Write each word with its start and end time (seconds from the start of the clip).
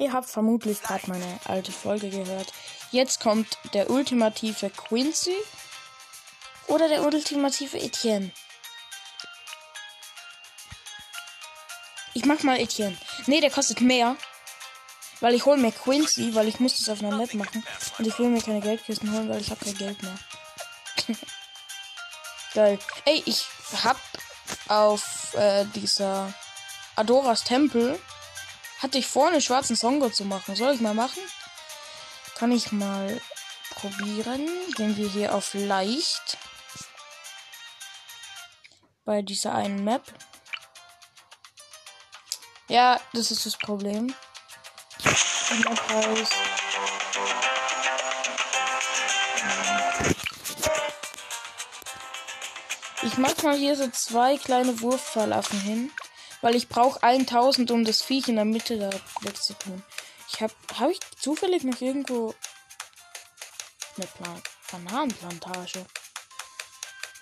Ihr 0.00 0.14
habt 0.14 0.30
vermutlich 0.30 0.82
gerade 0.82 1.10
meine 1.10 1.38
alte 1.44 1.72
Folge 1.72 2.08
gehört. 2.08 2.54
Jetzt 2.90 3.20
kommt 3.20 3.58
der 3.74 3.90
ultimative 3.90 4.70
Quincy 4.70 5.36
oder 6.68 6.88
der 6.88 7.02
ultimative 7.02 7.78
Etienne. 7.78 8.32
Ich 12.14 12.24
mach 12.24 12.42
mal 12.44 12.58
Etienne. 12.58 12.96
Nee, 13.26 13.42
der 13.42 13.50
kostet 13.50 13.82
mehr. 13.82 14.16
Weil 15.20 15.34
ich 15.34 15.44
hole 15.44 15.58
mir 15.58 15.70
Quincy, 15.70 16.34
weil 16.34 16.48
ich 16.48 16.60
muss 16.60 16.78
das 16.78 16.88
auf 16.88 17.04
einer 17.04 17.14
Map 17.14 17.34
machen. 17.34 17.62
Und 17.98 18.06
ich 18.06 18.18
will 18.18 18.30
mir 18.30 18.40
keine 18.40 18.62
Geldkisten 18.62 19.12
holen, 19.12 19.28
weil 19.28 19.42
ich 19.42 19.50
habe 19.50 19.62
kein 19.62 19.76
Geld 19.76 20.02
mehr. 20.02 20.18
Geil. 22.54 22.78
Ey, 23.04 23.22
ich 23.26 23.44
hab 23.84 24.00
auf 24.66 25.34
äh, 25.34 25.66
dieser 25.74 26.32
Adoras 26.96 27.44
Tempel 27.44 28.00
hatte 28.80 28.98
ich 28.98 29.06
vor, 29.06 29.28
einen 29.28 29.40
schwarzen 29.40 29.76
Songo 29.76 30.08
zu 30.10 30.24
machen. 30.24 30.56
Soll 30.56 30.74
ich 30.74 30.80
mal 30.80 30.94
machen? 30.94 31.22
Kann 32.36 32.50
ich 32.52 32.72
mal 32.72 33.20
probieren. 33.70 34.48
Gehen 34.76 34.96
wir 34.96 35.08
hier 35.08 35.34
auf 35.34 35.54
leicht. 35.54 36.38
Bei 39.04 39.22
dieser 39.22 39.54
einen 39.54 39.84
Map. 39.84 40.02
Ja, 42.68 43.00
das 43.12 43.30
ist 43.30 43.46
das 43.46 43.56
Problem. 43.56 44.14
Die 45.04 45.68
Map 45.68 45.88
heißt 45.88 46.34
Ich 53.02 53.16
mach 53.16 53.42
mal 53.42 53.56
hier 53.56 53.76
so 53.76 53.88
zwei 53.88 54.36
kleine 54.36 54.82
Wurfverlaffen 54.82 55.58
hin, 55.58 55.90
weil 56.40 56.54
ich 56.54 56.68
brauche 56.68 57.02
1000, 57.02 57.70
um 57.70 57.84
das 57.84 58.02
Viech 58.02 58.28
in 58.28 58.36
der 58.36 58.44
Mitte 58.44 58.78
da 58.78 58.90
wegzutun. 59.22 59.82
Ich 60.32 60.40
hab, 60.40 60.52
habe 60.78 60.92
ich 60.92 61.00
zufällig 61.18 61.64
noch 61.64 61.80
irgendwo 61.80 62.34
eine 63.96 64.06
Plan 64.06 64.42
Bananenplantage? 64.70 65.84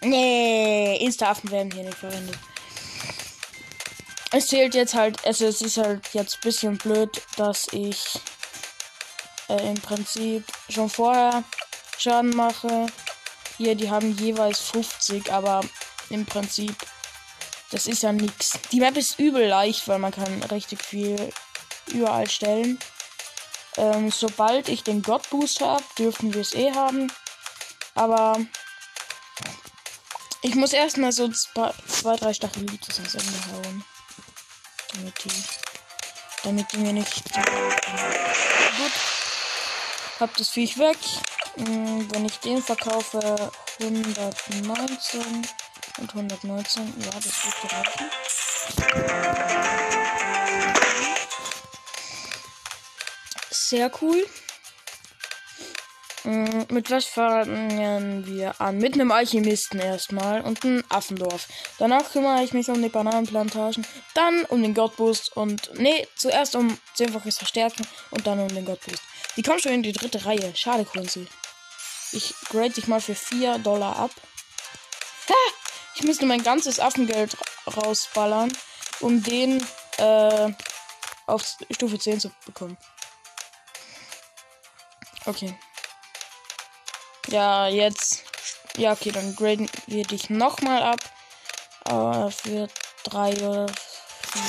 Nee, 0.03 0.97
Instaffen 0.99 1.51
werden 1.51 1.73
hier 1.73 1.85
nicht 1.85 1.97
verwendet. 1.97 2.39
Es 4.31 4.49
zählt 4.49 4.75
jetzt 4.75 4.95
halt, 4.95 5.25
also 5.27 5.47
es 5.47 5.63
ist 5.63 5.79
halt 5.79 6.07
jetzt 6.13 6.37
ein 6.37 6.41
bisschen 6.43 6.77
blöd, 6.77 7.23
dass 7.37 7.67
ich 7.73 8.21
äh, 9.49 9.71
im 9.71 9.81
Prinzip 9.81 10.45
schon 10.69 10.91
vorher 10.91 11.43
Schaden 11.97 12.37
mache 12.37 12.87
hier, 13.59 13.75
die 13.75 13.91
haben 13.91 14.17
jeweils 14.17 14.61
50, 14.61 15.33
aber 15.33 15.63
im 16.11 16.25
Prinzip, 16.25 16.77
das 17.71 17.87
ist 17.87 18.03
ja 18.03 18.13
nix. 18.13 18.59
Die 18.73 18.81
Map 18.81 18.97
ist 18.97 19.19
übel 19.19 19.47
leicht, 19.47 19.87
weil 19.89 19.99
man 19.99 20.13
kann 20.13 20.43
richtig 20.45 20.83
viel 20.83 21.33
überall 21.87 22.29
stellen. 22.29 22.79
Ähm, 23.77 24.11
sobald 24.11 24.69
ich 24.69 24.83
den 24.83 25.03
God 25.03 25.29
Boost 25.31 25.61
habe, 25.61 25.85
dürfen 25.99 26.35
wir 26.35 26.41
es 26.41 26.55
eh 26.55 26.73
haben. 26.73 27.13
Aber 27.95 28.39
ich 30.43 30.55
muss 30.55 30.73
erstmal 30.73 31.13
so 31.13 31.29
zwei, 31.29 31.73
zwei 31.87 32.17
drei 32.17 32.33
Stachelitis 32.33 32.99
ins 32.99 33.15
Ende 33.15 33.39
hauen. 33.53 33.85
Damit 34.95 35.25
die, 35.25 35.31
damit 36.45 36.73
die 36.73 36.79
mir 36.79 36.93
nicht. 36.93 37.25
Gut. 37.35 38.93
Hab 40.21 40.37
das 40.37 40.49
Viech 40.49 40.79
weg. 40.79 40.99
Hm, 41.57 42.09
wenn 42.13 42.25
ich 42.25 42.39
den 42.39 42.63
verkaufe, 42.63 43.53
119 43.81 45.47
und 45.99 46.11
119, 46.11 46.95
ja, 47.01 47.11
das 47.11 47.45
wird 47.45 47.73
reichen. 47.73 48.11
Sehr 53.51 53.91
cool. 54.01 54.27
Hm, 56.23 56.67
mit 56.71 56.91
was 56.91 57.07
fangen 57.07 58.27
wir 58.27 58.61
an? 58.61 58.79
Mit 58.79 58.95
einem 58.95 59.13
Alchemisten 59.13 59.79
erstmal 59.81 60.43
und 60.43 60.65
einem 60.65 60.85
Affendorf. 60.89 61.47
Danach 61.79 62.13
kümmere 62.13 62.43
ich 62.43 62.53
mich 62.53 62.69
um 62.69 62.83
die 62.83 62.89
Bananenplantagen, 62.89 63.87
dann 64.15 64.45
um 64.47 64.61
den 64.63 64.75
Godboost 64.75 65.37
und 65.37 65.71
nee, 65.75 66.07
zuerst 66.17 66.57
um 66.57 66.77
zehnfaches 66.95 67.39
Verstärken 67.39 67.87
und 68.11 68.27
dann 68.27 68.41
um 68.41 68.49
den 68.49 68.65
Godboost. 68.65 69.03
Die 69.37 69.43
kommen 69.43 69.61
schon 69.61 69.73
in 69.73 69.83
die 69.83 69.93
dritte 69.93 70.25
Reihe. 70.27 70.53
Schade, 70.55 70.85
Quincy. 70.85 71.27
Ich 72.13 72.35
grade 72.51 72.71
dich 72.71 72.89
mal 72.89 73.01
für 73.01 73.15
4 73.15 73.59
Dollar 73.59 73.97
ab. 73.97 74.11
Ich 75.99 76.05
müsste 76.05 76.27
mein 76.27 76.45
ganzes 76.45 76.79
Affengeld 76.79 77.37
rausballern, 77.67 78.57
um 79.01 79.21
den 79.21 79.61
äh, 79.97 80.53
auf 81.27 81.45
Stufe 81.73 81.99
10 81.99 82.21
zu 82.21 82.31
bekommen. 82.47 82.79
Okay. 85.27 85.59
Ja, 87.27 87.67
jetzt. 87.67 88.23
Ja, 88.77 88.93
okay, 88.93 89.11
dann 89.11 89.35
graden 89.35 89.69
wir 89.89 90.05
dich 90.05 90.31
nochmal 90.31 90.85
ab. 90.85 91.01
Aber 91.83 92.31
für 92.31 92.69
3 93.03 93.33
oder 93.43 93.67
4. 93.67 94.43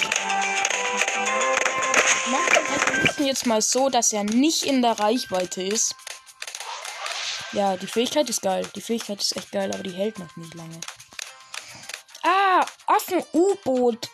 Mach 2.27 3.15
den 3.15 3.25
jetzt 3.25 3.47
mal 3.47 3.63
so, 3.63 3.89
dass 3.89 4.13
er 4.13 4.23
nicht 4.23 4.63
in 4.63 4.83
der 4.83 4.99
Reichweite 4.99 5.63
ist. 5.63 5.95
Ja, 7.53 7.75
die 7.75 7.87
Fähigkeit 7.87 8.29
ist 8.29 8.43
geil. 8.43 8.69
Die 8.75 8.81
Fähigkeit 8.81 9.19
ist 9.19 9.35
echt 9.35 9.51
geil, 9.51 9.71
aber 9.73 9.81
die 9.81 9.93
hält 9.93 10.19
noch 10.19 10.35
nicht 10.35 10.53
lange. 10.53 10.79
Ah, 13.11 13.17
Affen-U-Boot. 13.17 14.09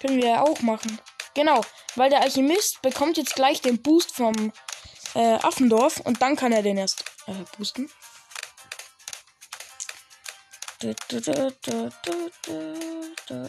Können 0.00 0.16
wir 0.18 0.28
ja 0.28 0.42
auch 0.42 0.60
machen. 0.60 0.98
Genau, 1.34 1.60
weil 1.96 2.10
der 2.10 2.22
Alchemist 2.22 2.82
bekommt 2.82 3.16
jetzt 3.16 3.34
gleich 3.34 3.60
den 3.60 3.80
Boost 3.82 4.14
vom 4.14 4.52
äh, 5.14 5.34
Affendorf 5.34 6.00
und 6.00 6.22
dann 6.22 6.36
kann 6.36 6.52
er 6.52 6.62
den 6.62 6.78
erst 6.78 7.04
äh, 7.26 7.32
boosten. 7.56 7.90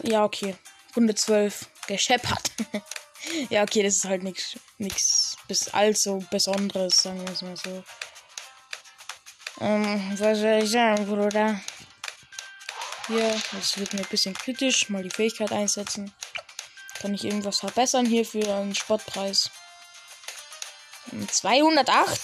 Ja, 0.02 0.24
okay. 0.24 0.56
Runde 0.96 1.14
12. 1.14 1.68
Gescheppert. 1.86 2.50
ja, 3.50 3.62
okay, 3.62 3.82
das 3.82 3.96
ist 3.96 4.04
halt 4.04 4.22
nichts 4.22 4.56
nichts 4.78 5.36
bis 5.46 5.68
allzu 5.68 6.24
Besonderes, 6.30 6.94
sagen 6.96 7.20
wir 7.22 7.32
es 7.32 7.42
mal 7.42 7.56
so. 7.56 7.84
Ähm, 9.60 10.16
was 10.18 10.38
soll 10.38 10.62
ich 10.62 10.70
sagen, 10.70 11.06
Bruder? 11.06 11.60
Hier, 13.10 13.42
das 13.50 13.76
wird 13.76 13.92
mir 13.92 14.02
ein 14.02 14.08
bisschen 14.08 14.34
kritisch. 14.34 14.88
Mal 14.88 15.02
die 15.02 15.10
Fähigkeit 15.10 15.50
einsetzen. 15.50 16.14
Kann 17.00 17.12
ich 17.12 17.24
irgendwas 17.24 17.58
verbessern 17.58 18.06
hier 18.06 18.24
für 18.24 18.54
einen 18.54 18.72
Spottpreis? 18.72 19.50
208? 21.28 22.20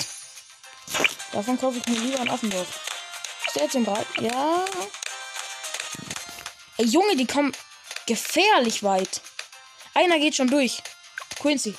Davon 1.33 1.59
kaufe 1.59 1.79
ich 1.79 1.87
mir 1.89 1.99
lieber 1.99 2.21
ein 2.21 2.31
Affendorf. 2.31 2.69
Ist 3.47 3.57
der 3.57 3.65
jetzt 3.65 3.75
im 3.75 3.85
Breit? 3.85 4.07
Ja. 4.21 4.65
Ey, 6.77 6.87
Junge, 6.87 7.17
die 7.17 7.27
kommen 7.27 7.53
gefährlich 8.07 8.85
weit. 8.85 9.21
Einer 9.93 10.21
geht 10.21 10.37
schon 10.37 10.49
durch. 10.49 10.85
Quincy. 11.41 11.75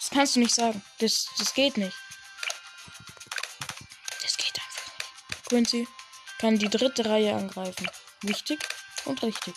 Das 0.00 0.08
kannst 0.08 0.36
du 0.36 0.40
nicht 0.40 0.54
sagen. 0.54 0.82
Das, 1.00 1.26
das 1.38 1.52
geht 1.52 1.76
nicht. 1.76 1.96
Quincy 5.48 5.86
kann 6.38 6.58
die 6.58 6.70
dritte 6.70 7.04
Reihe 7.04 7.34
angreifen. 7.34 7.88
Wichtig 8.26 8.58
und 9.04 9.22
richtig. 9.22 9.54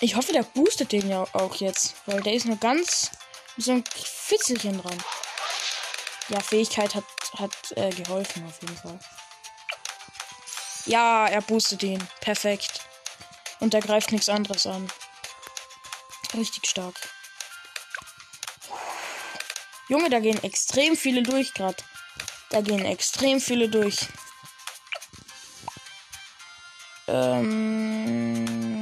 Ich 0.00 0.16
hoffe, 0.16 0.32
der 0.32 0.42
boostet 0.42 0.92
den 0.92 1.08
ja 1.08 1.22
auch 1.34 1.56
jetzt, 1.56 1.94
weil 2.06 2.20
der 2.22 2.32
ist 2.32 2.46
nur 2.46 2.56
ganz 2.56 3.10
so 3.56 3.72
ein 3.72 3.84
Fitzelchen 3.94 4.80
dran. 4.80 4.98
Ja, 6.28 6.40
Fähigkeit 6.40 6.94
hat, 6.94 7.04
hat 7.36 7.72
äh, 7.76 7.90
geholfen 7.90 8.46
auf 8.46 8.60
jeden 8.62 8.76
Fall. 8.76 8.98
Ja, 10.86 11.28
er 11.28 11.42
boostet 11.42 11.82
ihn. 11.82 12.02
Perfekt. 12.20 12.80
Und 13.60 13.74
er 13.74 13.80
greift 13.80 14.10
nichts 14.10 14.28
anderes 14.28 14.66
an. 14.66 14.90
Richtig 16.34 16.66
stark. 16.66 16.94
Junge, 19.88 20.08
da 20.08 20.20
gehen 20.20 20.42
extrem 20.42 20.96
viele 20.96 21.22
durch 21.22 21.52
gerade. 21.52 21.76
Da 22.48 22.62
gehen 22.62 22.84
extrem 22.84 23.40
viele 23.40 23.68
durch. 23.68 23.98
Ähm, 27.12 28.80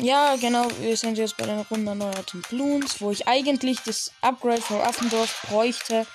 ja, 0.00 0.34
genau. 0.36 0.68
Wir 0.80 0.96
sind 0.96 1.16
jetzt 1.16 1.36
bei 1.36 1.46
den 1.46 1.60
Runden 1.60 1.86
erneuerten 1.86 2.42
Bloons, 2.42 3.00
wo 3.00 3.12
ich 3.12 3.28
eigentlich 3.28 3.78
das 3.82 4.10
Upgrade 4.20 4.60
von 4.60 4.80
Affendorf 4.80 5.46
bräuchte. 5.48 6.06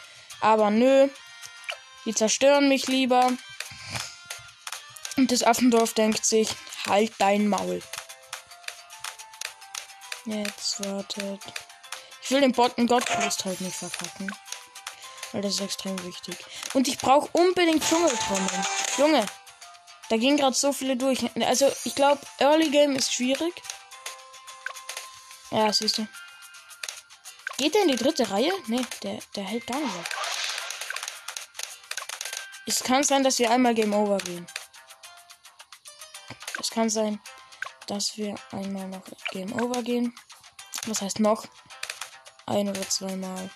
Aber 0.42 0.70
nö. 0.70 1.08
Die 2.06 2.14
zerstören 2.14 2.68
mich 2.68 2.88
lieber. 2.88 3.32
Und 5.18 5.32
das 5.32 5.44
Affendorf 5.44 5.94
denkt 5.94 6.26
sich, 6.26 6.50
halt 6.88 7.14
dein 7.20 7.48
Maul. 7.48 7.82
Jetzt 10.26 10.84
wartet. 10.84 11.42
Ich 12.24 12.32
will 12.32 12.42
den 12.42 12.52
Botten 12.52 12.88
Gottboost 12.88 13.46
halt 13.46 13.62
nicht 13.62 13.76
verkacken. 13.76 14.32
Weil 15.32 15.42
das 15.42 15.54
ist 15.54 15.62
extrem 15.62 16.04
wichtig. 16.04 16.36
Und 16.74 16.88
ich 16.88 16.98
brauche 16.98 17.30
unbedingt 17.32 17.84
Dschungeltrommeln. 17.88 18.66
Junge, 18.98 19.26
da 20.12 20.18
gehen 20.18 20.36
gerade 20.36 20.54
so 20.54 20.74
viele 20.74 20.98
durch. 20.98 21.24
Also, 21.42 21.72
ich 21.86 21.96
glaube, 21.96 22.20
Early 22.40 22.70
Game 22.70 22.98
ist 22.98 23.14
schwierig. 23.14 23.54
Ja, 25.52 25.72
siehst 25.72 26.00
du. 26.00 26.08
Geht 27.58 27.76
der 27.76 27.84
in 27.84 27.88
die 27.88 27.96
dritte 27.96 28.30
Reihe? 28.30 28.52
Nee, 28.68 28.86
der, 29.04 29.20
der 29.38 29.46
hält 29.46 29.66
gar 29.68 29.80
nicht 29.80 29.96
auf. 29.96 30.10
Es 32.66 32.84
kann 32.84 33.06
sein, 33.06 33.24
dass 33.24 33.40
wir 33.40 33.52
einmal 33.52 33.74
Game 33.74 33.94
Over 33.94 34.18
gehen. 34.18 34.46
Es 36.60 36.70
kann 36.70 36.90
sein, 36.90 37.22
dass 37.88 38.18
wir 38.18 38.36
einmal 38.52 38.90
noch 38.90 39.06
Game 39.32 39.54
Over 39.62 39.82
gehen. 39.82 40.14
Was 40.88 41.02
heißt 41.02 41.22
noch? 41.22 41.46
Ein 42.48 42.68
oder 42.68 42.88
zweimal. 42.90 43.50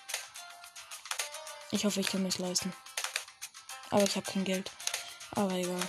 Ich 1.71 1.83
hoffe, 1.83 1.99
ich 1.99 2.07
kann 2.07 2.25
es 2.25 2.37
leisten. 2.37 2.73
Aber 3.89 4.03
ich 4.03 4.15
habe 4.15 4.31
kein 4.31 4.45
Geld. 4.45 4.71
Aber 5.31 5.51
egal. 5.51 5.81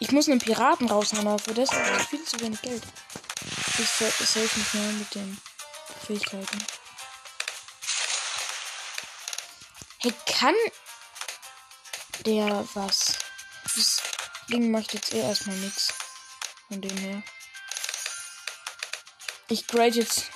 Ich 0.00 0.12
muss 0.12 0.28
einen 0.28 0.38
Piraten 0.38 0.88
raushauen, 0.88 1.26
aber 1.26 1.38
für 1.38 1.54
das 1.54 1.72
habe 1.72 1.96
ich 2.00 2.08
viel 2.08 2.24
zu 2.24 2.38
wenig 2.40 2.62
Geld. 2.62 2.82
Ich 3.78 3.88
safe 3.88 4.58
nicht 4.58 4.74
mehr 4.74 4.92
mit 4.92 5.14
den 5.14 5.40
Fähigkeiten. 6.06 6.66
Hey, 10.00 10.12
kann 10.26 10.54
der 12.24 12.66
was? 12.74 13.18
Das 13.74 14.02
Ding 14.50 14.70
macht 14.70 14.94
jetzt 14.94 15.12
eh 15.12 15.20
erstmal 15.20 15.56
nichts. 15.56 15.92
Von 16.68 16.80
dem 16.80 16.96
her. 16.96 17.22
Ich 19.48 19.66
grade 19.66 19.98
jetzt. 19.98 20.30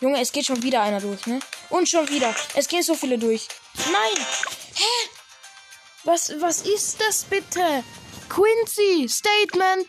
Junge, 0.00 0.20
es 0.20 0.32
geht 0.32 0.46
schon 0.46 0.62
wieder 0.62 0.82
einer 0.82 1.00
durch, 1.00 1.26
ne? 1.26 1.40
Und 1.70 1.88
schon 1.88 2.08
wieder. 2.08 2.34
Es 2.54 2.68
gehen 2.68 2.82
so 2.82 2.94
viele 2.94 3.18
durch. 3.18 3.48
Nein! 3.74 4.26
Hä? 4.74 5.08
Was, 6.04 6.32
was 6.40 6.62
ist 6.62 7.00
das 7.00 7.24
bitte? 7.24 7.84
Quincy, 8.28 9.08
Statement. 9.08 9.88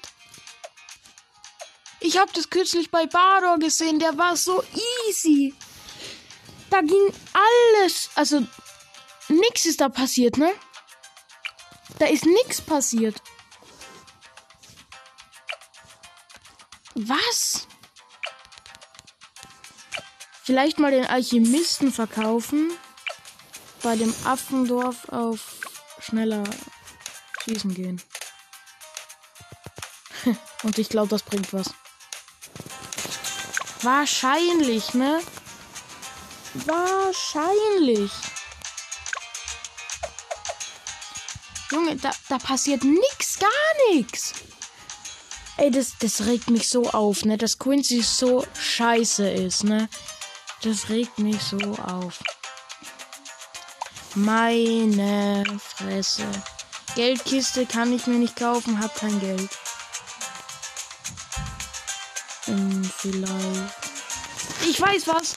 Ich 2.02 2.18
habe 2.18 2.32
das 2.34 2.50
kürzlich 2.50 2.90
bei 2.92 3.06
Bador 3.06 3.60
gesehen, 3.60 4.00
der 4.00 4.18
war 4.18 4.36
so 4.36 4.64
easy. 5.08 5.54
Da 6.70 6.82
ging 6.82 7.14
alles, 7.34 8.10
also 8.16 8.46
nix 9.28 9.66
ist 9.66 9.82
da 9.82 9.90
passiert, 9.90 10.38
ne? 10.38 10.52
Da 12.00 12.06
ist 12.06 12.26
nix 12.26 12.62
passiert. 12.62 13.22
Was? 16.96 17.68
Vielleicht 20.44 20.80
mal 20.80 20.92
den 20.92 21.06
Alchemisten 21.06 21.92
verkaufen. 21.92 22.72
Bei 23.84 23.96
dem 23.96 24.14
Affendorf 24.26 25.08
auf 25.10 25.60
schneller 26.00 26.44
schießen 27.44 27.74
gehen. 27.74 28.02
Und 30.64 30.78
ich 30.78 30.90
glaube, 30.90 31.10
das 31.10 31.24
bringt 31.24 31.54
was. 31.54 31.74
Wahrscheinlich, 33.82 34.94
ne? 34.94 35.22
Wahrscheinlich. 36.54 38.12
Junge, 41.72 41.96
da, 41.98 42.12
da 42.30 42.38
passiert 42.40 42.84
nix, 42.84 43.38
gar 43.40 43.50
nichts. 43.92 44.34
Ey, 45.58 45.72
das, 45.72 45.98
das 46.00 46.26
regt 46.26 46.50
mich 46.50 46.68
so 46.70 46.90
auf, 46.90 47.26
ne? 47.26 47.38
Dass 47.38 47.60
Quincy 47.60 48.02
so 48.02 48.46
scheiße 48.58 49.30
ist, 49.30 49.66
ne? 49.66 49.90
Das 50.64 50.90
regt 50.90 51.20
mich 51.20 51.42
so 51.42 51.58
auf. 51.58 52.20
Meine 54.16 55.44
Fresse. 55.60 56.26
Geldkiste 56.96 57.66
kann 57.66 57.94
ich 57.94 58.08
mir 58.08 58.18
nicht 58.18 58.36
kaufen, 58.36 58.82
hab 58.82 58.96
kein 58.96 59.20
Geld. 59.20 59.50
Ähm, 62.48 62.92
vielleicht. 62.98 63.74
Ich 64.68 64.82
weiß 64.82 65.08
was. 65.08 65.36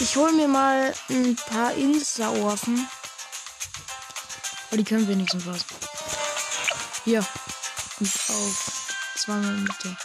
Ich 0.00 0.16
hol 0.16 0.32
mir 0.32 0.48
mal 0.48 0.94
ein 1.10 1.36
paar 1.36 1.74
Insta-Orfen. 1.74 2.88
Aber 4.68 4.76
die 4.76 4.84
können 4.84 5.08
wenigstens 5.08 5.46
was. 5.46 5.64
Hier. 7.04 7.24
Und 8.00 8.08
auf 8.28 8.92
zweimal 9.16 9.52
Mitte. 9.52 9.96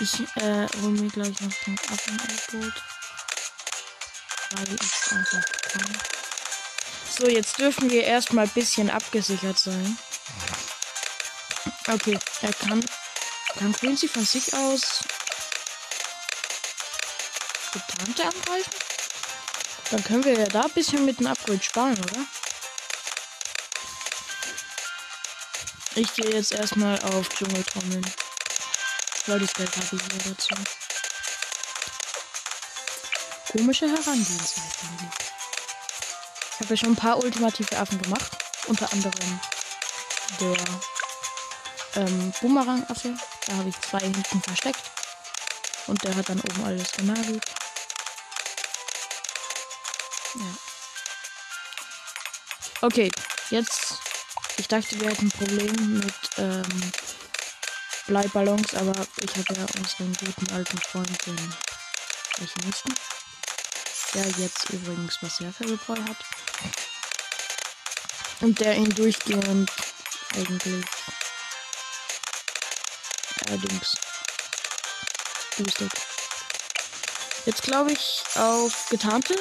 Ich 0.00 0.20
äh, 0.36 0.66
hol 0.82 0.90
mir 0.90 1.10
gleich 1.10 1.40
noch 1.40 1.66
ein 1.66 1.78
Affenboot. 1.92 2.74
Weil 4.52 4.74
ich 4.74 5.12
einfach 5.12 5.44
kann. 5.72 5.98
So, 7.18 7.28
jetzt 7.28 7.58
dürfen 7.58 7.90
wir 7.90 8.04
erstmal 8.04 8.44
ein 8.44 8.50
bisschen 8.50 8.90
abgesichert 8.90 9.58
sein. 9.58 9.98
Okay, 11.86 12.18
er 12.42 12.52
kann 12.52 12.84
kann 13.58 13.72
Quincy 13.72 14.08
von 14.08 14.24
sich 14.24 14.54
aus 14.54 15.00
Getante 17.72 18.24
angreifen? 18.24 18.70
Dann 19.90 20.04
können 20.04 20.24
wir 20.24 20.38
ja 20.38 20.46
da 20.46 20.62
ein 20.62 20.70
bisschen 20.70 21.04
mit 21.04 21.18
dem 21.20 21.26
Upgrade 21.26 21.62
sparen, 21.62 21.98
oder? 21.98 22.24
Ich 26.00 26.14
gehe 26.14 26.30
jetzt 26.30 26.52
erstmal 26.52 26.98
auf 27.02 27.28
Dschungeltrommeln. 27.28 28.14
Weil 29.26 29.38
das 29.38 29.52
Geld 29.52 29.70
habe 29.76 29.84
ich 29.84 30.00
hier 30.00 30.32
dazu. 30.32 30.54
Komische 33.52 33.86
Herangehensweise. 33.86 35.10
Ich 36.54 36.60
habe 36.60 36.70
ja 36.70 36.76
schon 36.78 36.92
ein 36.92 36.96
paar 36.96 37.22
ultimative 37.22 37.76
Affen 37.76 38.00
gemacht. 38.00 38.32
Unter 38.66 38.90
anderem 38.90 39.40
der 40.40 40.56
ähm, 41.96 42.32
Boomerang-Affe. 42.40 43.14
Da 43.46 43.56
habe 43.56 43.68
ich 43.68 43.78
zwei 43.82 44.00
hinten 44.00 44.40
versteckt. 44.40 44.90
Und 45.86 46.02
der 46.02 46.16
hat 46.16 46.30
dann 46.30 46.40
oben 46.40 46.64
alles 46.64 46.92
genagelt. 46.92 47.44
Ja. 50.34 50.56
Okay, 52.80 53.12
jetzt. 53.50 54.09
Ich 54.60 54.68
dachte, 54.68 55.00
wir 55.00 55.08
hätten 55.08 55.24
ein 55.24 55.30
Problem 55.30 56.00
mit 56.00 56.14
ähm, 56.36 56.92
Bleiballons, 58.06 58.74
aber 58.74 58.92
ich 59.22 59.30
habe 59.30 59.54
ja 59.58 59.66
unseren 59.78 60.12
guten 60.22 60.52
alten 60.52 60.76
Freund, 60.76 61.26
den 61.26 61.54
Alchemisten. 62.38 62.94
Der 64.12 64.26
jetzt 64.36 64.68
übrigens 64.68 65.16
Berserkergebräu 65.18 65.96
hat. 66.06 66.18
Und 68.42 68.60
der 68.60 68.76
ihn 68.76 68.90
durchgehend 68.90 69.70
eigentlich 70.34 70.84
allerdings 73.48 73.96
boostet. 75.56 75.92
Jetzt 77.46 77.62
glaube 77.62 77.92
ich 77.92 78.24
auf 78.34 78.90
getarnte. 78.90 79.36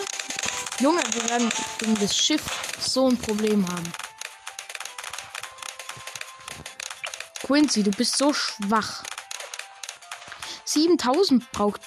Junge, 0.80 1.04
wir 1.12 1.30
werden 1.30 1.52
gegen 1.78 2.00
das 2.00 2.16
Schiff 2.16 2.42
so 2.80 3.10
ein 3.10 3.18
Problem 3.18 3.68
haben. 3.68 3.92
Quincy, 7.50 7.82
du 7.82 7.90
bist 7.90 8.16
so 8.16 8.32
schwach. 8.32 9.04
7000 10.66 11.52
braucht, 11.52 11.82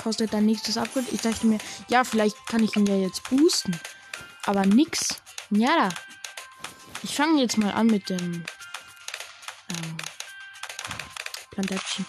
kostet 0.00 0.32
dann 0.32 0.46
nichts 0.46 0.68
das 0.68 0.76
Upgrade. 0.76 1.08
Ich 1.10 1.20
dachte 1.20 1.48
mir, 1.48 1.58
ja, 1.88 2.04
vielleicht 2.04 2.36
kann 2.46 2.62
ich 2.62 2.76
ihn 2.76 2.86
ja 2.86 2.94
jetzt 2.94 3.28
boosten. 3.28 3.76
Aber 4.44 4.64
nix. 4.64 5.20
Ja. 5.50 5.88
Ich 7.02 7.16
fange 7.16 7.40
jetzt 7.40 7.58
mal 7.58 7.72
an 7.72 7.88
mit 7.88 8.08
dem 8.08 8.44
ähm, 9.70 9.96
Plantation. 11.50 12.06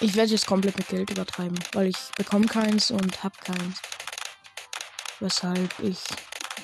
Ich 0.00 0.16
werde 0.16 0.32
jetzt 0.32 0.46
komplett 0.46 0.76
mit 0.76 0.88
Geld 0.88 1.08
übertreiben, 1.08 1.58
weil 1.72 1.86
ich 1.86 1.96
bekomme 2.14 2.46
keins 2.46 2.90
und 2.90 3.24
hab 3.24 3.42
keins. 3.42 3.80
Weshalb 5.18 5.78
ich 5.78 6.00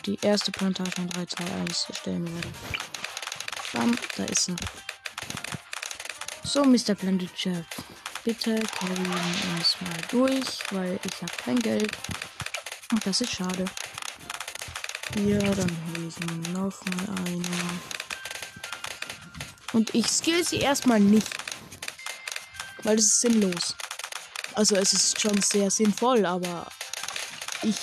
die 0.05 0.19
erste 0.21 0.53
Plantage 0.53 1.01
in 1.01 1.09
3, 1.09 1.25
2, 1.25 1.45
1 1.45 1.87
erstellen 1.89 2.35
werde. 2.35 2.49
Bam, 3.75 3.99
da 4.17 4.25
ist 4.25 4.45
sie. 4.45 4.57
So, 6.45 6.65
Mr. 6.65 6.95
Blended 6.95 7.37
Chef. 7.37 7.67
Bitte 8.23 8.61
carryen 8.61 9.13
uns 9.57 9.77
mal 9.81 10.01
durch, 10.11 10.61
weil 10.71 11.01
ich 11.05 11.23
habe 11.23 11.33
kein 11.45 11.59
Geld. 11.59 11.91
Und 12.93 13.05
das 13.05 13.21
ist 13.21 13.33
schade. 13.33 13.65
Hier, 15.15 15.41
dann 15.41 15.77
hole 15.89 16.07
ich 16.07 16.21
mir 16.21 16.49
noch 16.51 16.85
mal 16.85 17.17
eine. 17.27 17.81
Und 19.73 19.93
ich 19.93 20.07
skill 20.07 20.45
sie 20.45 20.61
erstmal 20.61 21.01
nicht. 21.01 21.29
Weil 22.85 22.95
das 22.95 23.07
ist 23.07 23.21
sinnlos. 23.23 23.75
Also 24.55 24.77
es 24.77 24.93
ist 24.93 25.21
schon 25.21 25.43
sehr 25.43 25.69
sinnvoll, 25.69 26.25
aber 26.25 26.69
ich 27.63 27.77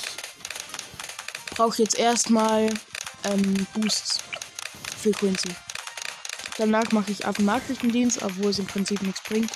brauche 1.50 1.82
jetzt 1.82 2.00
erstmal 2.00 2.74
ähm, 3.26 3.68
Boosts. 3.74 4.22
Frequency. 5.02 5.50
Danach 6.62 6.92
mache 6.92 7.10
ich 7.10 7.26
Affenmarktdienst, 7.26 8.22
obwohl 8.22 8.52
es 8.52 8.60
im 8.60 8.68
Prinzip 8.68 9.02
nichts 9.02 9.24
bringt. 9.24 9.52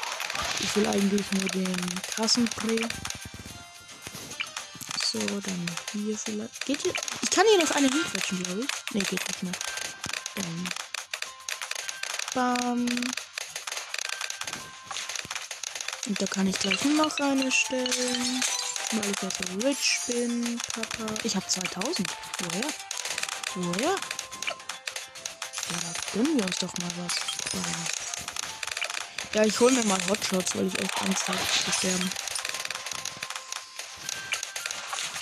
Ich 0.60 0.76
will 0.76 0.88
eigentlich 0.88 1.32
nur 1.34 1.48
den 1.50 2.02
krassen 2.02 2.46
Prä. 2.48 2.80
So, 5.06 5.20
dann 5.20 5.68
hier 5.92 6.18
vielleicht. 6.18 6.66
Geht 6.66 6.82
hier? 6.82 6.94
Ich 7.22 7.30
kann 7.30 7.46
hier 7.48 7.64
noch 7.64 7.70
eine 7.76 7.90
hinquetschen, 7.90 8.42
glaube 8.42 8.62
ich. 8.62 8.96
Ne, 8.96 9.02
geht 9.02 9.28
nicht 9.28 9.44
mehr. 9.44 9.52
Dann. 10.34 10.70
Bam. 12.34 12.88
Und 16.08 16.22
da 16.22 16.26
kann 16.26 16.48
ich 16.48 16.58
gleich 16.58 16.84
noch 16.86 17.20
eine 17.20 17.52
stellen. 17.52 18.44
Weil 18.90 19.12
ich 19.12 19.22
ja 19.22 19.30
so 19.30 19.68
rich 19.68 20.00
bin, 20.08 20.60
Papa. 20.74 21.14
Ich 21.22 21.36
habe 21.36 21.46
2000. 21.46 22.10
Woher? 22.40 22.74
Woher? 23.54 23.96
Ja, 25.70 25.78
da 25.82 25.92
gönnen 26.14 26.38
wir 26.38 26.46
uns 26.46 26.58
doch 26.58 26.74
mal 26.78 26.92
was. 26.98 27.14
Ja, 29.34 29.44
ich 29.44 29.60
hole 29.60 29.74
mir 29.74 29.84
mal 29.86 30.00
Hotshots, 30.08 30.56
weil 30.56 30.68
ich 30.68 30.80
echt 30.80 31.02
Angst 31.02 31.28
habe 31.28 31.38
zu 31.38 31.72
sterben. 31.72 32.12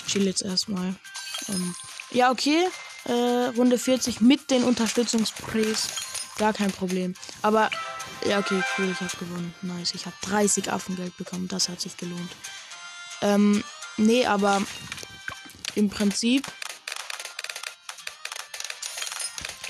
Ich 0.06 0.14
chill 0.14 0.26
jetzt 0.26 0.44
erstmal. 0.44 0.96
Ähm, 1.50 1.76
ja, 2.12 2.32
okay. 2.32 2.68
Äh, 3.06 3.52
Runde 3.58 3.78
40 3.78 4.22
mit 4.22 4.52
den 4.52 4.64
Unterstützungsprays. 4.64 5.88
Gar 6.38 6.54
kein 6.54 6.72
Problem. 6.72 7.16
Aber, 7.42 7.72
ja, 8.26 8.40
okay, 8.40 8.62
cool, 8.78 8.92
ich 8.92 9.00
habe 9.00 9.18
gewonnen. 9.18 9.54
Nice. 9.62 9.94
Ich 9.96 10.06
habe 10.06 10.16
30 10.22 10.72
Affengeld 10.72 11.18
bekommen. 11.18 11.48
Das 11.48 11.70
hat 11.70 11.82
sich 11.82 11.98
gelohnt. 11.98 12.32
Ähm, 13.22 13.64
nee, 13.98 14.26
aber 14.26 14.62
im 15.76 15.90
Prinzip 15.90 16.46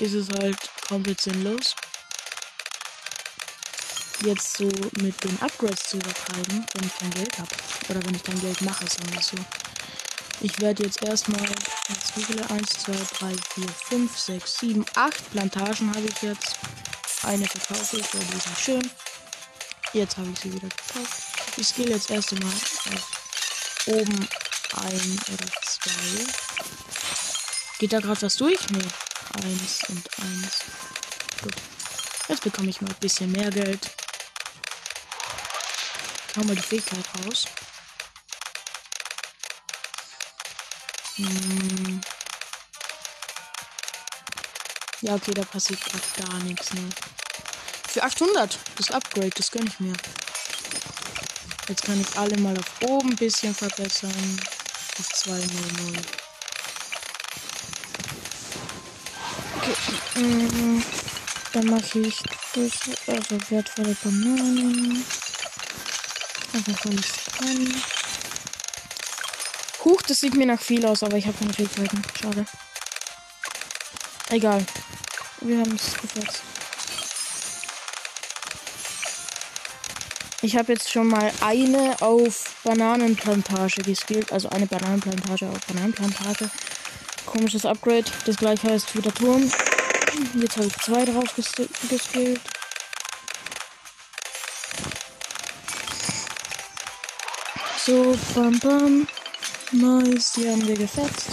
ist 0.04 0.12
es 0.12 0.28
halt 0.28 0.58
komplett 0.86 1.20
sinnlos. 1.20 1.74
Jetzt 4.22 4.58
so 4.58 4.64
mit 5.00 5.22
den 5.24 5.40
Upgrades 5.40 5.88
zu 5.88 5.96
übertreiben, 5.96 6.66
wenn 6.74 6.86
ich 6.86 6.98
kein 6.98 7.10
Geld 7.10 7.38
habe. 7.38 7.48
Oder 7.88 8.04
wenn 8.04 8.14
ich 8.14 8.22
kein 8.22 8.40
Geld 8.40 8.60
mache, 8.60 8.86
sagen 8.86 9.12
wir 9.12 9.22
so. 9.22 9.36
Ich 10.40 10.60
werde 10.60 10.84
jetzt 10.84 11.02
erstmal, 11.02 11.40
jetzt 11.88 12.16
wie 12.16 12.22
viele? 12.22 12.48
1, 12.50 12.68
2, 12.68 12.92
3, 12.92 13.34
4, 13.54 13.68
5, 13.68 14.18
6, 14.18 14.58
7, 14.58 14.84
8 14.94 15.30
Plantagen 15.32 15.88
habe 15.94 16.06
ich 16.06 16.22
jetzt. 16.22 16.56
Eine 17.22 17.46
verkaufe 17.46 17.96
ich, 17.96 18.14
weil 18.14 18.24
die 18.24 18.40
sind 18.40 18.58
schön. 18.58 18.90
Jetzt 19.94 20.18
habe 20.18 20.28
ich 20.32 20.38
sie 20.38 20.52
wieder 20.52 20.68
gekauft. 20.68 21.22
Ich 21.56 21.74
gehe 21.74 21.88
jetzt 21.88 22.10
erst 22.10 22.32
einmal 22.32 22.52
auf 22.52 23.86
oben 23.86 24.28
ein 24.76 25.20
oder 25.32 25.46
zwei. 25.62 26.26
Geht 27.78 27.92
da 27.92 28.00
gerade 28.00 28.20
was 28.20 28.36
durch? 28.36 28.58
Nee. 28.70 28.80
Eins 29.42 29.80
und 29.88 30.08
eins. 30.20 30.64
Gut. 31.42 31.54
Jetzt 32.28 32.42
bekomme 32.42 32.70
ich 32.70 32.80
mal 32.80 32.90
ein 32.90 33.00
bisschen 33.00 33.32
mehr 33.32 33.50
Geld. 33.50 33.90
Hau 36.36 36.44
mal 36.44 36.56
die 36.56 36.62
Fähigkeit 36.62 37.04
raus. 37.18 37.44
Hm. 41.16 42.00
Ja, 45.00 45.14
okay, 45.14 45.32
da 45.32 45.44
passiert 45.44 45.80
gerade 45.84 46.30
gar 46.30 46.38
nichts, 46.44 46.72
ne? 46.72 46.88
Für 47.88 48.02
800, 48.02 48.58
das 48.76 48.90
Upgrade, 48.90 49.30
das 49.30 49.50
gönne 49.50 49.66
ich 49.66 49.78
mir. 49.78 49.92
Jetzt 51.68 51.84
kann 51.84 52.00
ich 52.00 52.18
alle 52.18 52.36
mal 52.38 52.58
auf 52.58 52.82
oben 52.82 53.10
ein 53.10 53.16
bisschen 53.16 53.54
verbessern. 53.54 54.40
Auf 54.98 55.08
200. 55.08 56.13
Okay. 59.66 60.20
Mm, 60.20 60.82
dann 61.54 61.66
mache 61.66 62.00
ich 62.00 62.22
das, 62.54 62.72
also 63.06 63.38
wertvolle 63.48 63.96
Bananen. 64.04 65.04
Weil 66.52 66.94
ich 66.94 67.12
kann. 67.38 67.82
Huch, 69.84 70.02
das 70.02 70.20
sieht 70.20 70.34
mir 70.34 70.46
nach 70.46 70.60
viel 70.60 70.84
aus, 70.84 71.02
aber 71.02 71.16
ich 71.16 71.26
habe 71.26 71.38
keine 71.38 71.54
Fähigkeiten. 71.54 72.02
Schade. 72.20 72.44
Egal. 74.28 74.66
Wir 75.40 75.58
haben 75.58 75.76
es 75.76 76.00
gefetzt. 76.00 76.42
Ich 80.42 80.56
habe 80.56 80.74
jetzt 80.74 80.90
schon 80.90 81.06
mal 81.06 81.32
eine 81.40 81.96
auf 82.02 82.54
Bananenplantage 82.64 83.80
geskillt. 83.82 84.30
Also 84.30 84.50
eine 84.50 84.66
Bananenplantage 84.66 85.48
auf 85.48 85.60
Bananenplantage. 85.66 86.50
Komisches 87.34 87.66
Upgrade. 87.66 88.04
Das 88.26 88.36
gleiche 88.36 88.68
heißt 88.68 88.96
wieder 88.96 89.12
Turm. 89.12 89.50
Jetzt 90.40 90.56
habe 90.56 90.68
ich 90.68 90.76
zwei 90.76 91.04
drauf 91.04 91.34
geskillt. 91.34 92.40
So, 97.84 98.16
bam 98.36 98.60
bam. 98.60 99.08
Nice, 99.72 100.34
die 100.34 100.48
haben 100.48 100.64
wir 100.64 100.76
gefetzt. 100.76 101.30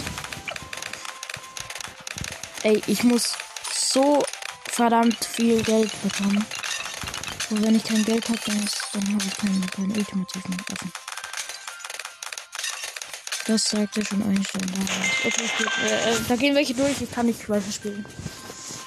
Ey, 2.64 2.82
ich 2.88 3.04
muss 3.04 3.36
so 3.72 4.24
verdammt 4.72 5.24
viel 5.24 5.62
Geld 5.62 5.92
bekommen. 6.02 6.44
Und 7.50 7.62
wenn 7.62 7.76
ich 7.76 7.84
kein 7.84 8.04
Geld 8.04 8.28
habe, 8.28 8.40
dann, 8.44 8.68
dann 8.92 9.14
habe 9.14 9.24
ich 9.24 9.36
keine, 9.36 9.66
keine 9.68 9.94
ultimativen 9.94 10.56
Waffen. 10.68 11.01
Das 13.46 13.64
sagt 13.64 13.96
ja 13.96 14.04
schon 14.04 14.22
einstellen. 14.22 14.70
Okay, 15.24 15.48
äh, 15.84 16.12
äh, 16.12 16.16
da 16.28 16.36
gehen 16.36 16.54
welche 16.54 16.74
durch. 16.74 17.00
Ich 17.00 17.10
kann 17.10 17.26
nicht 17.26 17.48
weiter 17.48 17.72
spielen. 17.72 18.06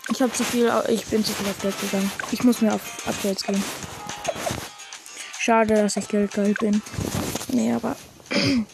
Ich 0.10 0.22
habe 0.22 0.32
zu 0.32 0.46
viel, 0.46 0.72
ich 0.88 1.06
bin 1.08 1.26
zu 1.26 1.34
viel 1.34 1.48
auf 1.48 1.60
Geld 1.60 1.82
gegangen. 1.82 2.10
Ich 2.32 2.44
muss 2.44 2.62
mir 2.62 2.74
auf 2.74 3.06
Upgrades 3.08 3.44
gehen. 3.44 3.62
Schade, 5.40 5.74
dass 5.76 5.98
ich 5.98 6.08
geldgeil 6.08 6.54
bin. 6.54 6.82
Nee, 7.50 7.74
aber. 7.74 7.98
Wie 8.30 8.66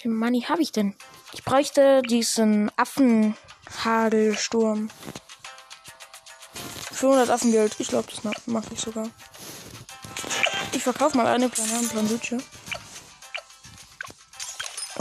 viel 0.00 0.10
Money 0.10 0.40
habe 0.42 0.62
ich 0.62 0.72
denn? 0.72 0.96
Ich 1.32 1.44
bräuchte 1.44 2.02
diesen 2.02 2.72
Affenhagelsturm. 2.76 4.90
500 6.92 7.30
Affengeld. 7.30 7.76
Ich 7.78 7.86
glaube, 7.88 8.08
das 8.10 8.22
mache 8.46 8.66
ich 8.72 8.80
sogar. 8.80 9.08
Ich 10.72 10.82
verkaufe 10.82 11.16
mal 11.16 11.26
eine 11.26 11.48
Plananplandutsche. 11.48 12.38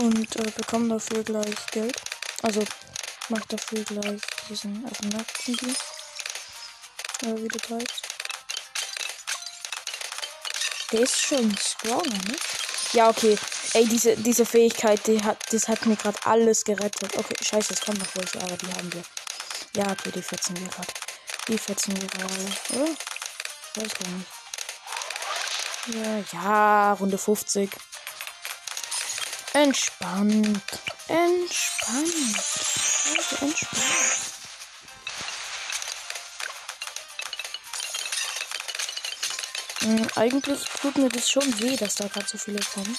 Und 0.06 0.36
äh, 0.36 0.52
bekomme 0.52 0.90
dafür 0.90 1.24
gleich 1.24 1.66
Geld. 1.72 2.00
Also 2.44 2.64
mache 3.30 3.48
dafür 3.50 3.84
gleich 3.86 4.22
diesen 4.48 4.86
Affennachtdienst. 4.86 5.82
Oder 7.24 7.42
wie 7.42 7.48
das 7.48 7.70
heißt. 7.72 8.02
Der 10.92 11.00
ist 11.00 11.20
schon 11.20 11.58
stronger, 11.58 12.04
ne? 12.04 12.36
Ja, 12.94 13.10
okay. 13.10 13.36
Ey, 13.74 13.88
diese, 13.88 14.16
diese 14.16 14.46
Fähigkeit, 14.46 15.08
die 15.08 15.24
hat, 15.24 15.40
das 15.52 15.68
hat 15.68 15.88
mir 15.88 15.96
gerade 15.96 16.20
alles 16.24 16.64
gerettet. 16.64 17.18
Okay, 17.18 17.36
scheiße, 17.42 17.74
es 17.74 17.82
kommen 17.82 17.98
noch 17.98 18.16
welche, 18.16 18.40
aber 18.42 18.58
die 18.58 18.72
haben 18.74 18.94
wir. 18.94 19.04
Ja, 19.76 19.92
okay, 19.92 20.12
die 20.14 20.22
fetzen 20.22 20.56
wir 20.56 20.68
gerade. 20.68 20.94
Die 21.48 21.58
fetzen 21.58 22.00
wir 22.00 22.08
gerade, 22.08 22.32
oder? 22.76 22.90
Weiß 23.74 23.94
gar 23.96 24.10
nicht. 24.12 24.28
Ja, 25.96 26.24
ja, 26.32 26.94
Runde 26.94 27.18
50. 27.18 27.72
Entspannt. 29.56 30.62
Entspannt. 31.08 32.36
Also 33.08 33.36
entspannt. 33.40 33.86
Mhm, 39.80 40.08
eigentlich 40.16 40.60
tut 40.82 40.98
mir 40.98 41.08
das 41.08 41.30
schon 41.30 41.60
weh, 41.62 41.78
dass 41.78 41.96
da 41.96 42.10
gerade 42.10 42.28
so 42.28 42.38
viele 42.38 42.60
kommen. 42.74 42.98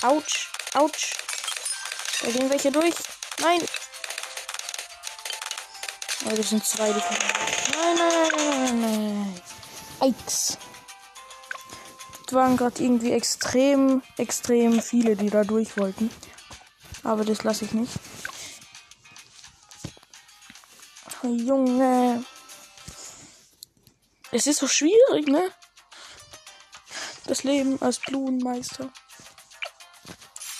Autsch, 0.00 0.48
Autsch. 0.72 1.16
Da 2.22 2.30
gehen 2.30 2.48
welche 2.48 2.72
durch. 2.72 2.94
Nein. 3.40 3.60
Oh, 6.24 6.34
das 6.34 6.48
sind 6.48 6.64
zwei, 6.64 6.90
die 6.94 7.00
kommen. 7.00 7.18
Nein, 7.74 7.96
nein, 7.98 8.28
nein, 8.36 8.80
nein, 8.80 9.32
nein. 9.34 9.42
Eiks. 10.00 10.56
Waren 12.32 12.56
gerade 12.56 12.82
irgendwie 12.82 13.12
extrem, 13.12 14.02
extrem 14.16 14.80
viele, 14.80 15.16
die 15.16 15.28
da 15.28 15.44
durch 15.44 15.76
wollten. 15.76 16.10
Aber 17.02 17.24
das 17.24 17.44
lasse 17.44 17.66
ich 17.66 17.72
nicht. 17.72 17.92
Junge. 21.22 22.24
Es 24.30 24.46
ist 24.46 24.60
so 24.60 24.66
schwierig, 24.66 25.28
ne? 25.28 25.52
Das 27.26 27.44
Leben 27.44 27.80
als 27.82 27.98
Blumenmeister. 27.98 28.90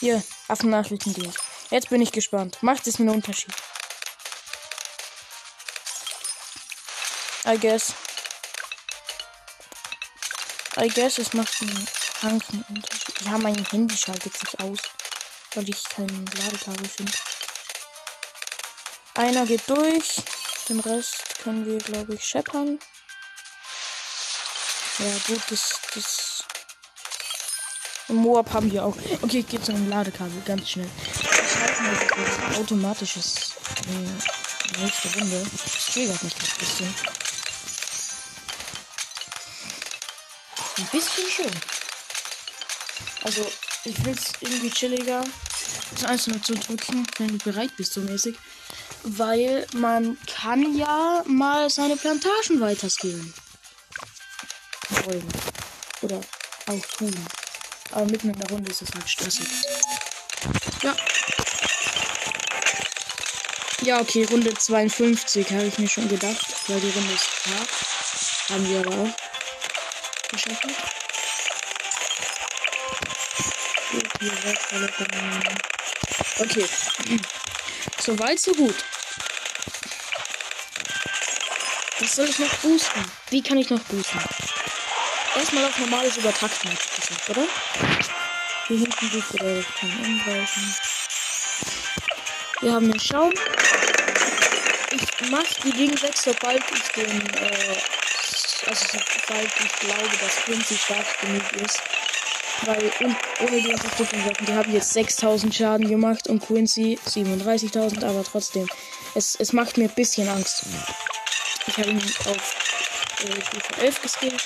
Hier, 0.00 0.22
Affennachrichtendienst. 0.48 1.38
Jetzt 1.70 1.88
bin 1.88 2.02
ich 2.02 2.12
gespannt. 2.12 2.58
Macht 2.62 2.86
es 2.86 3.00
einen 3.00 3.08
Unterschied? 3.08 3.54
I 7.46 7.58
guess. 7.58 7.94
I 10.78 10.88
guess 10.88 11.18
es 11.18 11.34
macht 11.34 11.60
einen 11.60 11.86
kranken 12.18 12.64
Unterschied. 12.68 13.20
Ja, 13.26 13.36
mein 13.36 13.62
Handy 13.66 13.96
schaltet 13.96 14.36
sich 14.36 14.58
aus, 14.60 14.78
weil 15.54 15.68
ich 15.68 15.84
kein 15.84 16.24
Ladekabel 16.38 16.88
finde. 16.88 17.12
Einer 19.14 19.44
geht 19.44 19.68
durch. 19.68 20.22
Den 20.68 20.80
Rest 20.80 21.38
können 21.42 21.66
wir, 21.66 21.78
glaube 21.78 22.14
ich, 22.14 22.24
scheppern. 22.24 22.78
Ja, 24.98 25.14
gut, 25.26 25.42
das, 25.50 25.80
das. 25.94 26.44
Moab 28.08 28.52
haben 28.52 28.72
wir 28.72 28.84
auch. 28.84 28.96
Okay, 29.20 29.42
geht 29.42 29.64
zu 29.64 29.72
einem 29.72 29.90
Ladekabel, 29.90 30.40
ganz 30.46 30.70
schnell. 30.70 30.90
Ich 31.20 31.56
halte 31.56 31.82
mal 31.82 32.56
automatisches. 32.60 33.52
Äh, 33.88 34.80
nächste 34.80 35.18
Runde. 35.18 35.44
Das 35.50 35.86
triggert 35.92 36.22
mich 36.22 36.34
ein 36.34 36.58
bisschen. 36.58 37.21
Ein 40.82 40.88
bisschen 40.90 41.30
schön. 41.30 41.50
Also, 43.22 43.46
ich 43.84 44.04
will 44.04 44.14
es 44.14 44.32
irgendwie 44.40 44.70
chilliger. 44.70 45.22
Das 46.00 46.26
nur 46.26 46.42
zu 46.42 46.54
drücken, 46.54 47.06
wenn 47.18 47.38
du 47.38 47.38
bereit 47.38 47.70
bist, 47.76 47.92
so 47.92 48.00
mäßig. 48.00 48.36
Weil 49.04 49.64
man 49.74 50.18
kann 50.26 50.76
ja 50.76 51.22
mal 51.26 51.70
seine 51.70 51.96
Plantagen 51.96 52.60
weiterskillen. 52.60 53.32
Wollen. 55.04 55.28
Oder 56.00 56.20
auch 56.66 56.86
tun. 56.98 57.14
Aber 57.92 58.06
mitten 58.06 58.30
in 58.30 58.38
der 58.40 58.50
Runde 58.50 58.70
ist 58.70 58.82
es 58.82 58.92
halt 58.92 59.08
stressig. 59.08 59.46
Ja. 60.82 60.96
Ja, 63.82 64.00
okay, 64.00 64.24
Runde 64.24 64.52
52 64.52 65.48
habe 65.52 65.66
ich 65.66 65.78
mir 65.78 65.88
schon 65.88 66.08
gedacht, 66.08 66.44
weil 66.66 66.80
die 66.80 66.90
Runde 66.90 67.14
ist 67.14 67.30
klar. 67.44 67.66
Haben 68.48 68.68
wir 68.68 68.80
aber 68.80 69.02
auch 69.02 69.31
geschafft. 70.32 70.66
Okay. 76.38 76.66
So 78.00 78.18
weit, 78.18 78.40
so 78.40 78.52
gut. 78.52 78.74
Was 82.00 82.16
soll 82.16 82.28
ich 82.28 82.38
noch 82.38 82.54
boosten? 82.56 83.04
Wie 83.30 83.42
kann 83.42 83.58
ich 83.58 83.70
noch 83.70 83.80
boosten? 83.80 84.18
Erstmal 85.36 85.66
auf 85.66 85.78
normales 85.78 86.16
Übertakten, 86.16 86.76
oder? 87.28 87.46
Hier 88.68 88.78
hinten 88.78 89.10
liegt 89.10 89.34
oder 89.34 89.62
kein 89.78 89.90
Umgreifen. 90.04 90.76
Wir 92.60 92.72
haben 92.72 92.90
den 92.90 93.00
Schaum. 93.00 93.32
Ich 94.90 95.30
mach 95.30 95.44
die 95.64 95.72
Dinge 95.72 96.00
weg, 96.02 96.14
sobald 96.16 96.62
ich 96.70 96.82
den, 96.92 97.34
äh, 97.34 97.76
also 98.66 98.86
sobald 98.90 99.46
ich 99.46 99.72
glaube, 99.80 100.16
dass 100.20 100.36
Quincy 100.44 100.76
stark 100.76 101.20
genug 101.20 101.52
ist. 101.64 101.82
Weil 102.64 102.92
und, 103.00 103.16
ohne 103.40 103.60
die 103.60 103.72
Waffen, 103.72 104.46
die 104.46 104.52
haben 104.52 104.72
jetzt 104.72 104.92
6000 104.92 105.54
Schaden 105.54 105.88
gemacht 105.88 106.28
und 106.28 106.44
Quincy 106.46 106.98
37.000, 107.06 108.04
aber 108.04 108.22
trotzdem. 108.24 108.68
Es, 109.14 109.34
es 109.34 109.52
macht 109.52 109.78
mir 109.78 109.84
ein 109.84 109.94
bisschen 109.94 110.28
Angst. 110.28 110.64
Ich 111.66 111.76
habe 111.76 111.90
ihn 111.90 111.98
auf 111.98 112.56
äh, 113.20 113.44
Stufe 113.44 113.80
11 113.80 114.02
geskillt. 114.02 114.44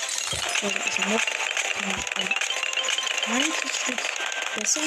Also 0.62 0.76
ist 0.76 0.98
er 0.98 1.08
noch 1.08 1.20
ein 2.16 2.34
kleines 3.22 3.54
Stück 3.82 4.02
besser. 4.58 4.80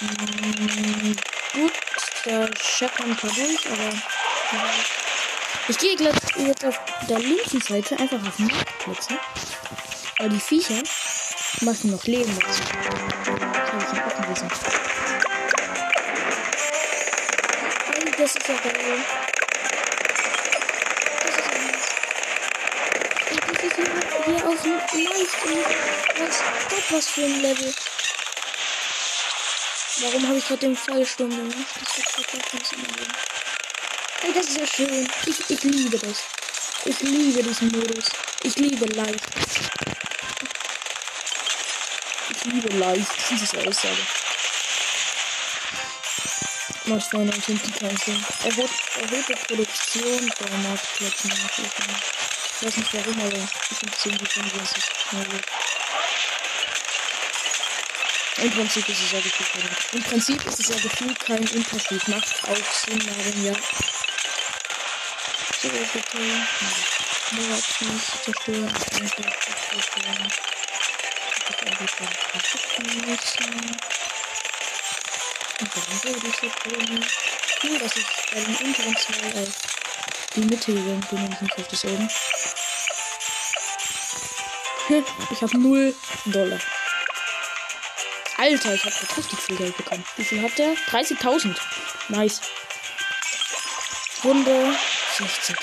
Mm, 0.00 1.16
gut, 1.54 1.72
da 2.24 2.48
scheppern 2.62 3.10
ein 3.10 3.18
durch, 3.20 3.70
aber. 3.70 3.92
Ja. 4.52 4.99
Ich 5.68 5.78
gehe 5.78 5.96
jetzt 6.36 6.64
auf 6.64 6.80
der 7.08 7.18
linken 7.18 7.60
Seite 7.60 7.98
einfach 7.98 8.18
auf 8.26 8.38
Marktplätze. 8.38 9.18
Weil 10.18 10.28
die 10.30 10.40
Viecher 10.40 10.82
machen 11.62 11.90
noch 11.90 12.04
Leben. 12.04 12.36
Das 12.38 12.60
habe 13.72 13.84
ich 13.84 13.92
im 13.92 14.04
Oppenwissen. 14.04 14.50
Und 17.96 18.18
das 18.18 18.36
ist 18.36 18.48
ja 18.48 18.54
geil. 18.54 19.04
Das 21.22 21.34
ist 21.36 21.46
ja 21.46 21.58
nice. 21.62 21.88
Und 23.30 23.42
das 23.48 23.62
ist 23.64 23.76
hier, 23.76 23.90
hier 24.26 24.42
auf 24.48 24.60
dem 24.62 24.78
Leicht. 25.04 25.38
Was 26.18 26.36
Gott, 26.68 26.86
was 26.90 27.06
für 27.06 27.22
ein 27.22 27.40
Level. 27.40 27.74
Warum 30.02 30.28
habe 30.28 30.38
ich 30.38 30.46
gerade 30.46 30.60
den 30.60 30.76
Fallsturm 30.76 31.30
gemacht? 31.30 31.54
Das 31.80 31.96
wird 31.96 32.28
gerade 32.28 32.42
gar 32.50 32.58
nicht 32.58 32.72
Leben. 32.72 33.29
Ey, 34.22 34.32
das 34.34 34.46
ist 34.48 34.58
ja 34.58 34.66
schön. 34.66 35.08
Ich, 35.26 35.50
ich 35.50 35.62
liebe 35.62 35.98
das. 35.98 36.18
Ich 36.84 37.00
liebe 37.00 37.42
diesen 37.42 37.68
Modus. 37.68 38.04
Ich 38.42 38.56
liebe 38.56 38.84
leicht. 38.86 39.24
Ich 42.30 42.44
liebe 42.44 42.68
leicht. 42.76 43.10
Diese 43.30 43.66
Aussage. 43.66 43.98
Hinten 47.46 47.72
keinen 47.72 47.96
Sinn. 47.96 48.24
Erhöht, 48.44 48.70
erhöhte 49.00 49.34
Produktion 49.46 50.32
bei 50.38 50.56
Marktplätzen. 50.68 51.32
Ich 51.32 52.66
weiß 52.66 52.76
nicht 52.76 52.94
warum, 52.94 53.20
aber 53.20 53.36
ich 53.36 53.78
finde 53.78 53.96
10 53.96 54.12
Sekunden, 54.12 54.58
dass 54.58 54.76
es 54.76 54.84
schnell 55.08 55.32
wird. 55.32 55.44
Im 58.42 58.50
Prinzip 58.50 58.88
ist 58.88 59.02
es 59.02 59.12
ja 59.12 59.20
gefühlt 59.20 59.74
Im 59.92 60.02
Prinzip 60.02 60.46
ist 60.46 60.60
es 60.60 60.68
ja 60.68 60.76
gefühlt 60.76 61.20
kein 61.20 61.46
Unterschied. 61.48 62.08
Macht 62.08 62.44
auch 62.44 62.72
Sinn, 62.72 63.02
Marvin, 63.06 63.44
ja. 63.44 63.52
So, 65.62 65.68
bitte. 65.68 66.18
Nur 67.32 67.46
nicht 67.48 68.24
zerstören. 68.24 68.64
Und 75.60 75.70
warum 75.74 76.04
würde 76.04 76.28
ich 76.28 76.36
tun? 76.52 77.04
Nur, 77.62 77.78
dass 77.78 77.96
ich 77.96 78.06
bei 78.32 78.40
den 78.40 78.56
unteren 78.56 78.96
zwei 78.96 79.42
auf 79.42 79.48
die 80.34 80.40
Mitte 80.40 80.72
gegangen 80.72 81.06
bin 81.10 81.18
und 81.24 81.42
nicht 81.42 81.58
auf 81.58 81.68
das 81.68 81.84
oben. 81.84 82.10
Ich 85.30 85.42
habe 85.42 85.58
0 85.58 85.94
Dollar. 86.24 86.60
Alter, 88.38 88.74
ich 88.74 88.84
habe 88.86 88.96
richtig 89.18 89.38
viel 89.40 89.56
Geld 89.56 89.76
bekommen. 89.76 90.06
Wie 90.16 90.24
viel 90.24 90.42
hat 90.42 90.56
der? 90.56 90.74
30.000. 90.90 91.54
Nice. 92.08 92.40
Runde 94.24 94.74
60. 95.20 95.56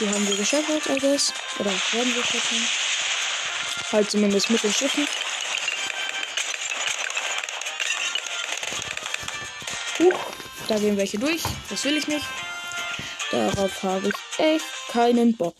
Die 0.00 0.08
haben 0.08 0.26
wir 0.28 0.36
geschafft, 0.36 0.86
I 0.88 0.98
guess. 0.98 1.32
Oder 1.58 1.70
werden 1.70 2.14
wir 2.14 2.24
schaffen. 2.24 2.68
Halt 3.92 4.10
zumindest 4.10 4.50
mit 4.50 4.62
den 4.62 4.72
Schiffen. 4.72 5.06
Huch, 9.98 10.20
da 10.68 10.78
gehen 10.78 10.96
welche 10.96 11.18
durch. 11.18 11.42
Das 11.68 11.84
will 11.84 11.96
ich 11.96 12.06
nicht. 12.06 12.24
Darauf 13.30 13.82
habe 13.82 14.08
ich 14.08 14.44
echt 14.44 14.64
keinen 14.92 15.36
Bock. 15.36 15.56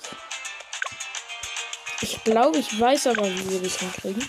Ich 2.01 2.23
glaube, 2.25 2.59
ich 2.59 2.81
weiß 2.81 3.09
aber, 3.09 3.27
wie 3.27 3.51
wir 3.51 3.61
das 3.61 3.79
hinkriegen. 3.79 4.29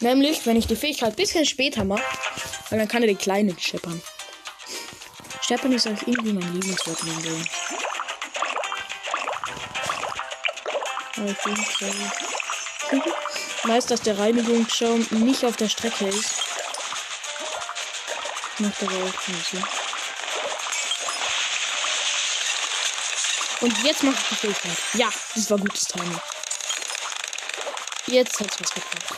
Nämlich, 0.00 0.46
wenn 0.46 0.56
ich 0.56 0.66
die 0.66 0.76
Fähigkeit 0.76 1.10
ein 1.10 1.16
bisschen 1.16 1.44
später 1.44 1.84
mache, 1.84 2.02
weil 2.70 2.78
dann 2.78 2.88
kann 2.88 3.02
er 3.02 3.08
die 3.08 3.14
Kleinen 3.14 3.58
scheppern. 3.58 4.00
Scheppern 5.48 5.72
ist 5.72 5.86
auch 5.86 6.02
irgendwie 6.04 6.34
mein 6.34 6.52
Lieblingswort 6.52 7.00
in 7.04 7.06
dem 7.06 7.22
Game. 7.22 7.48
Nice, 13.64 13.86
dass 13.86 14.02
der 14.02 14.18
Reinigungsschaum 14.18 15.06
nicht 15.10 15.46
auf 15.46 15.56
der 15.56 15.70
Strecke 15.70 16.08
ist. 16.08 16.34
Macht 18.58 18.82
aber 18.82 18.92
auch 18.92 19.24
keinen 19.24 19.42
Sinn. 19.50 19.64
Und 23.62 23.84
jetzt 23.84 24.02
mache 24.02 24.16
ich 24.20 24.28
die 24.28 24.34
Fähigkeit. 24.34 24.78
Ja, 24.92 25.08
das 25.34 25.50
war 25.50 25.56
gutes 25.56 25.84
Timing. 25.84 26.20
Jetzt 28.06 28.38
hat's 28.38 28.60
was 28.60 28.70
gebracht. 28.70 29.14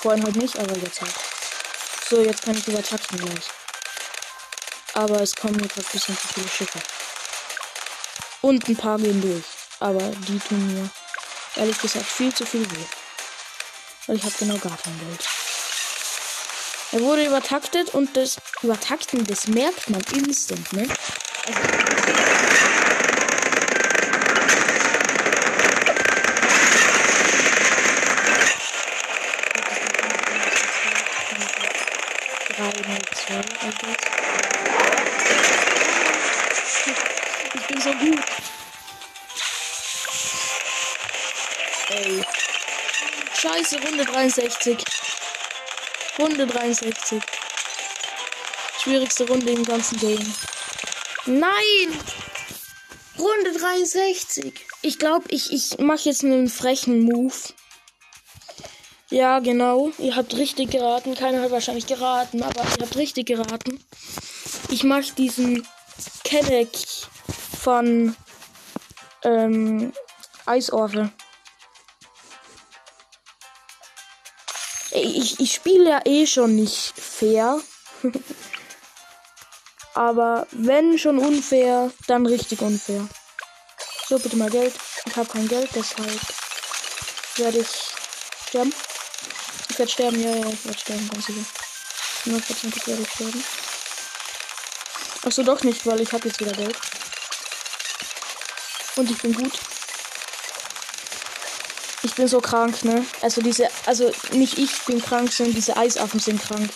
Vorhin 0.00 0.24
halt 0.24 0.36
nicht, 0.36 0.58
aber 0.58 0.74
jetzt 0.78 1.02
halt. 1.02 1.25
So, 2.08 2.22
jetzt 2.22 2.42
kann 2.42 2.56
ich 2.56 2.68
übertakten 2.68 3.18
gleich. 3.18 3.46
Aber 4.94 5.20
es 5.20 5.34
kommen 5.34 5.58
gerade 5.58 5.74
ein 5.80 5.92
bisschen 5.92 6.16
zu 6.16 6.28
viele 6.28 6.48
Schiffe. 6.48 6.78
Und 8.42 8.68
ein 8.68 8.76
paar 8.76 8.96
gehen 8.98 9.20
durch. 9.20 9.44
Aber 9.80 10.00
die 10.00 10.38
tun 10.38 10.72
mir 10.72 10.88
ehrlich 11.56 11.80
gesagt 11.80 12.06
viel 12.06 12.32
zu 12.32 12.46
viel 12.46 12.70
weh. 12.70 12.84
Weil 14.06 14.16
ich 14.16 14.22
habe 14.22 14.34
genau 14.38 14.56
gar 14.58 14.76
kein 14.76 14.96
Geld. 15.00 15.28
Er 16.92 17.00
wurde 17.00 17.26
übertaktet 17.26 17.92
und 17.92 18.16
das 18.16 18.36
Übertakten, 18.62 19.26
das 19.26 19.48
merkt 19.48 19.90
man 19.90 20.00
instant, 20.14 20.72
ne? 20.72 20.86
Also 21.46 22.05
Scheiße, 43.66 43.84
Runde 43.84 44.04
63. 44.04 44.78
Runde 46.20 46.46
63. 46.46 47.20
Schwierigste 48.80 49.26
Runde 49.26 49.50
im 49.50 49.64
ganzen 49.64 49.98
Game. 49.98 50.34
Nein! 51.26 52.00
Runde 53.18 53.58
63. 53.58 54.54
Ich 54.82 54.98
glaube, 55.00 55.24
ich, 55.30 55.52
ich 55.52 55.78
mache 55.78 56.08
jetzt 56.08 56.22
einen 56.22 56.48
frechen 56.48 57.00
Move. 57.00 57.34
Ja, 59.10 59.40
genau. 59.40 59.90
Ihr 59.98 60.14
habt 60.14 60.36
richtig 60.36 60.70
geraten. 60.70 61.16
Keiner 61.16 61.42
hat 61.42 61.50
wahrscheinlich 61.50 61.88
geraten, 61.88 62.44
aber 62.44 62.60
ihr 62.60 62.86
habt 62.86 62.96
richtig 62.96 63.26
geraten. 63.26 63.84
Ich 64.70 64.84
mache 64.84 65.12
diesen 65.18 65.66
Kenneck 66.22 66.70
von 67.58 68.14
ähm, 69.24 69.92
Eisorfe. 70.44 71.10
Ich, 75.14 75.38
ich 75.40 75.54
spiele 75.54 75.90
ja 75.90 76.00
eh 76.04 76.26
schon 76.26 76.56
nicht 76.56 76.92
fair. 76.98 77.60
aber 79.94 80.46
wenn 80.50 80.98
schon 80.98 81.18
unfair, 81.18 81.92
dann 82.06 82.26
richtig 82.26 82.60
unfair. 82.60 83.06
So, 84.08 84.18
bitte 84.18 84.36
mal 84.36 84.50
Geld. 84.50 84.74
Ich 85.06 85.16
habe 85.16 85.28
kein 85.28 85.48
Geld, 85.48 85.70
deshalb 85.74 86.20
werde 87.36 87.58
ich 87.58 87.68
sterben. 88.48 88.74
Ich 89.68 89.78
werde 89.78 89.92
sterben, 89.92 90.22
ja, 90.22 90.36
ja, 90.36 90.48
ich 90.48 90.64
werde 90.64 90.78
sterben, 90.78 91.08
ganz 91.10 91.26
sicher. 91.26 91.44
100% 92.26 92.86
werde 92.86 93.02
ich 93.02 93.10
sterben. 93.10 93.44
Achso, 95.22 95.42
doch 95.42 95.62
nicht, 95.62 95.86
weil 95.86 96.00
ich 96.00 96.12
habe 96.12 96.28
jetzt 96.28 96.40
wieder 96.40 96.52
Geld. 96.52 96.76
Und 98.96 99.10
ich 99.10 99.18
bin 99.18 99.32
gut. 99.34 99.52
Bin 102.16 102.28
so 102.28 102.40
krank, 102.40 102.84
ne? 102.84 103.04
Also 103.20 103.42
diese, 103.42 103.68
also 103.84 104.10
nicht 104.32 104.58
ich 104.58 104.72
bin 104.86 105.02
krank, 105.02 105.30
sondern 105.30 105.54
diese 105.54 105.76
Eisaffen 105.76 106.18
sind 106.18 106.42
krank. 106.42 106.70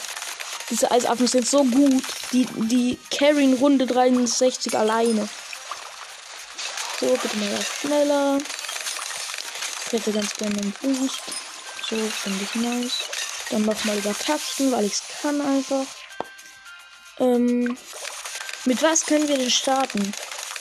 Diese 0.68 0.90
Eisaffen 0.90 1.26
sind 1.26 1.48
so 1.48 1.64
gut. 1.64 2.04
Die, 2.32 2.46
die 2.46 2.98
carryen 3.10 3.54
Runde 3.54 3.86
63 3.86 4.76
alleine. 4.78 5.28
So, 7.00 7.06
bitte 7.06 7.36
mal 7.38 7.58
schneller. 7.80 8.38
Ich 9.86 9.92
hätte 9.92 10.12
ganz 10.12 10.34
gerne 10.34 10.60
einen 10.60 10.74
Boost. 10.82 11.22
So, 11.88 11.96
finde 11.96 12.44
ich 12.44 12.54
nice. 12.54 12.98
Dann 13.50 13.64
nochmal 13.64 13.98
übertakten, 13.98 14.70
weil 14.70 14.84
ich 14.84 14.92
es 14.92 15.02
kann 15.22 15.40
einfach. 15.40 15.86
Ähm, 17.18 17.76
mit 18.66 18.82
was 18.82 19.06
können 19.06 19.26
wir 19.26 19.38
denn 19.38 19.50
starten? 19.50 20.12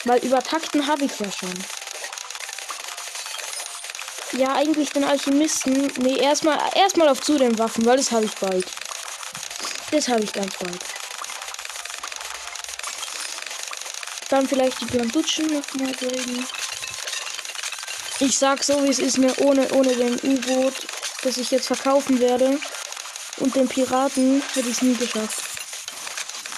Weil 0.05 0.23
übertakten 0.25 0.87
habe 0.87 1.05
ich 1.05 1.19
ja 1.19 1.31
schon. 1.31 1.53
Ja, 4.33 4.53
eigentlich 4.53 4.91
den 4.91 5.03
Alchemisten. 5.03 5.91
Nee, 5.97 6.17
erstmal 6.17 6.59
erstmal 6.75 7.09
auf 7.09 7.21
zu 7.21 7.37
den 7.37 7.57
Waffen, 7.57 7.85
weil 7.85 7.97
das 7.97 8.11
habe 8.11 8.25
ich 8.25 8.35
bald. 8.35 8.65
Das 9.91 10.07
habe 10.07 10.23
ich 10.23 10.33
ganz 10.33 10.55
bald. 10.57 10.79
Dann 14.29 14.47
vielleicht 14.47 14.79
die 14.81 14.85
Blandutschen 14.85 15.47
nochmal 15.47 15.93
bringen. 15.93 16.45
Ich 18.19 18.37
sag 18.37 18.63
so, 18.63 18.83
wie 18.83 18.89
es 18.89 18.99
ist, 18.99 19.17
mir 19.17 19.33
ohne, 19.39 19.67
ohne 19.73 19.95
den 19.95 20.19
U-Boot 20.21 20.75
das 21.23 21.37
ich 21.37 21.51
jetzt 21.51 21.67
verkaufen 21.67 22.19
werde. 22.19 22.59
Und 23.37 23.55
den 23.55 23.67
Piraten 23.67 24.43
hätte 24.53 24.69
ich 24.69 24.77
es 24.77 24.81
nie 24.81 24.95
geschafft. 24.95 25.43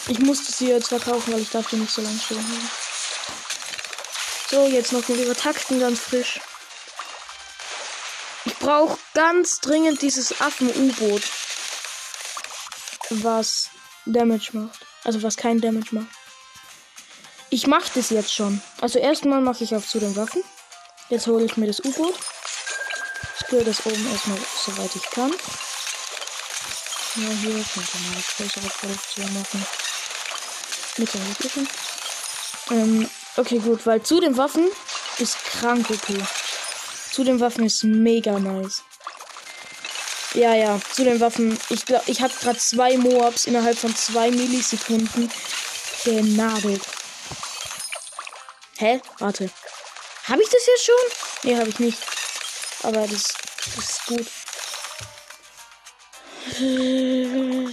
Ich 0.08 0.20
musste 0.20 0.52
sie 0.52 0.70
jetzt 0.70 0.90
verkaufen, 0.90 1.34
weil 1.34 1.42
ich 1.42 1.50
die 1.50 1.76
nicht 1.76 1.94
so 1.94 2.02
lange 2.02 2.20
stehen. 2.20 2.46
So, 4.50 4.66
jetzt 4.66 4.92
noch 4.92 5.08
mal 5.08 5.18
übertakten, 5.18 5.80
ganz 5.80 6.00
frisch. 6.00 6.40
Ich 8.72 8.78
brauche 8.78 8.98
ganz 9.14 9.60
dringend 9.60 10.02
dieses 10.02 10.40
Affen-U-Boot. 10.40 11.24
Was 13.10 13.70
Damage 14.06 14.52
macht. 14.54 14.86
Also 15.04 15.22
was 15.24 15.36
kein 15.36 15.60
Damage 15.60 15.90
macht. 15.92 16.08
Ich 17.50 17.68
mache 17.68 17.92
das 17.96 18.12
jetzt 18.12 18.34
schon. 18.34 18.62
Also 18.80 18.98
erstmal 18.98 19.42
mache 19.42 19.66
ich 19.66 19.76
auf 19.76 19.86
zu 19.86 20.00
den 20.00 20.16
Waffen. 20.16 20.42
Jetzt 21.10 21.28
hole 21.28 21.44
ich 21.44 21.58
mir 21.58 21.68
das 21.68 21.82
U-Boot 21.84 22.16
spiele 23.52 23.66
das 23.66 23.86
oben 23.86 24.10
erstmal 24.10 24.38
soweit 24.66 24.96
ich 24.96 25.10
kann. 25.10 25.32
Ja, 27.16 27.28
hier 27.42 27.66
könnte 27.74 27.98
man 27.98 28.14
eine 28.14 28.24
größere 28.38 28.70
Produktion 28.80 29.34
machen. 29.34 29.66
Mit 30.96 31.14
der. 31.14 32.78
Ähm, 32.78 33.10
okay, 33.36 33.60
gut, 33.60 33.86
weil 33.86 34.02
zu 34.04 34.22
den 34.22 34.38
Waffen 34.38 34.70
ist 35.18 35.38
krank 35.44 35.90
okay. 35.90 36.24
Zu 37.12 37.24
den 37.24 37.40
Waffen 37.40 37.66
ist 37.66 37.84
mega 37.84 38.40
nice. 38.40 38.84
Ja, 40.34 40.56
ja, 40.56 40.80
zu 40.94 41.04
den 41.04 41.20
Waffen. 41.20 41.60
Ich 41.70 41.86
glaube, 41.86 42.04
ich 42.08 42.22
habe 42.22 42.34
gerade 42.42 42.58
zwei 42.58 42.98
Moabs 42.98 43.46
innerhalb 43.46 43.78
von 43.78 43.94
zwei 43.96 44.32
Millisekunden 44.32 45.30
genagelt. 46.06 46.82
Hä? 48.78 49.02
Warte. 49.20 49.50
Habe 50.24 50.42
ich 50.42 50.50
das 50.50 50.66
jetzt 50.66 50.86
schon? 50.86 50.96
Nee, 51.44 51.58
habe 51.58 51.70
ich 51.70 51.80
nicht. 51.80 51.98
Aber 52.84 53.06
das, 53.08 53.34
das 53.76 53.90
ist 53.90 54.06
gut. 54.06 54.28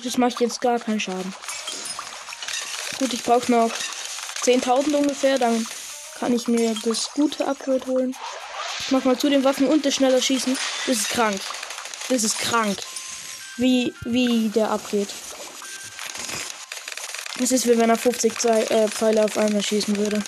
Das 0.04 0.18
macht 0.18 0.40
jetzt 0.40 0.60
gar 0.60 0.80
keinen 0.80 1.00
Schaden. 1.00 1.32
Gut, 2.98 3.12
ich 3.12 3.22
brauche 3.22 3.50
noch 3.52 3.70
10.000 4.42 4.94
ungefähr. 4.96 5.38
Dann 5.38 5.66
kann 6.18 6.34
ich 6.34 6.48
mir 6.48 6.74
das 6.84 7.12
gute 7.12 7.46
Upgrade 7.46 7.86
holen. 7.86 8.16
Mach 8.90 9.04
mal 9.04 9.18
zu 9.18 9.28
den 9.28 9.44
Waffen 9.44 9.66
und 9.66 9.84
das 9.84 9.94
schneller 9.94 10.20
schießen. 10.20 10.56
Das 10.86 10.96
ist 10.96 11.10
krank. 11.10 11.40
Das 12.08 12.24
ist 12.24 12.38
krank. 12.38 12.78
Wie, 13.56 13.94
wie 14.04 14.48
der 14.48 14.70
abgeht. 14.70 15.08
Es 17.40 17.52
ist 17.52 17.66
wie 17.66 17.78
wenn 17.78 17.90
er 17.90 17.98
50 17.98 18.38
Ze 18.38 18.70
äh, 18.70 18.88
Pfeile 18.88 19.24
auf 19.24 19.36
einmal 19.36 19.62
schießen 19.62 19.96
würde. 19.96 20.22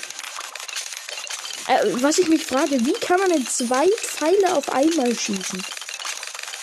Äh, 1.66 2.02
was 2.02 2.18
ich 2.18 2.28
mich 2.28 2.44
frage, 2.44 2.84
wie 2.84 2.92
kann 2.92 3.18
man 3.18 3.30
denn 3.30 3.46
zwei 3.46 3.86
Pfeile 4.02 4.54
auf 4.54 4.70
einmal 4.70 5.16
schießen? 5.18 5.64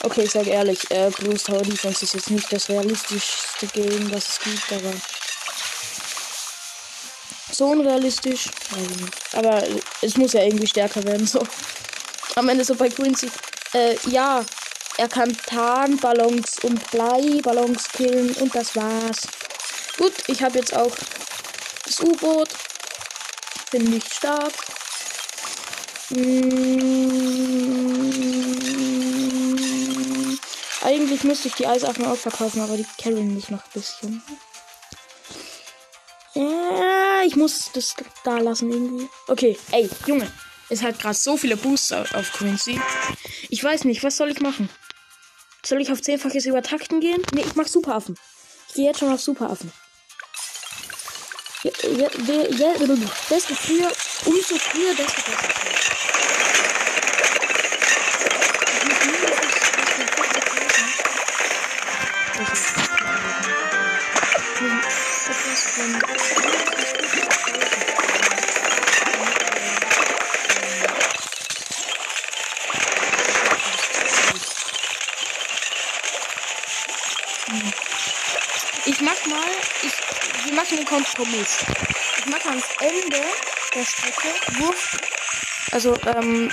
Okay, 0.04 0.24
ich 0.24 0.32
sage 0.32 0.52
ehrlich, 0.52 0.90
äh, 0.92 1.10
Blues 1.10 1.44
Tower 1.44 1.64
Defense 1.64 2.06
ist 2.06 2.14
jetzt 2.14 2.30
nicht 2.30 2.52
das 2.54 2.70
realistischste 2.70 3.68
Game, 3.74 4.12
was 4.14 4.30
es 4.30 4.40
gibt, 4.40 4.72
aber 4.72 4.94
so 7.52 7.66
unrealistisch. 7.68 8.46
Aber 9.34 9.64
es 10.02 10.16
muss 10.16 10.34
ja 10.34 10.44
irgendwie 10.44 10.68
stärker 10.68 11.04
werden, 11.04 11.26
so. 11.26 11.46
Am 12.38 12.50
Ende 12.50 12.64
so 12.64 12.76
bei 12.76 12.88
Quincy. 12.88 13.32
Äh, 13.74 13.96
ja, 14.12 14.46
er 14.98 15.10
kann 15.10 15.36
Tarnballons 15.48 16.60
und 16.62 16.92
Bleiballons 16.92 17.90
killen 17.92 18.32
und 18.36 18.54
das 18.54 18.76
war's. 18.76 19.28
Gut, 19.98 20.14
ich 20.28 20.44
habe 20.44 20.60
jetzt 20.60 20.76
auch 20.76 20.96
das 21.84 22.00
U-Boot. 22.00 22.50
Finde 23.72 23.98
ich 23.98 24.14
stark. 24.14 24.54
Mmh. 26.12 26.78
Eigentlich 30.84 31.24
müsste 31.24 31.48
ich 31.48 31.56
die 31.56 31.66
Eisaffen 31.66 32.06
auch 32.06 32.18
verkaufen, 32.18 32.62
aber 32.62 32.78
die 32.78 32.86
carryen 33.02 33.34
mich 33.34 33.50
noch 33.50 33.64
ein 33.64 33.72
bisschen. 33.74 34.22
Ja, 36.36 37.24
ich 37.26 37.36
muss 37.36 37.72
das 37.74 37.96
da 38.24 38.38
lassen 38.38 38.72
irgendwie. 38.72 39.10
Okay, 39.28 39.58
ey, 39.72 39.90
Junge. 40.06 40.32
Es 40.70 40.82
hat 40.84 41.00
gerade 41.00 41.16
so 41.16 41.38
viele 41.38 41.56
Booster 41.58 42.06
auf 42.14 42.32
Quincy. 42.34 42.80
Ich 43.50 43.64
weiß 43.64 43.86
nicht, 43.86 44.04
was 44.04 44.18
soll 44.18 44.30
ich 44.32 44.42
machen? 44.42 44.70
Soll 45.66 45.82
ich 45.82 45.92
auf 45.92 46.02
zehnfaches 46.02 46.46
Übertakten 46.46 47.00
gehen? 47.00 47.22
Nee, 47.34 47.44
ich 47.46 47.56
mach 47.56 47.68
Superaffen. 47.68 48.18
Ich 48.70 48.74
gehe 48.76 48.86
jetzt 48.88 49.00
schon 49.00 49.12
auf 49.14 49.22
Superaffen. 49.22 49.72
Ja, 51.64 51.72
ja, 51.84 52.10
ja, 52.50 52.74
desto 53.30 53.56
früher, 53.56 53.92
umso 54.26 54.56
früher, 54.58 54.94
desto 54.96 55.22
besser. 55.22 55.50
Ich 58.74 58.84
muss 58.86 59.06
mindestens 59.06 59.54
bis 59.76 59.90
zum 59.96 60.08
40.000. 60.08 60.88
Das 62.38 62.50
ist- 62.54 62.74
Etwas 65.28 65.62
von 65.74 65.92
mindestens 65.92 67.12
40.000. 67.12 68.78
Ich 78.86 79.02
mach 79.02 79.26
mal, 79.28 79.50
ich, 79.84 80.46
wir 80.46 80.54
machen 80.54 80.77
einen 80.77 80.77
Kompromiss. 80.88 81.58
Ich 82.18 82.26
mache 82.28 82.50
ans 82.50 82.66
Ende 82.80 83.22
der 83.76 83.84
Strecke 83.84 84.60
Wurf, 84.60 84.98
also 85.72 85.96
ähm, 86.06 86.52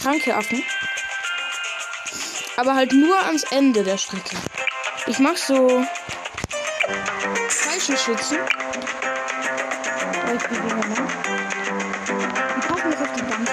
kranke 0.00 0.36
Affen. 0.36 0.62
Aber 2.56 2.74
halt 2.74 2.92
nur 2.92 3.18
ans 3.24 3.44
Ende 3.44 3.82
der 3.82 3.98
Strecke. 3.98 4.36
Ich 5.06 5.18
mach 5.18 5.36
so 5.36 5.84
hier, 10.48 10.58
ne? 10.58 11.08
Die 12.56 12.66
passen 12.66 12.88
nicht 12.90 13.00
auf 13.00 13.12
die 13.16 13.22
Bank. 13.22 13.48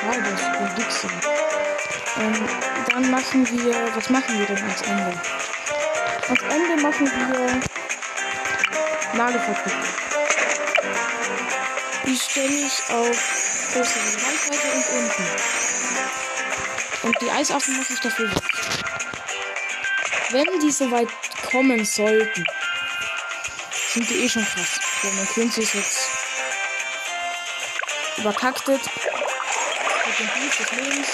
Schade, 0.00 0.74
dick 0.76 0.90
sind. 0.90 1.12
Ähm, 2.18 2.48
dann 2.90 3.10
machen 3.10 3.48
wir, 3.50 3.74
was 3.94 4.10
machen 4.10 4.38
wir 4.38 4.46
denn 4.46 4.58
ans 4.58 4.82
Ende? 4.82 5.20
Ans 6.28 6.42
Ende 6.42 6.82
machen 6.82 7.06
wir 7.06 7.75
Nagelfabrik. 9.16 9.72
Die 12.04 12.16
stelle 12.16 12.66
ich 12.66 12.82
auf 12.90 13.16
größere 13.72 14.04
Reichweite 14.04 14.68
und 14.74 14.86
unten. 14.98 15.24
Und 17.02 17.20
die 17.22 17.30
Eisaffen 17.30 17.76
mache 17.78 17.92
ich 17.94 18.00
dafür. 18.00 18.30
Wenn 20.30 20.60
die 20.60 20.70
soweit 20.70 21.08
kommen 21.50 21.84
sollten, 21.84 22.44
sind 23.94 24.10
die 24.10 24.24
eh 24.24 24.28
schon 24.28 24.44
krass. 24.44 24.78
So, 25.02 25.08
mein 25.08 25.26
Quincy 25.28 25.62
ist 25.62 25.74
jetzt 25.74 26.08
übertaktet. 28.18 28.80
Mit 30.06 30.18
dem 30.18 30.26
Boost 30.26 30.60
des 30.60 30.72
Lebens. 30.72 31.08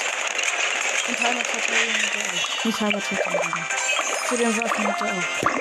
Und 1.08 1.20
Heimatverteidigung 1.20 2.02
hat 2.02 2.14
er 2.16 2.22
auch. 2.32 2.64
Nicht 2.64 2.80
Heimatverteidigung. 2.80 3.64
Für 4.24 4.36
den 4.36 4.56
Waffen 4.56 4.86
hat 4.86 5.00
er 5.02 5.06
auch. 5.06 5.52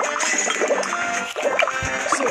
So. 2.16 2.24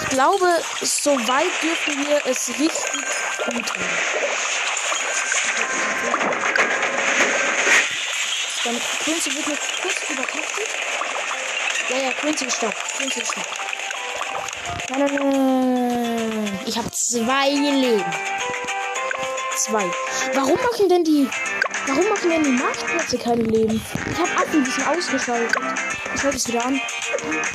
Ich 0.00 0.08
glaube, 0.08 0.48
soweit 0.82 1.62
dürfen 1.62 2.06
wir 2.06 2.20
es 2.26 2.48
richtig 2.48 2.70
gut 3.44 3.70
haben. 3.70 4.22
Dann 8.64 8.80
Quincy 9.04 9.34
wird 9.34 9.48
noch 9.48 9.58
kurz 9.82 10.10
übertaktet. 10.10 10.68
Ja, 11.88 11.96
ja, 11.96 12.12
Quincy 12.12 12.44
ist 12.44 12.56
stark. 12.56 12.74
Quincy 12.96 13.20
ist 13.20 13.32
stark. 13.32 13.46
Ich 16.66 16.78
habe 16.78 16.90
zwei 16.92 17.48
Leben. 17.50 18.04
Zwei. 19.56 19.90
Warum 20.34 20.56
machen 20.56 20.88
denn 20.88 21.02
die. 21.04 21.28
Warum 21.86 22.08
machen 22.08 22.30
denn 22.30 22.44
die 22.44 22.50
Marktplätze 22.50 23.18
keine 23.18 23.42
Leben? 23.42 23.84
Ich 24.10 24.18
habe 24.18 24.30
Affen, 24.36 24.64
die 24.64 24.70
sind 24.70 24.86
ausgeschaltet. 24.86 25.56
Ich 26.14 26.20
schalte 26.20 26.36
es 26.36 26.46
wieder 26.46 26.64
an. 26.64 26.80
Ich- 27.22 27.52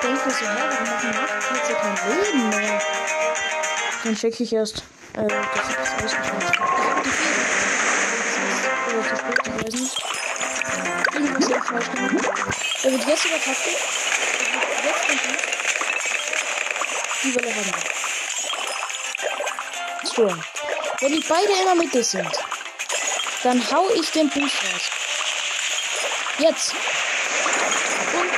denke 0.00 0.30
so, 0.30 0.46
hä, 0.46 0.46
warum 0.46 0.88
machen 0.90 1.10
Marktplätze 1.16 1.74
kein 1.74 1.96
Leben 2.08 2.48
mehr? 2.50 2.80
Dann 4.04 4.14
checke 4.16 4.42
ich 4.44 4.52
erst. 4.52 4.78
Äh, 5.14 5.26
das 5.26 5.68
ist 5.68 5.78
ausgeschaltet. 6.04 6.52
Ich 6.52 6.58
hab 6.58 7.02
die 7.02 7.10
Fehler. 7.10 7.44
Oder 8.88 9.02
zu 9.08 9.16
spät, 9.16 9.38
nicht. 9.74 9.96
Irgendwas 11.14 11.46
hier 11.46 11.62
falsch 11.62 11.90
gemacht. 11.90 12.14
Er 12.84 12.92
wird 12.92 13.06
jetzt. 13.06 13.24
Er 13.24 13.30
wird 13.32 13.44
jetzt 13.44 13.44
komplett. 13.44 13.80
Die 17.24 17.34
Welle 17.34 17.54
haben 17.54 17.66
wir. 17.66 17.82
So. 20.14 20.24
Wenn 21.00 21.12
die 21.12 21.24
beide 21.28 21.52
in 21.52 21.64
der 21.64 21.74
Mitte 21.74 22.02
sind, 22.04 22.38
dann 23.42 23.70
hau 23.72 23.88
ich 23.90 24.10
den 24.10 24.28
Boost 24.30 24.56
raus. 24.64 24.97
Jetzt. 26.38 26.72
Und 28.14 28.30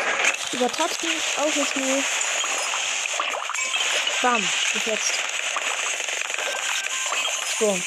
übertakten, 0.55 1.11
auch 1.37 1.55
nicht 1.55 1.73
schnell. 1.73 2.03
Bam, 4.23 4.49
bis 4.73 4.87
jetzt. 4.87 5.13
So. 7.59 7.79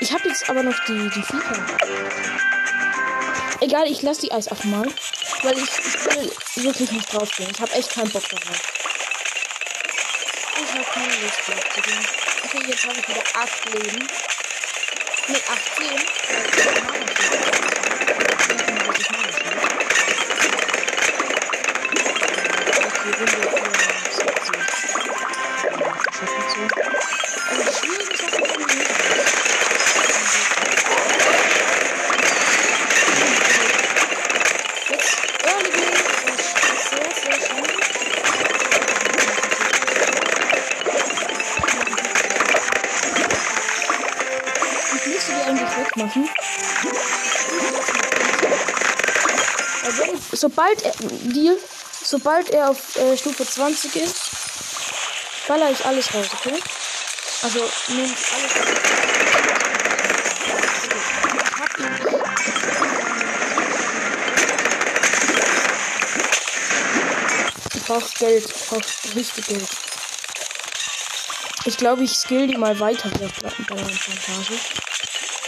Ich 0.00 0.12
habe 0.12 0.28
jetzt 0.28 0.48
aber 0.48 0.62
noch 0.62 0.78
die, 0.86 1.10
die 1.10 1.22
Viecher. 1.22 1.66
Egal, 3.60 3.90
ich 3.90 4.02
lasse 4.02 4.20
die 4.20 4.30
Eisaffen 4.32 4.70
mal. 4.70 4.86
Weil 5.42 5.58
ich, 5.58 5.64
ich 5.64 6.04
will 6.06 6.32
wirklich 6.64 6.92
nicht 6.92 7.12
drauf 7.12 7.28
gehen. 7.36 7.50
Ich 7.50 7.60
habe 7.60 7.72
echt 7.72 7.90
keinen 7.90 8.10
Bock 8.10 8.28
darauf. 8.28 8.62
Ich 10.60 10.72
habe 10.72 10.84
keine 10.84 11.16
Lust 11.16 11.38
drauf 11.46 11.64
zu 11.74 11.80
gehen. 11.80 12.06
Okay, 12.44 12.62
jetzt 12.68 12.84
habe 12.84 12.98
ich 12.98 13.08
wieder 13.08 13.24
8 13.34 13.64
Leben. 13.74 14.06
Ne, 15.28 15.40
18. 15.48 17.67
sobald 50.38 50.82
er, 50.82 50.92
die, 51.00 51.52
sobald 52.04 52.50
er 52.50 52.70
auf 52.70 52.96
äh, 52.96 53.16
Stufe 53.16 53.46
20 53.46 53.96
ist, 53.96 54.30
baller 55.46 55.70
ich 55.70 55.84
alles 55.84 56.12
raus, 56.14 56.26
okay? 56.32 56.58
Also 57.42 57.58
nehmt 57.88 58.16
alles 58.34 58.56
raus. 58.56 59.88
Ich. 67.72 67.74
Ich 67.74 67.82
brauch 67.84 68.14
Geld. 68.18 68.44
Ich 68.44 68.66
brauch 68.68 68.82
richtig 69.14 69.46
Geld. 69.46 69.68
Ich 71.64 71.76
glaube, 71.76 72.04
ich 72.04 72.12
skill 72.12 72.46
die 72.46 72.56
mal 72.56 72.78
weiter 72.80 73.10
Pla- 73.10 73.28
bei 73.68 73.74
der 73.74 73.84
Plantage. 73.84 74.58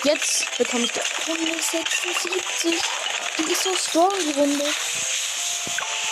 Jetzt 0.05 0.47
bekomme 0.59 0.85
ich 0.85 0.93
die 0.93 1.01
Runde 1.31 1.53
76. 1.63 2.75
Die 3.47 3.53
ist 3.53 3.63
so 3.63 3.75
strong, 3.75 4.13
die 4.21 4.39
Runde. 4.39 4.65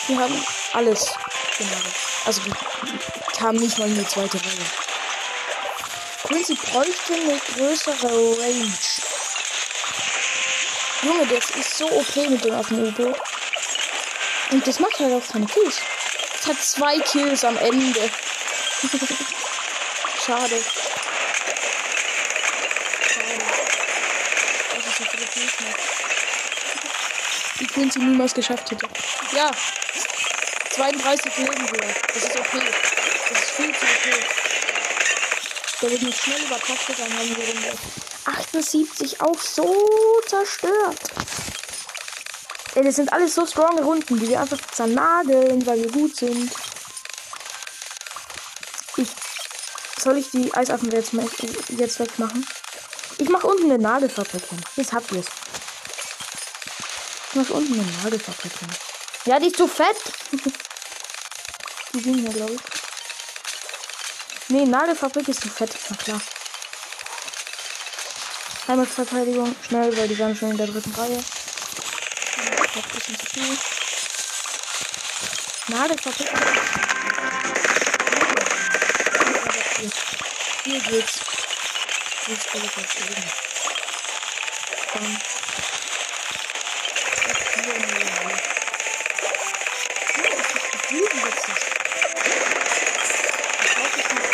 Wir 0.06 0.18
haben 0.18 0.44
alles 0.72 1.12
genagelt. 1.58 1.94
Also 2.24 2.44
wir 2.44 2.54
haben 3.40 3.58
nicht 3.58 3.78
mal 3.78 3.84
eine 3.84 4.06
zweite 4.06 4.38
Reihe. 4.38 4.66
Quincy 6.24 6.54
bräuchte 6.54 7.14
eine 7.14 7.38
größere 7.54 8.38
Range. 8.38 8.72
Junge, 11.02 11.26
das 11.26 11.50
ist 11.50 11.78
so 11.78 11.90
OP 11.90 12.16
mit 12.16 12.44
dem 12.44 12.54
auf 12.54 12.68
dem. 12.68 13.14
Und 14.50 14.66
das 14.66 14.80
macht 14.80 14.98
halt 14.98 15.12
auch 15.12 15.32
keine 15.32 15.46
Kills. 15.46 15.80
Es 16.40 16.46
hat 16.46 16.62
zwei 16.62 16.98
Kills 17.00 17.44
am 17.44 17.56
Ende. 17.58 18.00
Schade. 20.24 20.64
Schade. 23.06 23.44
Das 24.74 24.86
ist 24.86 25.08
viele 25.10 25.26
Kills 25.26 25.97
Die 27.78 27.84
Quincy 27.84 28.00
niemals 28.00 28.34
geschafft 28.34 28.72
hätte. 28.72 28.88
Ja. 29.36 29.52
32 30.70 31.36
Leben 31.36 31.72
wieder. 31.72 31.86
Das 32.12 32.24
ist 32.24 32.36
okay. 32.36 32.62
Das 33.28 33.38
ist 33.38 33.50
viel 33.50 33.72
zu 33.72 33.84
okay. 33.84 34.20
Der 35.82 35.90
wird 35.92 36.02
nicht 36.02 36.20
schnell 36.20 36.40
übertaktet, 36.42 36.98
dann 36.98 37.16
haben 37.16 37.36
wir 37.36 37.44
Runde 37.46 37.78
78 38.24 39.20
auch 39.20 39.38
so 39.38 40.20
zerstört. 40.26 40.98
Ey, 42.74 42.82
das 42.82 42.96
sind 42.96 43.12
alles 43.12 43.36
so 43.36 43.46
stronge 43.46 43.82
Runden, 43.82 44.18
die 44.18 44.28
wir 44.28 44.40
einfach 44.40 44.60
zernageln, 44.72 45.64
weil 45.64 45.80
wir 45.80 45.92
gut 45.92 46.16
sind. 46.16 46.50
Ich. 48.96 49.08
Soll 50.00 50.16
ich 50.16 50.30
die 50.32 50.52
Eisaffen 50.52 50.90
jetzt, 50.90 51.12
jetzt 51.68 52.00
wegmachen? 52.00 52.44
Ich 53.18 53.28
mache 53.28 53.46
unten 53.46 53.66
eine 53.66 53.78
Nagelfabrik 53.78 54.42
hin. 54.48 54.60
Jetzt 54.74 54.92
habt 54.92 55.12
ihr 55.12 55.22
es. 57.30 57.34
Nach 57.34 57.50
unten 57.50 57.74
eine 57.74 57.90
Nagelfabrik 58.02 58.52
hin. 58.58 58.68
Ja, 59.24 59.38
die 59.38 59.48
ist 59.48 59.56
zu 59.56 59.68
fett. 59.68 59.96
die 61.92 62.00
sind 62.00 62.24
ja, 62.24 62.32
glaube 62.32 62.54
ich. 62.54 62.60
Nee, 64.48 64.64
Nagelfabrik 64.64 65.28
ist 65.28 65.42
zu 65.42 65.48
fett. 65.48 65.76
Na 65.90 65.96
klar. 65.96 66.20
Heimatverteidigung. 68.66 69.54
Schnell, 69.66 69.96
weil 69.96 70.08
die 70.08 70.18
waren 70.18 70.36
schon 70.36 70.52
in 70.52 70.56
der 70.56 70.66
dritten 70.66 70.94
Reihe. 70.94 71.22
Ein 72.38 72.82
bisschen 72.94 73.18
zu 73.18 73.26
viel. 73.26 73.58
Nagelfabrik. 75.68 76.28
Hier 80.64 80.80
geht's. 80.80 81.20
Hier 82.26 82.36
stelle 82.36 82.64
ich 82.64 82.76
auf 82.76 82.96
oben. 82.96 83.24
Dann. 84.92 85.18
Hier 87.54 87.74
in 87.74 87.82
der 87.82 87.96
Nähe. 87.96 88.06
Ja, 90.16 90.24
ich 90.24 90.30
hab 90.30 90.52
das 90.52 90.70
Gefühl, 90.72 91.08
wie 91.12 91.20
jetzt 91.24 91.48
das. 91.48 91.60
Ich 93.64 93.72
weiß 93.76 93.94
es 93.96 94.06
nicht. 94.14 94.28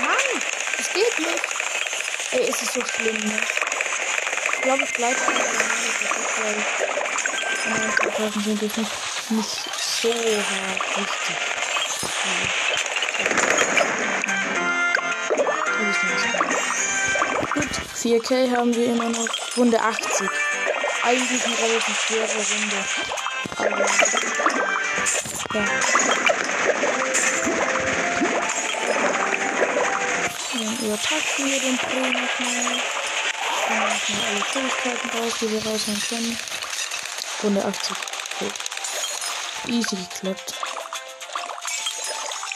Mann, 0.00 0.26
es 0.78 0.88
geht 0.92 1.18
nicht. 1.18 1.44
Ey, 2.30 2.48
es 2.48 2.62
ist 2.62 2.72
so 2.72 2.82
schlimm, 2.84 3.18
ne? 3.18 3.40
Nähe, 4.98 5.14
weil 8.18 8.32
sind 8.42 8.62
jetzt 8.62 8.78
nicht, 8.78 8.90
nicht 9.30 9.48
so 10.00 10.08
hart 10.08 10.82
wichtig. 10.96 11.36
Gut, 17.52 17.74
4K 17.94 18.56
haben 18.56 18.74
wir 18.74 18.86
immer 18.86 19.08
noch. 19.10 19.28
Runde 19.56 19.80
80. 19.80 20.28
Eigentlich 21.02 21.44
eine 21.44 21.58
relativ 21.58 22.00
schwere 22.00 22.32
Runde. 22.32 22.84
Aber. 23.56 23.86
Ja. 25.54 25.64
Dann 30.52 30.78
übertakten 30.86 31.44
wir 31.46 31.60
den 31.60 31.76
Pro 31.76 31.98
nochmal. 31.98 33.05
Dann 33.68 33.78
machen 33.80 34.00
wir 34.06 34.26
alle 34.28 34.44
Fähigkeiten 34.44 35.10
raus, 35.10 35.32
die 35.40 35.50
wir 35.50 35.64
raushauen 35.64 36.02
können. 36.08 36.38
Runde 37.42 37.64
80. 37.64 37.96
Okay. 38.40 38.52
Easy 39.68 39.96
geklappt. 39.96 40.54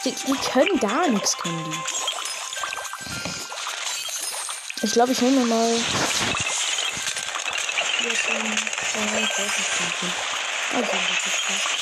Die, 0.05 0.11
die 0.13 0.37
können 0.51 0.79
gar 0.79 1.07
nichts, 1.09 1.37
können 1.37 1.63
die. 1.63 1.77
Ich 4.83 4.93
glaube, 4.93 5.11
ich 5.11 5.21
nehme 5.21 5.45
mal. 5.45 5.79
Hier 7.99 8.11
ist 8.11 8.29
ein. 8.29 8.41
Oh, 8.41 9.17
ich 9.17 9.37
weiß 9.37 9.57
nicht, 9.59 10.13
Also, 10.73 10.91
das 10.91 11.25
ist 11.27 11.41
das. 11.47 11.81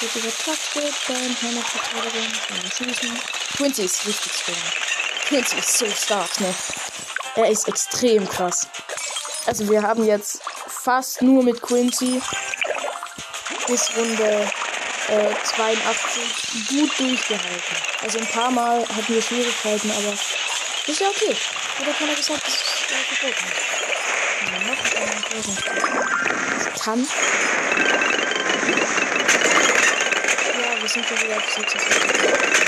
Wird 0.00 0.16
übertaktet, 0.16 0.94
dann 1.06 1.36
Heimatverteidigung, 1.40 2.32
dann 2.48 2.70
schießen. 2.72 3.20
Quincy 3.56 3.82
ist 3.84 4.06
richtig 4.06 4.32
strong. 4.32 4.62
Quincy 5.28 5.56
ist 5.58 5.78
so 5.78 5.86
stark, 5.90 6.40
ne? 6.40 6.54
Er 7.36 7.50
ist 7.50 7.68
extrem 7.68 8.28
krass. 8.28 8.66
Also, 9.46 9.68
wir 9.68 9.82
haben 9.82 10.04
jetzt 10.04 10.40
fast 10.66 11.22
nur 11.22 11.42
mit 11.42 11.62
Quincy 11.62 12.20
bis 13.66 13.90
Runde 13.96 14.48
äh, 15.08 15.34
82 15.44 16.68
gut 16.68 16.98
durchgehalten. 16.98 17.76
Also 18.02 18.18
ein 18.18 18.26
paar 18.26 18.50
Mal 18.50 18.80
hatten 18.80 19.14
wir 19.14 19.22
Schwierigkeiten, 19.22 19.90
aber 19.90 20.12
ist 20.12 21.00
ja 21.00 21.08
okay. 21.08 21.34
Hat 21.78 21.86
ja 21.86 21.92
keiner 21.92 22.14
gesagt, 22.14 22.46
dass 22.46 22.54
es 22.54 22.60
äh, 22.90 22.94
verboten 23.14 23.44
ist. 23.48 23.76
Das 26.64 26.82
kann. 26.82 27.06
Ja, 30.60 30.82
wir 30.82 30.88
sind 30.88 31.06
schon 31.06 31.20
wieder 31.20 31.36
auf 31.36 31.54
46. 31.54 32.65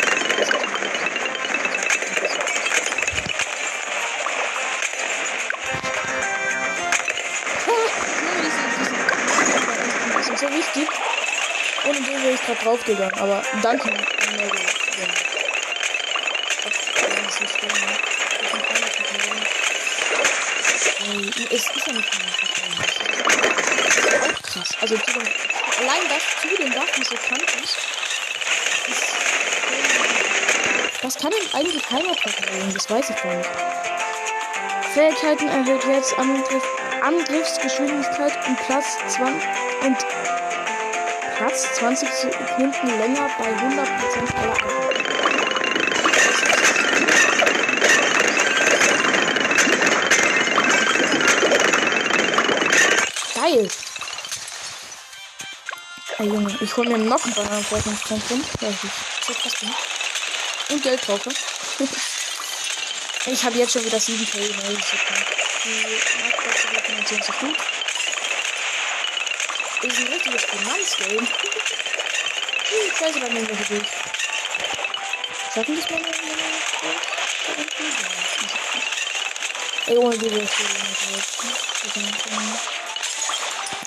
ich 12.38 12.46
gerade 12.46 12.64
draufgegangen, 12.64 13.18
aber 13.18 13.42
danke. 13.62 13.90
Es 21.50 21.62
ist 21.62 21.86
ja 21.86 21.92
nicht 21.92 22.08
auch 24.28 24.42
krass. 24.42 24.68
Also 24.80 24.96
zu 24.96 25.12
den, 25.12 25.28
allein 25.78 26.02
das 26.08 26.22
zu 26.40 26.62
den 26.62 26.74
Waffen 26.74 27.04
so 27.04 27.14
krank 27.14 27.46
ist, 27.62 27.76
das 31.02 31.16
kann 31.16 31.32
ich 31.40 31.54
eigentlich 31.54 31.82
keiner 31.84 32.14
verteidigen, 32.14 32.74
das 32.74 32.90
weiß 32.90 33.10
ich 33.10 33.16
gar 33.16 33.34
nicht. 33.34 33.50
Fähigkeiten 34.92 35.48
erhöht 35.48 35.84
jetzt 35.86 36.18
Angriff, 36.18 36.64
Angriffsgeschwindigkeit 37.02 38.46
und 38.46 38.56
Platz 38.66 38.98
20 39.08 39.48
und 39.82 39.96
Platz 41.38 41.72
20 41.74 42.08
Sekunden 42.10 42.98
länger 42.98 43.30
bei 43.38 43.44
100% 43.44 44.34
aller 44.34 44.52
Attacken. 44.54 44.98
Geil! 53.36 53.68
Hey 56.16 56.26
Junge, 56.26 56.58
ich 56.60 56.76
hol 56.76 56.88
mir 56.88 56.98
noch 56.98 57.24
ein 57.24 57.32
Bananenforschungszentrum, 57.32 58.44
weil 58.60 58.70
ich 58.70 58.90
so 59.24 59.32
krass 59.32 59.54
bin. 59.60 59.70
Und 60.70 60.82
Geld 60.82 61.00
brauche. 61.06 61.30
ich 63.26 63.44
habe 63.44 63.58
jetzt 63.58 63.74
schon 63.74 63.84
wieder 63.84 64.00
7 64.00 64.28
K. 64.28 64.38
Die 64.38 64.48
Marktplätze 66.20 66.68
finanzieren 66.82 67.22
sich 67.22 67.38
gut. 67.38 67.77
Das 70.30 70.42
ist 70.42 70.52
richtiges 70.52 70.90
Finanzgame. 71.00 71.28
Dann 73.20 73.32
nehmen 73.32 73.48
wir 73.48 73.56
hier 73.56 73.78
durch. 73.78 73.88
Schaffen 75.54 75.76
das 75.76 75.90
mal? 75.90 76.00
Ey, 79.86 79.96
ohne 79.96 80.18
die 80.18 80.48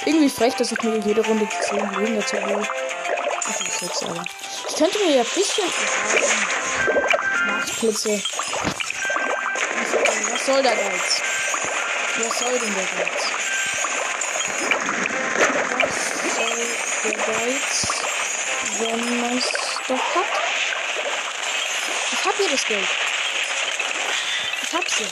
Irgendwie 0.05 0.29
frech, 0.29 0.55
dass 0.55 0.71
ich 0.71 0.81
mir 0.81 0.97
jede 0.97 1.23
Runde 1.23 1.47
10 1.47 1.77
Leben 1.77 2.19
dazu 2.19 2.37
hole. 2.37 2.67
Ach, 3.45 3.59
ich 3.59 3.81
jetzt 3.81 4.03
aber. 4.03 4.23
Ich 4.67 4.75
könnte 4.75 4.97
mir 4.99 5.15
ja 5.17 5.21
ein 5.21 5.27
bisschen 5.35 5.71
Nachtblitze. 7.45 8.23
Was 10.31 10.45
soll 10.45 10.63
der 10.63 10.75
Geiz? 10.75 11.21
Was 12.17 12.39
soll 12.39 12.59
denn 12.59 12.73
der 12.73 12.83
Geiz? 12.83 13.31
Was 15.81 16.90
Geiz, 17.03 17.87
wenn 18.77 19.21
man 19.21 19.37
es 19.37 19.51
doch 19.87 19.95
hat? 19.95 20.25
Ich 22.11 22.25
hab 22.25 22.37
hier 22.37 22.49
das 22.49 22.65
Geld. 22.65 22.87
Ich 24.61 24.73
hab's 24.73 24.97
hier. 24.97 25.07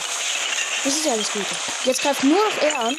Das 0.84 0.94
ist 0.94 1.06
ja 1.06 1.18
das 1.18 1.32
Gute. 1.32 1.56
Jetzt 1.86 2.02
greift 2.04 2.24
nur 2.24 2.38
noch 2.38 2.62
er 2.62 2.80
an. 2.80 2.98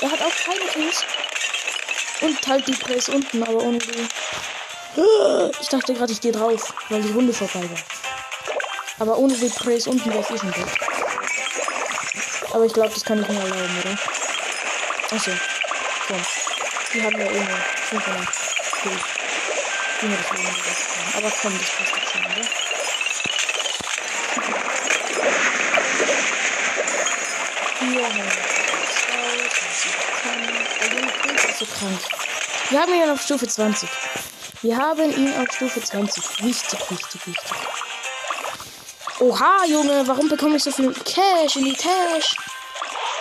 Er 0.00 0.10
hat 0.10 0.20
auch 0.20 0.34
keine 0.44 0.68
Kills. 0.72 1.04
Und 2.22 2.46
halt 2.48 2.66
die 2.66 2.74
Press 2.74 3.08
unten, 3.08 3.42
aber 3.44 3.62
ohne 3.62 3.78
die. 3.78 4.08
Ich 5.60 5.68
dachte 5.68 5.94
gerade, 5.94 6.12
ich 6.12 6.20
gehe 6.20 6.32
drauf, 6.32 6.74
weil 6.88 7.02
die 7.02 7.12
Runde 7.12 7.32
vorbei 7.32 7.62
war. 7.70 7.78
Aber 8.98 9.16
ohne 9.16 9.34
die 9.34 9.48
Press 9.48 9.86
unten 9.86 10.10
wäre 10.10 10.20
ich 10.20 10.30
eh 10.30 10.38
schon 10.38 10.52
tot. 10.52 10.68
Aber 12.52 12.64
ich 12.64 12.72
glaube, 12.72 12.92
das 12.92 13.04
kann 13.04 13.22
ich 13.22 13.28
mir 13.28 13.38
erlauben, 13.38 13.82
oder? 13.84 13.96
Achso. 15.16 15.30
Die 16.92 17.00
haben 17.00 17.20
ja 17.20 17.26
eh 17.26 17.38
nur 17.38 17.58
500 17.88 18.28
Kills. 18.82 19.02
Die 20.00 20.06
mir 20.06 20.16
das 20.16 20.30
Leben 20.30 20.54
gesagt 20.54 20.88
haben. 20.96 21.18
Aber 21.18 21.32
komm, 21.40 21.58
das 21.58 21.70
passt 21.70 21.92
jetzt 21.96 22.10
schon, 22.10 22.24
oder? 22.24 22.34
Hier 27.78 28.04
haben 28.04 28.16
wir 28.16 28.50
so 31.58 31.66
krank. 31.66 32.00
Wir 32.70 32.80
haben 32.80 32.94
ihn 32.94 33.10
auf 33.10 33.22
Stufe 33.22 33.46
20. 33.46 33.88
Wir 34.62 34.76
haben 34.76 35.12
ihn 35.12 35.34
auf 35.40 35.54
Stufe 35.54 35.80
20. 35.82 36.44
Wichtig, 36.44 36.90
wichtig, 36.90 37.26
wichtig. 37.26 37.56
Oha, 39.20 39.64
Junge, 39.68 40.06
warum 40.08 40.28
bekomme 40.28 40.56
ich 40.56 40.64
so 40.64 40.72
viel 40.72 40.92
Cash 40.92 41.56
in 41.56 41.66
die 41.66 41.74
Cash? 41.74 42.34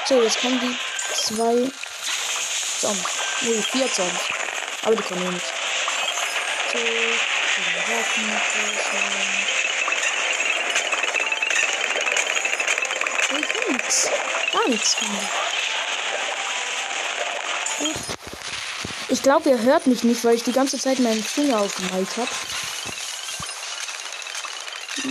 So, 0.08 0.24
jetzt 0.24 0.42
kommen 0.42 0.60
die 0.60 0.76
zwei 1.14 1.70
Zombies. 2.80 3.19
Nee, 3.42 3.62
vier 3.62 3.92
Zombies. 3.92 4.20
Aber 4.84 4.96
die 4.96 5.04
kommen 5.04 5.34
nicht. 5.34 5.46
So, 6.72 6.80
Waffen, 7.90 8.42
Der 13.32 13.42
kann 13.42 13.74
nix. 13.74 14.10
Gar 14.52 14.68
nichts 14.68 14.96
kann 14.98 15.08
der. 15.12 15.30
Gut. 17.88 17.96
Ich 19.08 19.24
glaube, 19.24 19.50
ihr 19.50 19.62
hört 19.62 19.88
mich 19.88 20.04
nicht, 20.04 20.24
weil 20.24 20.36
ich 20.36 20.44
die 20.44 20.52
ganze 20.52 20.78
Zeit 20.78 21.00
meinen 21.00 21.24
Finger 21.24 21.62
auf 21.62 21.76
dem 21.76 21.86
Mic 21.98 22.10
habe. 22.18 22.30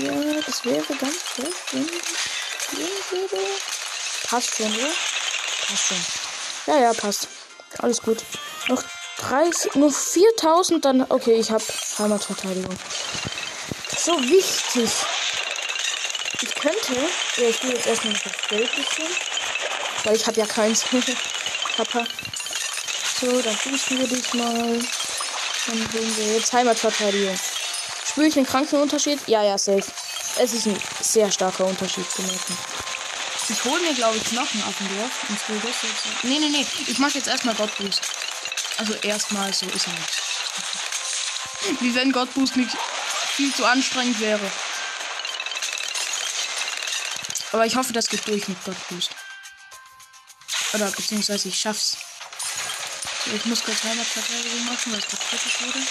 Ja, 0.05 0.41
das 0.47 0.65
wäre 0.65 0.85
ganz 0.95 1.17
schlecht, 1.35 1.73
wenn 1.73 1.83
ich 1.83 1.91
gehen 2.71 2.89
würde. 3.11 3.39
Passt 4.29 4.55
schon, 4.55 4.75
oder? 4.77 4.93
Passt 5.67 5.87
schon. 5.89 6.05
Ja, 6.67 6.79
ja, 6.81 6.93
passt. 6.93 7.29
Alles 7.79 8.03
gut. 8.03 8.19
Noch 8.69 8.83
30, 9.19 9.75
nur 9.75 9.93
4000, 9.93 10.85
dann. 10.85 11.07
Okay, 11.09 11.35
ich 11.35 11.51
habe 11.51 11.65
Heimatverteidigung. 11.99 12.77
So 13.97 14.13
wichtig. 14.23 14.91
Ich 16.41 16.55
könnte. 16.55 16.95
Ja, 17.37 17.49
ich 17.49 17.61
gehe 17.61 17.73
jetzt 17.73 17.87
erstmal 17.87 18.13
noch 18.13 18.23
das 18.23 18.49
Geld 18.49 18.75
bisschen. 18.75 19.07
Weil 20.05 20.17
ich 20.17 20.27
habe 20.27 20.39
ja 20.39 20.47
keins. 20.47 20.85
Papa. 21.77 22.05
So, 23.21 23.43
dann 23.43 23.57
boosten 23.65 23.99
wir 23.99 24.07
dich 24.07 24.35
mal. 24.35 24.79
Dann 25.67 25.89
sehen 25.91 26.17
wir 26.17 26.35
jetzt 26.35 26.53
Heimatverteidigung. 26.53 27.39
Spüre 28.07 28.27
ich 28.27 28.37
einen 28.37 28.47
kranken 28.47 28.81
Unterschied? 28.81 29.21
Ja, 29.27 29.43
ja, 29.43 29.59
safe. 29.59 29.85
Es 30.39 30.53
ist 30.53 30.67
ein 30.67 30.81
sehr 31.01 31.31
starker 31.31 31.67
Unterschied 31.67 32.09
zu 32.11 32.23
merken. 32.23 32.57
Ich 33.51 33.65
hole 33.65 33.81
mir, 33.81 33.95
glaube 33.95 34.17
ich, 34.17 34.25
Knochen 34.25 34.63
auf 34.65 34.77
dem 34.77 34.97
Dorf. 34.97 35.11
Und 35.29 35.41
spiele 35.41 35.61
das 35.61 35.83
jetzt. 35.83 36.25
Nee, 36.25 36.39
nee, 36.39 36.49
nee. 36.49 36.67
Ich 36.87 36.99
mache 36.99 37.15
jetzt 37.15 37.29
erstmal 37.29 37.55
Gottboost. 37.55 38.03
Also 38.77 38.95
erstmal 38.95 39.53
so 39.53 39.67
ist 39.67 39.87
er 39.87 39.93
nicht. 39.95 41.81
Wie 41.81 41.95
wenn 41.95 42.13
Gottboost 42.13 42.57
nicht 42.57 42.77
viel 43.37 43.55
zu 43.55 43.65
anstrengend 43.65 44.21
wäre. 44.21 44.51
Aber 47.53 47.65
ich 47.65 47.77
hoffe, 47.77 47.93
das 47.93 48.09
geht 48.09 48.27
durch 48.29 48.47
mit 48.49 48.63
Gottboost. 48.65 49.11
Oder 50.75 50.91
beziehungsweise 50.91 51.49
ich 51.49 51.59
schaff's. 51.59 51.97
So, 53.25 53.33
ich 53.35 53.45
muss 53.47 53.65
kurz 53.65 53.83
Heimatverteidigung 53.83 54.65
machen, 54.67 54.93
weil 54.93 54.99
es 54.99 55.09
gerade 55.09 55.25
kritisch 55.31 55.61
wurde. 55.63 55.87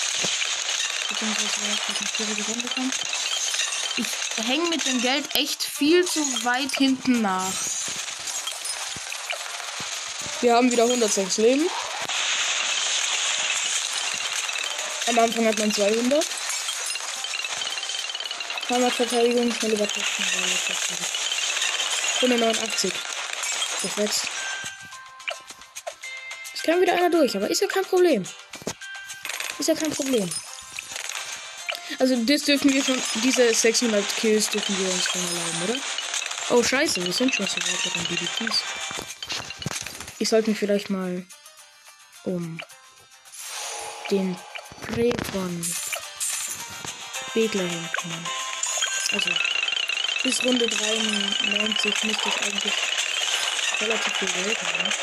Beziehungsweise 1.10 1.62
weil 1.62 1.74
ich 1.74 1.99
eine 1.99 2.08
schwierige 2.16 2.51
Runde 2.51 2.68
kommt. 2.70 2.93
Ich 3.97 4.05
hänge 4.45 4.69
mit 4.69 4.85
dem 4.85 5.01
Geld 5.01 5.35
echt 5.35 5.63
viel 5.63 6.05
zu 6.05 6.19
weit 6.43 6.71
hinten 6.75 7.21
nach. 7.21 7.51
Wir 10.41 10.53
haben 10.53 10.71
wieder 10.71 10.83
106 10.83 11.37
Leben. 11.37 11.67
Am 15.07 15.17
Anfang 15.17 15.47
hat 15.47 15.57
man 15.57 15.73
200. 15.73 16.25
Heimatverteidigung, 18.69 19.51
schnell 19.51 19.73
übertragen. 19.73 20.05
189. 22.21 22.91
Perfekt. 23.81 24.21
Es 26.53 26.61
kann 26.61 26.81
wieder 26.81 26.93
einer 26.93 27.09
durch, 27.09 27.35
aber 27.35 27.49
ist 27.49 27.61
ja 27.61 27.67
kein 27.67 27.85
Problem. 27.85 28.23
Ist 29.57 29.69
ja 29.69 29.75
kein 29.75 29.91
Problem. 29.91 30.29
Also 31.99 32.15
das 32.15 32.43
dürfen 32.43 32.71
wir 32.71 32.83
schon, 32.83 33.01
diese 33.23 33.53
600 33.53 34.05
Kills 34.17 34.49
dürfen 34.49 34.77
wir 34.77 34.93
uns 34.93 35.05
schon 35.05 35.21
erlauben, 35.21 35.63
oder? 35.63 35.79
Oh 36.49 36.63
scheiße, 36.63 37.03
wir 37.03 37.11
sind 37.11 37.33
schon 37.33 37.47
so 37.47 37.55
weit 37.55 37.83
bei 37.83 37.89
den 37.89 38.07
BDPs. 38.07 38.63
Ich 40.19 40.29
sollte 40.29 40.49
mich 40.51 40.59
vielleicht 40.59 40.89
mal 40.89 41.25
um 42.23 42.59
den 44.11 44.37
Prä 44.81 45.11
von 45.31 45.65
Beglerin 47.33 47.89
kümmern. 47.99 48.27
Also 49.11 49.29
bis 50.23 50.43
Runde 50.43 50.67
93 50.67 52.03
müsste 52.03 52.29
ich 52.29 52.41
eigentlich 52.41 52.73
relativ 53.81 54.13
viel 54.17 54.27
Geld 54.27 54.61
haben. 54.61 54.93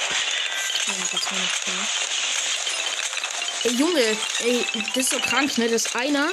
Ey 3.65 3.73
Junge, 3.73 4.17
ey, 4.41 4.65
das 4.95 5.05
ist 5.05 5.11
so 5.11 5.19
krank, 5.19 5.57
ne? 5.59 5.69
Das 5.69 5.95
einer 5.95 6.33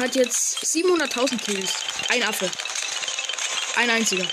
hat 0.00 0.14
jetzt 0.14 0.58
700.000 0.64 1.38
Kills. 1.44 1.74
Ein 2.08 2.22
Affe. 2.22 2.50
Ein 3.76 3.90
einziger. 3.90 4.26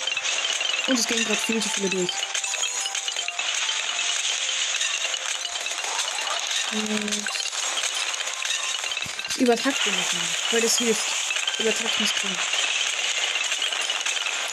Und 0.88 0.97
es 0.97 1.05
gehen 1.05 1.24
gerade 1.24 1.39
viel 1.39 1.61
zu 1.61 1.70
viele 1.70 1.89
durch. 1.89 2.09
Und 6.72 7.28
ich 9.30 9.38
übertakte 9.38 9.89
mich 9.89 10.13
mal, 10.13 10.22
weil 10.51 10.61
das 10.61 10.78
hilft. 10.78 11.59
Übertakt 11.59 11.99
mich 11.99 12.11
drin. 12.11 12.38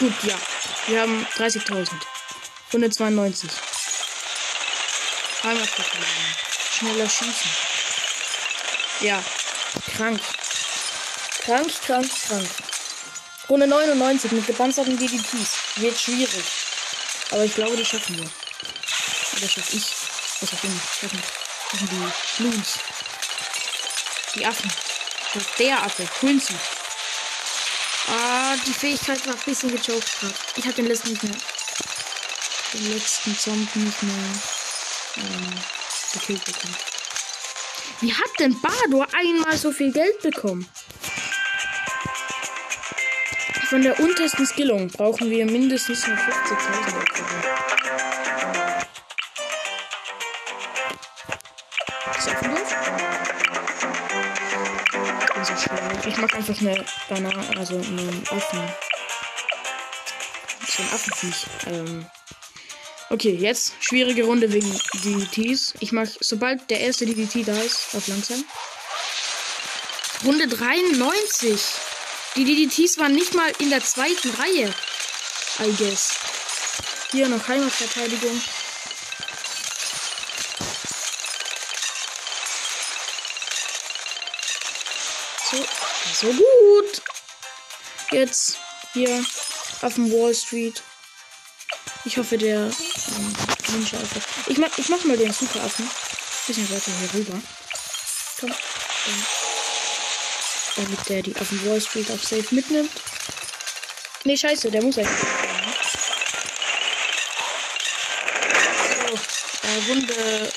Gut, 0.00 0.14
ja. 0.24 0.38
Wir 0.86 1.00
haben 1.02 1.26
30.000. 1.36 1.90
192. 2.68 3.50
Heimatverteidigung. 5.44 6.08
Schneller 6.76 7.08
schießen. 7.08 7.50
Ja. 9.00 9.22
Krank. 9.96 10.20
Krank, 11.44 11.70
krank, 11.82 12.10
krank. 12.26 12.48
Runde 13.50 13.66
99 13.66 14.32
mit 14.32 14.46
gepanzerten 14.46 14.96
DDTs. 14.96 15.76
Wird 15.76 16.00
schwierig. 16.00 16.44
Aber 17.32 17.44
ich 17.44 17.54
glaube, 17.54 17.76
die 17.76 17.84
schaffen 17.84 18.16
wir. 18.16 18.24
Oder 18.24 19.48
schaff 19.48 19.74
ich. 19.74 19.84
Was 20.40 20.54
auch 20.54 20.64
immer. 20.64 20.80
Schaffen, 21.00 21.22
schaffen 21.70 21.88
die 21.90 22.42
Loons. 22.44 22.78
Die 24.36 24.46
Affen. 24.46 24.72
Der 25.58 25.82
Affe. 25.82 26.08
Quincy. 26.18 26.54
Ah, 28.08 28.56
die 28.66 28.72
Fähigkeit 28.72 29.26
war 29.26 29.34
ein 29.34 29.40
bisschen 29.44 29.70
gejoked 29.70 30.20
gerade. 30.20 30.34
Ich 30.56 30.64
habe 30.64 30.74
den 30.74 30.86
letzten 30.86 31.10
nicht 31.10 31.24
mehr. 31.24 31.36
Den 32.72 32.94
letzten 32.94 33.38
Zombie 33.38 33.78
nicht 33.80 34.02
mehr 34.02 34.14
ähm, 35.18 35.54
gekillt 36.14 36.44
bekommen. 36.44 36.76
Wie 38.00 38.14
hat 38.14 38.30
denn 38.38 38.58
Bardo 38.62 39.04
einmal 39.12 39.58
so 39.58 39.72
viel 39.72 39.92
Geld 39.92 40.22
bekommen? 40.22 40.66
Von 43.74 43.82
der 43.82 43.98
untersten 43.98 44.46
Skillung 44.46 44.86
brauchen 44.86 45.28
wir 45.32 45.44
mindestens 45.46 46.06
noch 46.06 46.16
50.000 46.16 46.22
so 55.42 55.56
schlau. 55.56 55.74
Ich 56.06 56.16
mag 56.18 56.36
einfach 56.36 56.60
eine 56.60 56.84
Banane, 57.08 57.44
also 57.58 57.74
einen 57.74 58.22
Affen. 58.30 58.60
So 60.68 60.82
ein 60.84 60.88
Affenviech. 60.92 61.46
Ähm. 61.66 62.06
Okay, 63.10 63.34
jetzt 63.34 63.72
schwierige 63.80 64.22
Runde 64.22 64.52
wegen 64.52 64.72
DDTs. 65.02 65.74
Ich 65.80 65.90
mach, 65.90 66.06
sobald 66.20 66.70
der 66.70 66.78
erste 66.78 67.06
DDT 67.06 67.42
da 67.44 67.60
ist, 67.60 67.92
auf 67.96 68.06
langsam. 68.06 68.44
Runde 70.24 70.46
93. 70.46 71.83
Die 72.36 72.44
DDTs 72.44 72.98
waren 72.98 73.12
nicht 73.12 73.32
mal 73.34 73.52
in 73.58 73.70
der 73.70 73.82
zweiten 73.84 74.30
Reihe. 74.30 74.74
I 75.60 75.72
guess. 75.78 76.14
Hier 77.12 77.28
noch 77.28 77.46
Heimatverteidigung. 77.46 78.42
So, 85.48 85.64
so 86.12 86.32
gut. 86.32 87.02
Jetzt 88.10 88.58
hier 88.94 89.24
auf 89.82 89.94
dem 89.94 90.10
Wall 90.10 90.34
Street. 90.34 90.82
Ich 92.04 92.16
hoffe, 92.16 92.36
der 92.36 92.58
ähm, 92.58 93.36
Ich 94.48 94.58
mach, 94.58 94.76
ich 94.76 94.88
mach 94.88 95.04
mal 95.04 95.16
den 95.16 95.32
Superaffen. 95.32 95.88
Bisschen 96.48 96.68
weiter 96.68 96.90
hier 96.98 97.14
rüber. 97.14 97.40
Komm. 98.40 98.50
Dann 98.50 99.43
damit 100.76 101.08
der 101.08 101.22
die 101.22 101.36
auf 101.36 101.48
dem 101.48 101.64
Wall 101.66 101.80
Street 101.80 102.10
auf 102.10 102.22
Safe 102.22 102.46
mitnimmt. 102.50 102.90
Ne, 104.24 104.36
scheiße, 104.36 104.70
der 104.70 104.82
muss 104.82 104.98
einfach. 104.98 105.26
So, 108.88 109.14
äh, 109.68 109.88
Runde 109.88 110.52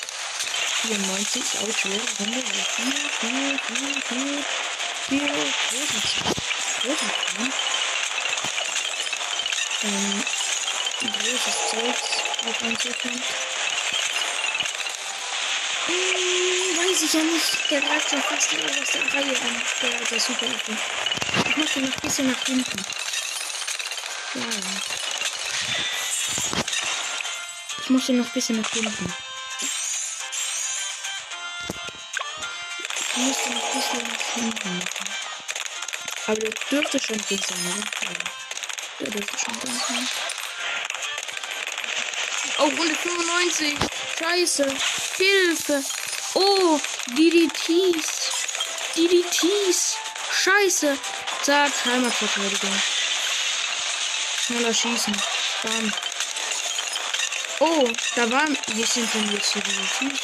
94, 0.82 1.42
auch 1.42 1.78
schwer. 1.78 2.00
Runde 2.20 2.42
4, 2.42 2.92
4, 3.20 3.58
4, 3.58 4.02
4, 4.08 4.44
4, 5.08 5.28
großes, 5.70 6.14
Ähm, 9.80 10.24
großes 11.00 11.56
Zeug 11.70 11.96
auf 12.48 12.62
einzukommen. 12.62 13.22
Weiß 16.98 17.04
ich 17.04 17.12
ja 17.12 17.22
nicht. 17.22 17.70
Der 17.70 17.80
greift 17.80 18.10
schon 18.10 18.22
fast 18.22 18.48
aus 18.54 18.90
der 18.92 19.14
Reihe 19.14 19.40
an. 19.40 19.62
Der, 19.82 20.00
der 20.00 20.20
super 20.20 20.46
Affe. 20.46 20.76
Ich 21.48 21.56
mach 21.56 21.72
den 21.72 21.84
noch 21.84 21.94
ein 21.94 22.00
bisschen 22.00 22.30
nach 22.30 22.44
hinten. 22.44 22.84
Ja. 24.34 24.42
Ich 27.82 27.90
muss 27.90 28.06
den 28.06 28.18
noch 28.18 28.26
ein 28.26 28.32
bisschen 28.32 28.60
nach 28.60 28.70
hinten. 28.70 29.14
Ich 33.00 33.16
muss 33.16 33.36
den 33.44 33.54
noch 33.54 33.64
ein 33.64 33.80
bisschen 33.80 34.08
nach 34.08 34.34
hinten 34.34 34.78
machen. 34.78 35.08
Aber 36.26 36.36
der 36.36 36.50
dürfte 36.70 37.00
schon 37.00 37.18
drin 37.18 37.40
sein, 37.48 37.58
oder? 37.66 38.10
Ja. 38.10 38.18
Der 39.00 39.10
dürfte 39.10 39.38
schon 39.38 39.60
drin 39.60 39.80
sein. 39.86 40.08
Oh, 42.58 42.64
Runde 42.64 42.94
95. 42.94 43.78
Scheiße. 44.18 44.76
Hilfe. 45.16 45.84
Oh, 46.34 46.80
DDTs. 47.16 48.30
DDTs. 48.96 49.96
Scheiße. 50.30 50.98
Zack, 51.42 51.72
Heimatverteidigung. 51.84 52.82
Schneller 54.46 54.74
schießen. 54.74 55.16
Bam. 55.62 55.92
Oh, 57.60 57.88
da 58.14 58.30
waren. 58.30 58.56
Wie 58.74 58.84
sind 58.84 59.12
denn 59.14 59.32
jetzt 59.32 59.54
die 59.54 59.60
DDTs? 59.60 60.20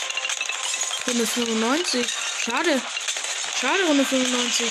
Runde 1.06 1.26
95. 1.26 2.06
Schade. 2.44 2.80
Schade, 3.60 3.84
Runde 3.86 4.04
95. 4.04 4.70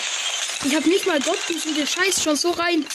Ich 0.66 0.76
habe 0.76 0.88
nicht 0.88 1.06
mal 1.06 1.20
Gottboost 1.20 1.66
und 1.66 1.78
der 1.78 1.86
scheißt 1.86 2.24
schon 2.24 2.36
so 2.36 2.52
rein. 2.52 2.86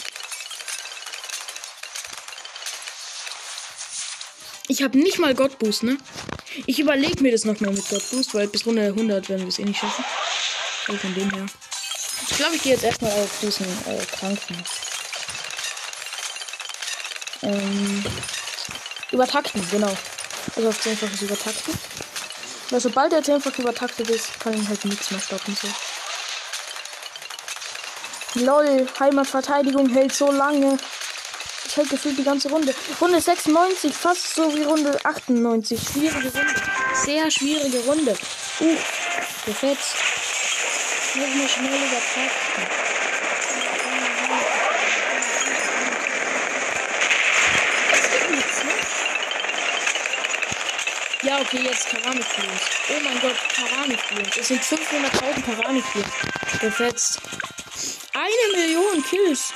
Ich 4.67 4.81
habe 4.81 4.97
nicht 4.97 5.19
mal 5.19 5.35
Gottboost, 5.35 5.83
ne? 5.83 5.97
Ich 6.65 6.79
überlege 6.79 7.21
mir 7.21 7.31
das 7.31 7.45
nochmal 7.45 7.71
mit 7.71 7.87
Gottboost, 7.89 8.33
weil 8.33 8.47
bis 8.47 8.65
Runde 8.65 8.83
100 8.87 9.29
werden 9.29 9.41
wir 9.41 9.47
es 9.49 9.59
eh 9.59 9.65
nicht 9.65 9.79
schaffen. 9.79 10.03
Also 10.87 10.99
von 10.99 11.13
dem 11.13 11.29
her. 11.31 11.45
Ich 12.29 12.37
glaube, 12.37 12.55
ich 12.55 12.61
gehe 12.61 12.73
jetzt 12.73 12.83
erstmal 12.83 13.11
auf 13.11 13.39
diesen 13.41 13.65
äh, 13.65 14.05
Kranken. 14.17 14.63
Ähm, 17.41 18.03
übertakten, 19.11 19.65
genau. 19.71 19.95
Also 20.55 20.69
auf 20.69 20.79
10 20.79 20.97
übertakten. 21.21 21.73
Weil 22.69 22.79
sobald 22.79 23.13
er 23.13 23.23
10 23.23 23.41
übertaktet 23.57 24.09
ist, 24.09 24.39
kann 24.39 24.53
ihn 24.53 24.67
halt 24.67 24.83
nichts 24.85 25.11
mehr 25.11 25.19
stoppen. 25.19 25.55
So. 25.55 25.67
Lol, 28.41 28.87
Heimatverteidigung 28.99 29.89
hält 29.89 30.13
so 30.13 30.31
lange. 30.31 30.77
Hält 31.79 31.91
gefühlt 31.91 32.17
die 32.17 32.25
ganze 32.25 32.49
Runde. 32.49 32.75
Runde 32.99 33.21
96, 33.21 33.93
fast 33.93 34.35
so 34.35 34.53
wie 34.53 34.63
Runde 34.63 34.99
98. 35.05 35.79
Schwierige 35.79 36.29
Runde. 36.29 36.53
Sehr 36.93 37.31
schwierige 37.31 37.79
Runde. 37.85 38.17
Uh, 38.59 38.75
gefetzt. 39.45 39.95
Muss 41.15 41.35
mir 41.35 41.47
schnell 41.47 41.77
übertragen. 41.77 42.31
Ja, 51.23 51.39
okay, 51.39 51.61
jetzt 51.63 51.87
Keramikfluens. 51.87 52.61
Oh 52.89 53.03
mein 53.05 53.21
Gott, 53.21 53.35
Keramikfluens. 53.55 54.35
Es 54.35 54.47
sind 54.49 54.61
500.000 54.61 55.43
Keramikfluens. 55.43 56.09
Gefetzt. 56.59 57.21
Eine 58.13 58.61
Million 58.61 59.01
Kills. 59.01 59.53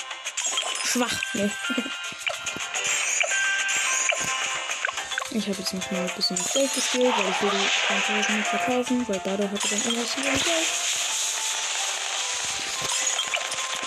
Schwach, 0.85 1.33
ne? 1.33 1.51
Ich 5.35 5.47
habe 5.47 5.57
jetzt 5.57 5.73
noch 5.73 5.91
mal 5.91 6.01
ein 6.01 6.11
bisschen 6.15 6.37
Geld 6.53 6.73
gespielt, 6.75 7.11
weil 7.17 7.31
ich 7.31 7.41
will 7.41 7.49
die 7.49 7.69
Plantagen 7.87 8.37
nicht 8.37 8.47
verkaufen, 8.47 9.07
weil 9.07 9.21
dadurch 9.23 9.49
er 9.51 9.69
dann 9.69 9.81
irgendwas 9.81 10.17
mehr 10.17 10.31
Geld. 10.31 10.67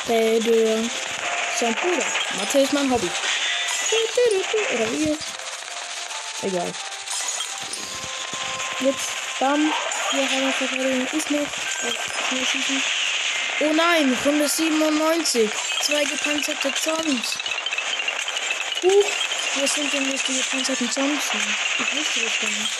Baby. 0.06 0.90
Sein 1.60 1.74
Bruder. 1.76 2.06
Mathe 2.36 2.58
ist 2.58 2.72
mein 2.72 2.90
Hobby. 2.90 3.08
Oder 4.74 4.92
wie 4.92 5.04
jetzt? 5.04 5.24
Egal. 6.42 6.72
Jetzt, 8.80 9.08
bam. 9.38 9.72
Hier 10.10 10.30
haben 10.30 10.40
wir 10.40 10.52
Verteidigung 10.52 11.06
ist 11.12 11.30
noch. 11.30 11.46
Oh 13.60 13.72
nein, 13.72 14.18
Runde 14.24 14.48
97. 14.48 15.48
Zwei 15.80 16.04
gepanzerte 16.04 16.74
Zombies. 16.74 17.38
Huch, 18.82 19.25
was 19.60 19.74
sind 19.74 19.92
denn 19.92 20.10
jetzt 20.10 20.28
die 20.28 20.36
gepanzerten 20.36 20.90
Zombies? 20.90 21.30
Ich 21.78 21.96
wusste 21.96 22.20
das 22.20 22.40
gar 22.40 22.50
nicht. 22.50 22.72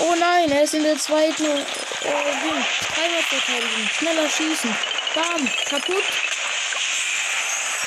Oh 0.00 0.14
nein, 0.18 0.50
er 0.52 0.62
ist 0.62 0.74
in 0.74 0.84
der 0.84 0.96
zweiten 0.96 1.44
äh, 1.44 1.64
Ding. 1.64 2.64
Heimatverteidigung. 2.96 3.88
Schneller 3.98 4.28
schießen. 4.28 4.76
Bam, 5.14 5.48
kaputt. 5.68 6.04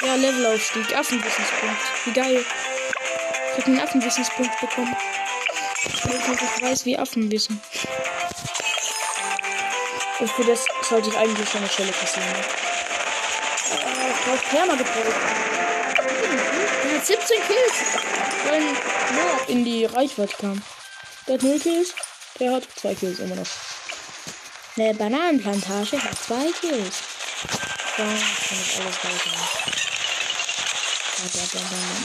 Ja, 0.05 0.15
Levelaufstieg. 0.15 0.95
Affenwissenspunkt. 0.95 1.81
Wie 2.05 2.11
geil. 2.11 2.45
Ich 3.53 3.63
habe 3.63 3.71
einen 3.71 3.79
Affenwissenspunkt 3.79 4.59
bekommen. 4.59 4.95
Ich 5.85 6.61
weiß, 6.61 6.85
wie 6.85 6.97
Affen 6.97 7.31
wissen. 7.31 7.61
Für 10.35 10.43
das 10.43 10.65
sollte 10.87 11.09
ich 11.09 11.17
eigentlich 11.17 11.49
schon 11.49 11.61
eine 11.61 11.69
Stelle 11.69 11.91
passieren. 11.91 12.29
Ne? 12.29 12.70
Äh, 13.71 14.11
ich 14.11 14.19
brauche 14.25 14.49
Perma 14.49 14.75
gebraucht. 14.75 15.15
Er 16.83 16.97
hat 16.97 17.05
17 17.05 17.37
Kills. 17.47 17.73
Weil 18.45 18.61
Moab 18.61 19.49
in 19.49 19.65
die 19.65 19.85
Reichweite 19.85 20.35
kam. 20.37 20.61
Der 21.27 21.35
hat 21.35 21.43
0 21.43 21.59
Kills. 21.59 21.93
Der 22.39 22.51
hat 22.53 22.67
2 22.75 22.95
Kills 22.95 23.19
immer 23.19 23.35
noch. 23.35 23.47
Eine 24.77 24.93
Bananenplantage 24.93 26.01
hat 26.01 26.17
2 26.27 26.51
Kills. 26.59 26.95
So, 27.97 28.03
kann 28.03 28.15
ich 28.15 28.79
alles 28.79 28.95
rausnehmen. 28.95 29.71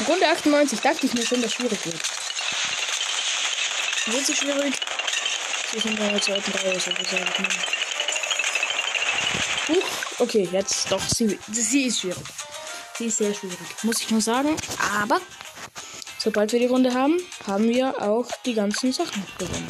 Runde 0.06 0.28
98 0.28 0.80
dachte 0.80 1.06
ich 1.06 1.14
mir 1.14 1.26
schon, 1.26 1.40
dass 1.40 1.54
schwierig 1.54 1.84
wird. 1.86 2.00
Wird 4.06 4.26
sie 4.26 4.36
schwierig? 4.36 4.74
In 5.72 5.96
der 5.96 6.22
zweiten 6.22 6.52
Reihe, 6.52 6.78
so 6.78 6.90
ich 6.90 7.12
mal. 7.12 7.48
Huch, 9.68 10.05
okay, 10.18 10.48
jetzt 10.50 10.90
doch. 10.90 11.02
Sie, 11.08 11.38
sie 11.50 11.84
ist 11.84 12.00
schwierig. 12.00 12.22
Sie 12.98 13.06
ist 13.06 13.18
sehr 13.18 13.34
schwierig, 13.34 13.58
muss 13.82 14.00
ich 14.00 14.10
nur 14.10 14.20
sagen. 14.20 14.56
Aber 15.00 15.20
sobald 16.18 16.52
wir 16.52 16.60
die 16.60 16.66
Runde 16.66 16.94
haben, 16.94 17.20
haben 17.46 17.68
wir 17.68 18.00
auch 18.02 18.26
die 18.44 18.54
ganzen 18.54 18.92
Sachen 18.92 19.24
gewonnen. 19.38 19.68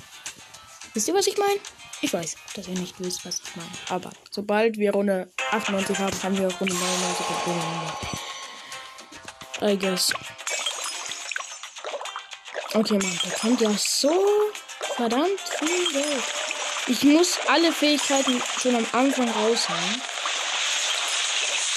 Wisst 0.95 1.09
ihr, 1.09 1.15
was 1.15 1.27
ich 1.27 1.37
meine? 1.37 1.59
Ich 2.03 2.13
weiß, 2.13 2.37
dass 2.55 2.69
ihr 2.69 2.79
nicht 2.79 2.95
wisst, 3.01 3.25
was 3.25 3.41
ich 3.41 3.57
meine. 3.57 3.71
Aber 3.89 4.11
sobald 4.31 4.77
wir 4.79 4.93
Runde 4.93 5.29
98 5.51 5.99
haben, 5.99 6.23
haben 6.23 6.39
wir 6.39 6.49
auch 6.49 6.61
Runde 6.61 6.75
99 6.75 7.27
gewonnen. 7.45 7.93
I 9.63 9.77
guess. 9.79 10.13
Okay, 12.75 12.99
Mann, 12.99 13.21
da 13.25 13.31
kommt 13.39 13.61
ja 13.61 13.71
so 13.79 14.13
verdammt 14.97 15.41
viel 15.59 15.93
Geld. 15.93 16.25
Ich 16.89 17.03
muss 17.03 17.39
alle 17.49 17.73
Fähigkeiten 17.73 18.41
schon 18.61 18.77
am 18.77 18.87
Anfang 18.93 19.29
raushauen. 19.31 20.03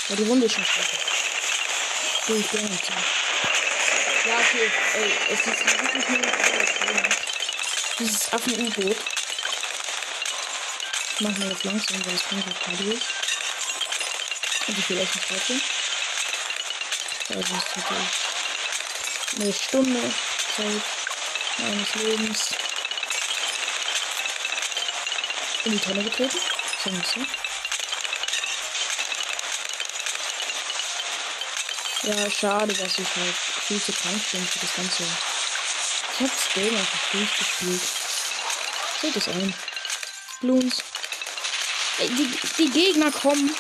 Ja, 0.10 0.16
die 0.16 0.24
Runde 0.24 0.45
ist 0.45 0.55
schon 0.55 0.66
schwach. 0.66 0.86
So, 2.28 2.36
ich 2.36 2.51
nicht 2.51 2.86
so. 2.86 2.93
Ja, 4.30 4.39
okay. 4.39 4.72
Ey, 4.93 5.12
es 5.30 5.39
ist 5.39 5.47
wirklich 5.47 6.10
nur 6.10 6.22
Dieses 7.99 8.34
Affen-U-Boot. 8.34 8.97
Machen 11.20 11.41
wir 11.41 11.49
jetzt 11.51 11.64
langsam, 11.64 12.05
weil 12.05 12.16
es 12.16 12.24
kommt 12.28 12.45
gerade 12.64 12.84
durch. 12.84 13.03
Und 14.68 14.78
ich 14.78 14.86
vielleicht 14.86 15.16
nicht 15.16 15.30
heute. 15.30 15.62
Also 17.30 17.55
ist 17.55 17.78
natürlich 17.78 18.10
eine 19.39 19.53
Stunde 19.53 20.14
Zeit 20.55 20.82
meines 21.60 21.95
Lebens. 21.95 22.49
in 25.66 25.72
die 25.74 25.80
Tonne 25.80 26.03
getreten. 26.03 26.38
So 26.84 26.89
so. 26.91 27.49
Ja, 32.04 32.32
schade, 32.32 32.74
dass 32.74 32.97
ich 32.97 33.16
halt 33.16 33.36
viel 33.68 33.82
zu 33.82 33.91
krank 33.91 34.22
bin 34.32 34.45
für 34.45 34.60
das 34.60 34.76
Ganze. 34.76 35.04
Ich 35.04 36.22
hab 36.22 36.36
das 36.36 36.54
Game 36.54 36.76
einfach 36.76 37.12
durchgespielt. 37.12 37.82
Seht 39.02 39.16
es 39.16 39.28
ein. 39.28 39.54
Bloons. 40.39 40.84
Die, 42.00 42.39
die 42.58 42.70
Gegner 42.70 43.12
kommen. 43.12 43.54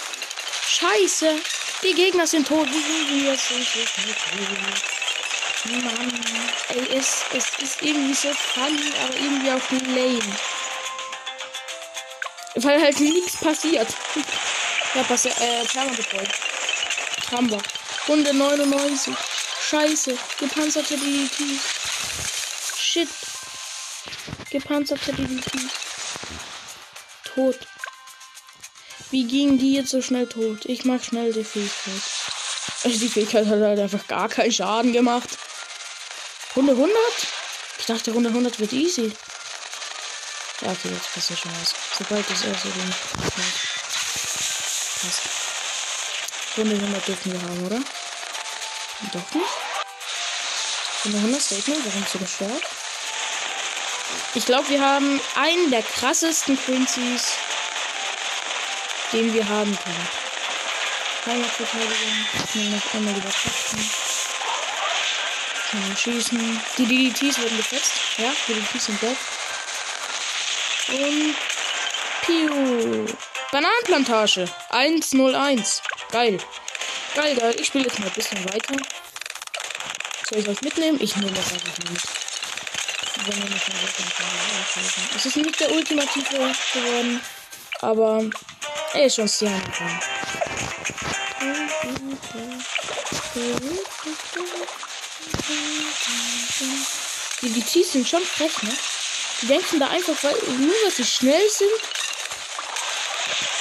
Scheiße. 0.69 1.41
Die 1.83 1.93
Gegner 1.93 2.25
sind 2.25 2.47
tot. 2.47 2.67
Wie 2.67 2.81
sind 2.81 3.09
wir 3.09 3.31
jetzt? 3.31 3.51
Mann. 5.65 6.21
Ey, 6.69 6.97
es, 6.97 7.23
es 7.33 7.45
ist 7.61 7.81
irgendwie 7.81 8.13
so 8.13 8.29
funny, 8.33 8.93
aber 9.03 9.15
irgendwie 9.15 9.51
auch 9.51 9.71
lame. 9.71 10.37
Weil 12.55 12.81
halt 12.81 12.99
nichts 12.99 13.37
passiert. 13.37 13.87
Ja, 14.95 15.03
passiert, 15.03 15.39
äh, 15.39 15.63
Permabefreund. 15.65 16.29
Haben 17.31 17.51
wir. 17.51 17.61
Runde 18.07 18.33
99. 18.33 19.13
Scheiße. 19.69 20.17
Gepanzerte 20.39 20.97
DDTs. 20.97 21.61
Shit. 22.77 23.09
Gepanzerte 24.49 25.13
DDTs. 25.13 25.73
Tot. 27.25 27.59
Wie 29.11 29.25
ging 29.25 29.57
die 29.57 29.73
jetzt 29.73 29.89
so 29.89 30.01
schnell 30.01 30.27
tot? 30.27 30.65
Ich 30.65 30.85
mach 30.85 31.03
schnell 31.03 31.33
die 31.33 31.43
Fähigkeit. 31.43 32.01
Also 32.83 32.97
die 32.99 33.09
Fähigkeit 33.09 33.45
hat 33.45 33.59
halt 33.59 33.79
einfach 33.79 34.07
gar 34.07 34.29
keinen 34.29 34.51
Schaden 34.51 34.93
gemacht. 34.93 35.29
Runde 36.55 36.73
100? 36.73 36.95
Ich 37.79 37.85
dachte, 37.85 38.11
Runde 38.11 38.29
100 38.29 38.59
wird 38.59 38.73
easy. 38.73 39.11
Ja, 40.61 40.71
okay, 40.71 40.89
jetzt 40.93 41.13
passiert 41.13 41.39
schon 41.39 41.51
was. 41.61 41.73
Sobald 41.97 42.29
das 42.29 42.43
erste 42.43 42.69
Ding 42.69 42.93
passt. 43.21 43.68
Runde 46.59 46.75
100 46.75 47.07
dürfen 47.07 47.31
wir 47.31 47.41
haben, 47.41 47.65
oder? 47.65 47.79
Doch 49.13 49.33
nicht? 49.33 49.47
Wir 51.03 51.19
100 51.19 51.41
Statement? 51.41 51.85
Warum 51.85 52.05
so 52.05 52.19
stark? 52.25 52.63
Ich 54.35 54.45
glaube, 54.45 54.69
wir 54.69 54.81
haben 54.81 55.21
einen 55.35 55.71
der 55.71 55.83
krassesten 55.83 56.59
Quincy's, 56.61 57.33
den 59.13 59.33
wir 59.33 59.47
haben 59.47 59.77
können. 59.83 60.07
Heimatverteidigung. 61.25 62.25
Nur 62.55 62.69
noch 62.71 62.93
einmal 62.93 63.13
überpacken. 63.13 63.91
Kann 65.71 65.97
schießen. 65.97 66.61
Die 66.77 66.85
DDTs 66.85 67.39
wurden 67.39 67.57
gefetzt. 67.57 67.93
Ja, 68.17 68.33
die 68.47 68.53
DDTs 68.53 68.85
sind 68.85 69.01
weg. 69.01 69.17
Und 70.89 71.35
Piu. 72.23 73.05
Bananenplantage. 73.51 74.45
101. 74.69 75.81
Geil. 76.11 76.39
Geil, 77.13 77.35
geil. 77.35 77.55
Ich 77.59 77.67
spiele 77.67 77.85
jetzt 77.85 77.99
mal 77.99 78.07
ein 78.07 78.13
bisschen 78.13 78.43
weiter. 78.45 78.75
Soll 80.27 80.39
ich 80.39 80.47
was 80.47 80.61
mitnehmen? 80.61 80.97
Ich 81.01 81.15
nehme 81.15 81.31
das 81.31 81.53
einfach 81.53 81.77
mit. 81.77 82.01
Es 85.15 85.25
ist 85.25 85.35
nicht 85.35 85.59
der 85.59 85.71
ultimative 85.71 86.23
geworden, 86.29 87.21
aber 87.81 88.23
er 88.93 89.05
ist 89.05 89.15
schon 89.15 89.27
sehr 89.27 89.51
angekommen. 89.51 89.99
Die 97.41 97.53
DTs 97.53 97.91
sind 97.91 98.07
schon 98.07 98.23
frech, 98.23 98.63
ne? 98.63 98.71
Die 99.41 99.47
denken 99.47 99.79
da 99.79 99.87
einfach, 99.87 100.15
weil 100.23 100.35
nur 100.57 100.75
weil 100.83 100.91
sie 100.91 101.05
schnell 101.05 101.49
sind, 101.49 101.69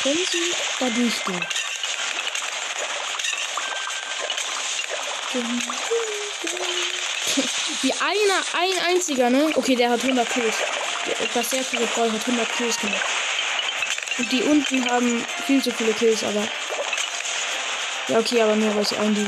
können 0.02 0.26
sie 0.30 0.52
da 0.80 0.88
durchgehen. 0.90 1.46
Wie 7.82 7.92
einer, 7.92 8.44
ein 8.54 8.94
einziger, 8.94 9.30
ne? 9.30 9.50
Okay, 9.54 9.76
der 9.76 9.90
hat 9.90 10.02
100 10.02 10.28
Kills. 10.30 10.56
Das 11.34 11.50
sehr 11.50 11.62
viele 11.64 11.86
Freunde 11.86 12.18
hat 12.18 12.26
100 12.26 12.56
Kills 12.56 12.76
gemacht. 12.78 13.04
Und 14.18 14.32
die 14.32 14.42
unten 14.42 14.90
haben 14.90 15.24
viel 15.46 15.62
zu 15.62 15.70
viele 15.70 15.92
Kills, 15.92 16.24
aber. 16.24 16.46
Ja, 18.08 18.18
okay, 18.18 18.42
aber 18.42 18.56
nur 18.56 18.74
weil 18.74 18.86
sie 18.86 18.96
einen 18.96 19.14
die 19.14 19.26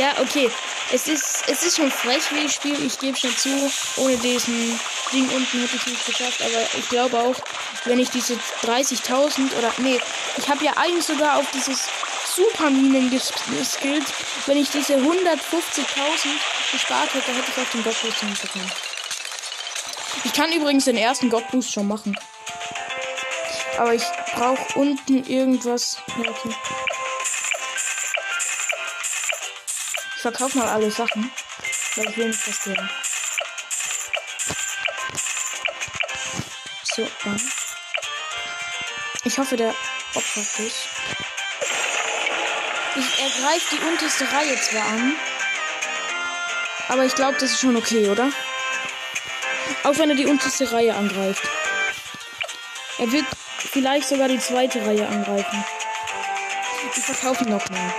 Ja, 0.00 0.12
okay. 0.20 0.50
Es 0.92 1.08
ist, 1.08 1.44
es 1.46 1.64
ist 1.64 1.76
schon 1.76 1.90
frech, 1.90 2.22
wie 2.30 2.44
ich 2.44 2.52
spiele. 2.52 2.84
Ich 2.84 2.98
gebe 2.98 3.16
schon 3.16 3.34
zu. 3.36 3.72
Ohne 3.96 4.18
diesen 4.18 4.78
Ding 5.12 5.28
unten 5.30 5.60
hätte 5.60 5.76
ich 5.76 5.86
nicht 5.86 6.04
geschafft. 6.04 6.42
Aber 6.42 6.78
ich 6.78 6.88
glaube 6.88 7.18
auch, 7.18 7.36
wenn 7.84 7.98
ich 7.98 8.10
diese 8.10 8.34
30.000 8.62 9.56
oder. 9.56 9.72
Nee, 9.78 9.98
ich 10.36 10.48
habe 10.48 10.62
ja 10.64 10.72
eigentlich 10.76 11.06
sogar 11.06 11.38
auf 11.38 11.46
dieses 11.52 11.88
Superminen 12.34 13.10
geskillt. 13.10 14.06
Wenn 14.46 14.56
ich 14.56 14.70
diese 14.70 14.94
150.000 14.94 15.06
gespart 16.72 17.14
hätte, 17.14 17.32
hätte 17.32 17.50
ich 17.50 17.58
auch 17.66 17.70
den 17.70 17.84
Godboost 17.84 18.20
hinbekommen. 18.20 18.72
Ich 20.24 20.32
kann 20.32 20.52
übrigens 20.52 20.84
den 20.86 20.96
ersten 20.96 21.30
Godboost 21.30 21.72
schon 21.72 21.86
machen. 21.86 22.16
Aber 23.78 23.94
ich 23.94 24.02
brauche 24.34 24.78
unten 24.78 25.24
irgendwas. 25.24 25.98
Ich 30.16 30.22
verkaufe 30.22 30.58
mal 30.58 30.68
alle 30.68 30.90
Sachen. 30.90 31.30
Weil 31.96 32.10
ich 32.10 32.16
will 32.16 32.26
nicht 32.28 32.66
der. 32.66 32.88
So, 36.82 37.08
dann. 37.24 37.50
Ich 39.24 39.38
hoffe, 39.38 39.56
der 39.56 39.74
opfert 40.14 40.44
sich. 40.44 40.74
Ich 43.16 43.22
ergreife 43.22 43.76
die 43.76 43.86
unterste 43.86 44.24
Reihe 44.32 44.60
zwar 44.60 44.86
an. 44.86 45.16
Aber 46.88 47.04
ich 47.04 47.14
glaube, 47.14 47.34
das 47.34 47.52
ist 47.52 47.60
schon 47.60 47.76
okay, 47.76 48.08
oder? 48.08 48.30
Auch 49.84 49.96
wenn 49.98 50.10
er 50.10 50.16
die 50.16 50.26
unterste 50.26 50.70
Reihe 50.72 50.94
angreift. 50.94 51.42
Er 52.98 53.10
wird 53.12 53.24
vielleicht 53.58 54.08
sogar 54.08 54.28
die 54.28 54.38
zweite 54.38 54.84
Reihe 54.84 55.06
angreifen. 55.06 55.64
Ich 56.94 57.02
verkaufe 57.02 57.44
ihn 57.44 57.50
nochmal. 57.50 57.94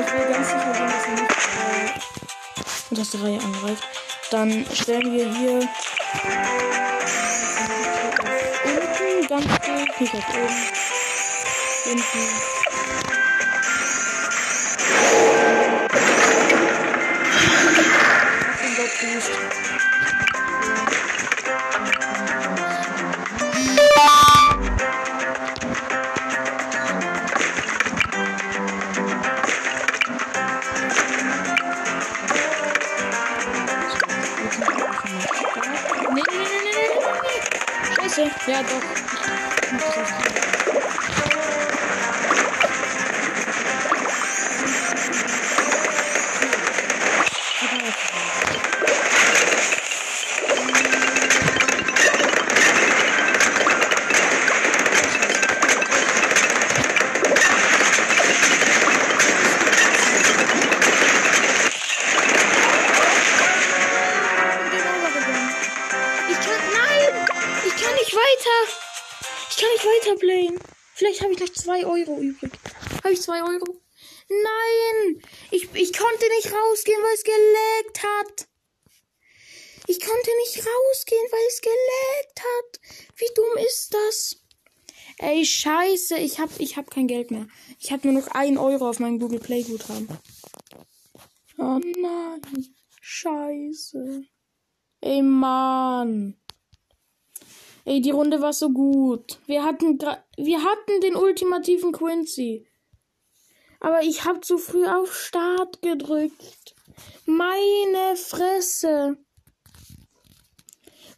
Ich 0.00 0.12
will 0.12 0.32
ganz 0.32 0.48
sicher 0.48 0.74
sein, 0.74 0.90
dass 0.90 1.06
er 1.06 1.12
nicht 1.12 1.34
die 2.68 2.90
unterste 2.90 3.22
Reihe 3.22 3.40
angreift. 3.40 3.84
Dann 4.30 4.66
stellen 4.72 5.12
wir 5.12 5.32
hier 5.34 5.68
ganz 9.28 9.46
gut, 9.46 10.00
nicht 10.00 10.14
auf 10.14 10.28
oben. 10.28 10.54
Unten. 11.90 13.15
Boost. 18.98 19.85
Scheiße. 86.06 86.22
Ich 86.22 86.38
hab, 86.38 86.50
ich 86.58 86.76
hab 86.76 86.90
kein 86.90 87.06
Geld 87.06 87.30
mehr. 87.30 87.46
Ich 87.78 87.92
hab 87.92 88.04
nur 88.04 88.14
noch 88.14 88.28
1 88.28 88.58
Euro 88.58 88.88
auf 88.88 89.00
meinem 89.00 89.18
Google 89.18 89.40
Play 89.40 89.62
Guthaben. 89.62 90.08
Oh 91.58 91.80
nein. 91.80 92.40
Scheiße. 93.00 94.24
Ey, 95.00 95.22
Mann. 95.22 96.36
Ey, 97.84 98.00
die 98.00 98.10
Runde 98.10 98.40
war 98.40 98.52
so 98.52 98.70
gut. 98.70 99.38
Wir 99.46 99.64
hatten, 99.64 99.98
wir 100.36 100.64
hatten 100.64 101.00
den 101.02 101.14
ultimativen 101.14 101.92
Quincy. 101.92 102.66
Aber 103.80 104.02
ich 104.02 104.24
hab 104.24 104.44
zu 104.44 104.58
früh 104.58 104.86
auf 104.86 105.14
Start 105.14 105.82
gedrückt. 105.82 106.74
Meine 107.26 108.16
Fresse. 108.16 109.18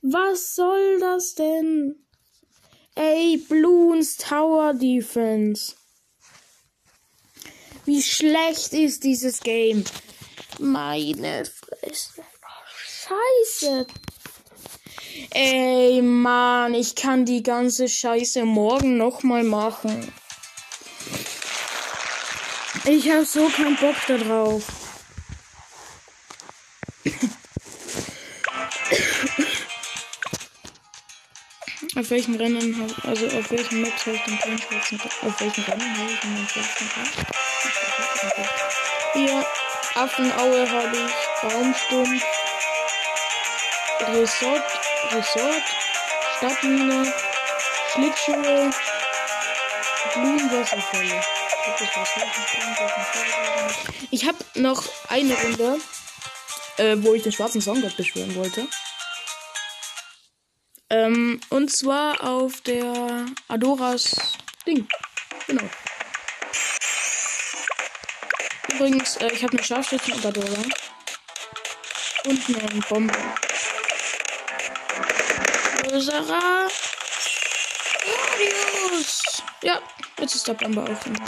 Was 0.03 0.55
soll 0.55 1.01
das 1.01 1.34
denn? 1.34 2.07
Ey, 3.01 3.36
Bloons 3.36 4.16
Tower 4.16 4.74
Defense. 4.74 5.76
Wie 7.84 8.03
schlecht 8.03 8.72
ist 8.72 9.05
dieses 9.05 9.38
Game? 9.38 9.84
Meine 10.59 11.44
Fresse. 11.44 12.24
Scheiße. 13.07 13.86
Ey, 15.30 16.03
Mann, 16.03 16.74
ich 16.74 16.96
kann 16.96 17.24
die 17.24 17.44
ganze 17.44 17.88
Scheiße 17.88 18.44
morgen 18.44 18.96
nochmal 18.96 19.44
machen. 19.44 20.12
Ich 22.84 23.09
hab 23.09 23.24
so 23.24 23.49
keinen 23.49 23.76
Bock 23.76 23.94
da 24.09 24.16
auf 31.99 32.11
welchen 32.11 32.36
Rennen 32.36 32.80
habe 32.80 33.09
also 33.09 33.26
auf 33.26 33.51
welchen 33.51 33.82
Maps 33.82 34.07
habe 34.07 34.16
ich 34.16 34.22
den 34.22 34.38
Kleinschwarzen 34.38 35.01
Auf 35.22 35.40
welchen 35.40 35.64
Rennen 35.64 35.99
habe 35.99 36.12
ich 36.12 36.20
den 36.20 36.46
schwarzen 36.46 36.90
Hier, 39.14 39.44
Affenaue 39.94 40.70
habe 40.70 40.96
ich, 40.96 41.42
Baumstumpf, 41.42 42.22
Resort, 44.12 44.62
Resort, 45.12 45.62
Stadtmine, 46.36 47.12
Schlittschuhe, 47.92 48.70
Blumenwasserfälle. 50.14 51.20
Ich 54.11 54.26
habe 54.26 54.38
noch 54.55 54.84
eine 55.09 55.34
Runde, 55.34 55.80
äh, 56.76 56.96
wo 56.99 57.14
ich 57.14 57.22
den 57.22 57.32
schwarzen 57.32 57.61
Songgott 57.61 57.96
beschwören 57.96 58.34
wollte. 58.36 58.68
Ähm, 60.91 61.41
und 61.51 61.70
zwar 61.70 62.22
auf 62.24 62.61
der 62.62 63.26
Adoras 63.49 64.34
Ding. 64.66 64.89
Genau. 65.47 65.64
Übrigens, 68.68 69.16
äh, 69.16 69.30
ich 69.32 69.43
habe 69.43 69.57
eine 69.57 69.64
Scharfschützen 69.64 70.14
und 70.14 70.26
Adora. 70.26 70.62
Und 72.24 72.49
eine 72.49 72.82
Bombe. 72.89 73.14
Größerer. 75.82 76.68
Radius. 78.39 79.43
Ja, 79.62 79.80
jetzt 80.18 80.34
ist 80.34 80.47
der 80.47 80.55
Bombe 80.55 80.82
auf. 80.82 81.07
Und 81.07 81.20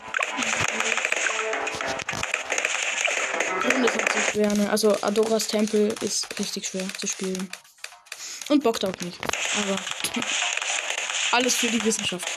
das 3.83 3.97
ist 3.97 4.13
so 4.13 4.33
schwer, 4.33 4.55
ne? 4.55 4.71
Also 4.71 4.97
Adoras 5.03 5.49
Tempel 5.49 5.95
ist 6.01 6.39
richtig 6.39 6.67
schwer 6.67 6.87
zu 6.99 7.07
spielen. 7.07 7.51
Und 8.51 8.65
bockt 8.65 8.85
auch 8.85 8.97
nicht. 9.01 9.17
Aber 9.63 9.77
alles 11.31 11.55
für 11.55 11.69
die 11.69 11.83
Wissenschaft. 11.85 12.29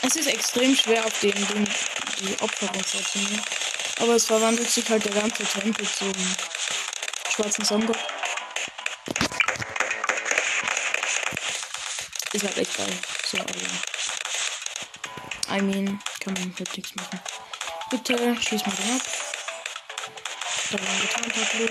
Es 0.00 0.16
ist 0.16 0.26
extrem 0.26 0.74
schwer 0.74 1.04
auf 1.04 1.20
dem 1.20 1.34
Ding 1.34 1.68
die 2.20 2.34
Opferwasser 2.40 3.04
zu 3.04 3.18
nehmen. 3.18 3.42
Aber 4.00 4.14
es 4.14 4.24
verwandelt 4.24 4.70
sich 4.70 4.88
halt 4.88 5.04
der 5.04 5.12
ganze 5.12 5.44
Tempel 5.44 5.86
zum 5.86 6.14
schwarzen 7.30 7.66
Sonnengott. 7.66 7.98
Ist 12.32 12.44
halt 12.44 12.56
echt 12.56 12.74
geil. 12.74 12.98
So, 13.26 13.36
aber. 13.38 13.52
I 15.58 15.60
mean, 15.60 16.00
kann 16.20 16.32
man 16.32 16.54
halt 16.58 16.74
nichts 16.74 16.94
machen. 16.94 17.20
Bitte, 17.90 18.36
schieß 18.40 18.64
mal 18.64 18.74
den 18.76 18.96
ab. 18.96 19.25
Da 20.70 20.78
war 20.78 20.88
ein 20.88 21.00
Gitarrentableau. 21.00 21.68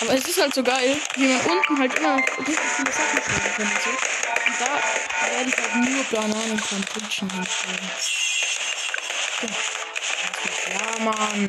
Aber 0.00 0.14
es 0.14 0.24
ist 0.24 0.40
halt 0.40 0.54
so 0.54 0.62
geil, 0.62 0.96
wie 1.16 1.26
man 1.26 1.40
unten 1.42 1.78
halt 1.78 1.94
immer 1.98 2.16
richtig 2.16 2.56
viele 2.76 2.92
Sachen 2.92 3.22
stellen 3.22 3.54
kann. 3.56 3.66
Und, 3.66 3.82
so. 3.82 3.90
und 3.90 4.60
da 4.60 5.30
werde 5.30 5.50
ich 5.50 5.56
halt 5.56 5.74
nur 5.76 6.04
Bananen 6.04 6.58
von 6.58 6.80
Putschen 6.82 7.30
hinstellen. 7.30 7.90
Ja, 10.72 11.04
Mann. 11.04 11.48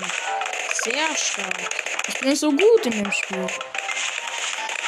Sehr 0.83 1.15
stark. 1.15 1.69
Ich 2.07 2.19
bin 2.19 2.35
so 2.35 2.51
gut 2.51 2.85
in 2.85 3.03
dem 3.03 3.11
Spiel. 3.11 3.47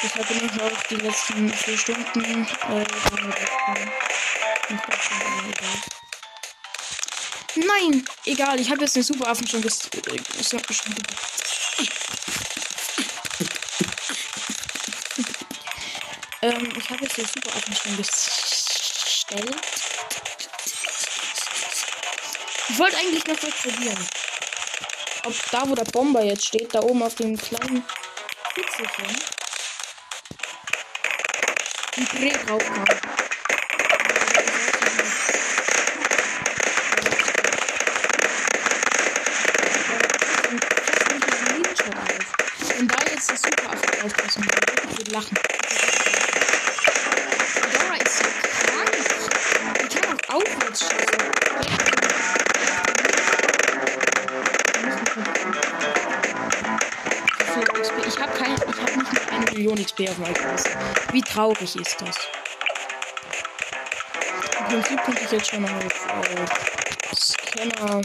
Deshalb 0.04 0.28
bin 0.28 0.38
ich 0.38 0.62
auch 0.62 0.84
die 0.90 0.96
letzten 0.96 1.54
vier 1.54 1.78
Stunden 1.78 2.48
äh, 2.70 2.86
Nein, 7.56 8.04
egal, 8.26 8.60
ich 8.60 8.70
habe 8.72 8.82
jetzt 8.82 8.96
den 8.96 9.04
Superaffen 9.04 9.48
schon 9.48 9.62
ges 9.62 9.82
äh, 9.86 10.00
ähm, 16.42 16.74
ich 16.76 16.90
habe 16.90 17.04
jetzt 17.04 17.18
den 17.18 17.28
Superaffen 17.28 17.76
schon 17.76 17.98
gestellt. 17.98 19.56
Ich 22.70 22.80
wollte 22.80 22.98
eigentlich 22.98 23.26
noch 23.28 23.44
was 23.44 23.54
probieren. 23.62 24.10
Ob 25.26 25.52
da, 25.52 25.70
wo 25.70 25.76
der 25.76 25.86
Bomber 25.86 26.24
jetzt 26.24 26.48
steht, 26.48 26.74
da 26.74 26.82
oben 26.82 27.04
auf 27.04 27.14
dem 27.16 27.38
kleinen 27.38 27.86
Pixelchen, 28.56 29.16
ein 31.98 32.08
Dreh 32.08 32.32
drauf 32.32 32.64
kam. 32.64 33.23
Meinem 60.00 60.34
Kurs. 60.34 60.64
Wie 61.12 61.22
traurig 61.22 61.76
ist 61.76 62.02
das? 62.02 62.18
Im 64.60 64.66
Prinzip 64.66 65.04
könnte 65.04 65.24
ich 65.24 65.32
jetzt 65.32 65.50
schon 65.50 65.66
auf 65.66 66.08
äh, 66.08 67.16
Scanner, 67.16 68.02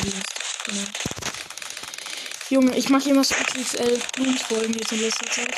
Genau. 0.02 0.88
Junge, 2.50 2.76
ich 2.78 2.90
mache 2.90 3.10
immer 3.10 3.24
so 3.24 3.36
XXL 3.36 4.00
Blumenfolgen 4.14 4.74
jetzt 4.78 4.92
in 4.92 5.02
letzter 5.02 5.26
Zeit. 5.30 5.56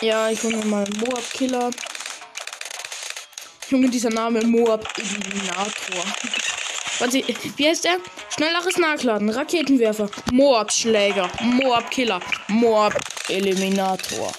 Ja, 0.00 0.30
ich 0.30 0.42
hole 0.42 0.56
mir 0.56 0.64
mal 0.64 0.86
Moab 0.98 1.30
Killer. 1.32 1.70
Junge, 3.68 3.88
dieser 3.90 4.10
Name 4.10 4.44
Moab 4.46 4.86
Eliminator. 4.96 6.04
Warte, 7.00 7.22
wie 7.56 7.68
heißt 7.68 7.84
der? 7.84 7.98
Schnelleres 8.34 8.76
Nachladen, 8.76 9.30
Raketenwerfer, 9.30 10.08
Moab 10.32 10.72
Schläger, 10.72 11.30
Moab 11.40 11.90
Killer, 11.90 12.20
Moab 12.48 12.94
Eliminator. 13.28 14.32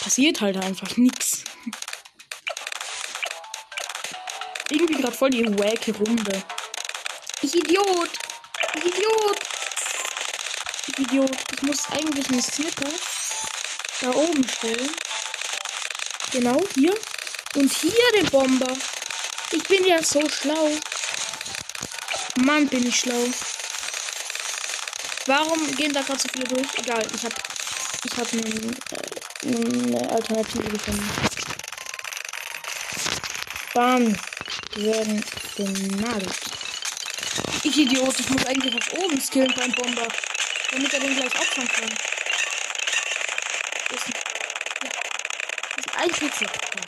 Passiert 0.00 0.40
halt 0.40 0.56
einfach 0.56 0.96
nichts. 0.96 1.27
Irgendwie 4.78 5.02
gerade 5.02 5.16
voll 5.16 5.30
die 5.30 5.44
wacke 5.58 5.92
Runde. 5.96 6.40
Ich 7.42 7.52
Idiot. 7.52 8.10
Ich 8.76 8.84
Idiot. 8.84 9.38
Ich 10.86 10.98
Idiot. 11.00 11.36
Ich 11.52 11.62
muss 11.62 11.90
eigentlich 11.90 12.30
einen 12.30 12.40
Sniper 12.40 12.88
da 14.00 14.10
oben 14.10 14.48
stellen. 14.48 14.90
Genau, 16.30 16.62
hier. 16.74 16.94
Und 17.56 17.72
hier 17.72 18.12
den 18.14 18.30
Bomber. 18.30 18.72
Ich 19.50 19.64
bin 19.64 19.84
ja 19.84 20.00
so 20.00 20.22
schlau. 20.28 20.70
Mann, 22.36 22.68
bin 22.68 22.86
ich 22.86 23.00
schlau. 23.00 23.24
Warum 25.26 25.74
gehen 25.74 25.92
da 25.92 26.02
gerade 26.02 26.20
so 26.20 26.28
viele 26.28 26.44
durch? 26.44 26.68
Egal, 26.76 27.04
ich 27.12 27.24
habe 27.24 27.34
ich 28.04 28.16
hab 28.16 28.32
äh, 28.32 28.46
eine 29.42 30.10
Alternative 30.10 30.68
gefunden. 30.68 31.10
Bam. 33.74 34.16
Werden 34.78 35.24
genagelt. 35.56 36.38
Ich 37.64 37.76
Idiot, 37.76 38.20
ich 38.20 38.30
muss 38.30 38.46
eigentlich 38.46 38.72
auf 38.76 38.92
oben 38.92 39.20
skillen 39.20 39.52
beim 39.56 39.72
Bomber. 39.72 40.06
Damit 40.70 40.94
er 40.94 41.00
den 41.00 41.16
gleich 41.16 41.34
opfern 41.34 41.66
kann. 41.66 41.88
Das 43.88 44.02
ist, 44.02 44.14
ein 45.96 46.10
Pixel. 46.10 46.46
Ja. 46.46 46.82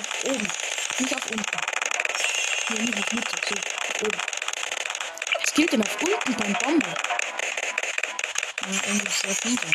Auf 0.00 0.24
oben. 0.24 0.48
Nicht 0.98 1.14
auf 1.14 1.30
unten. 1.30 1.60
Nee, 2.68 2.82
nicht 2.82 2.98
auf 2.98 3.12
Mitte. 3.12 3.36
So, 3.48 3.54
auf 3.54 4.02
oben. 4.02 4.20
Was 5.40 5.54
gilt 5.54 5.72
auf 5.80 6.02
unten 6.02 6.34
beim 6.36 6.52
Bomber? 6.52 6.94
Ja, 8.66 8.80
eigentlich 8.86 9.14
sehr 9.14 9.36
runter. 9.44 9.70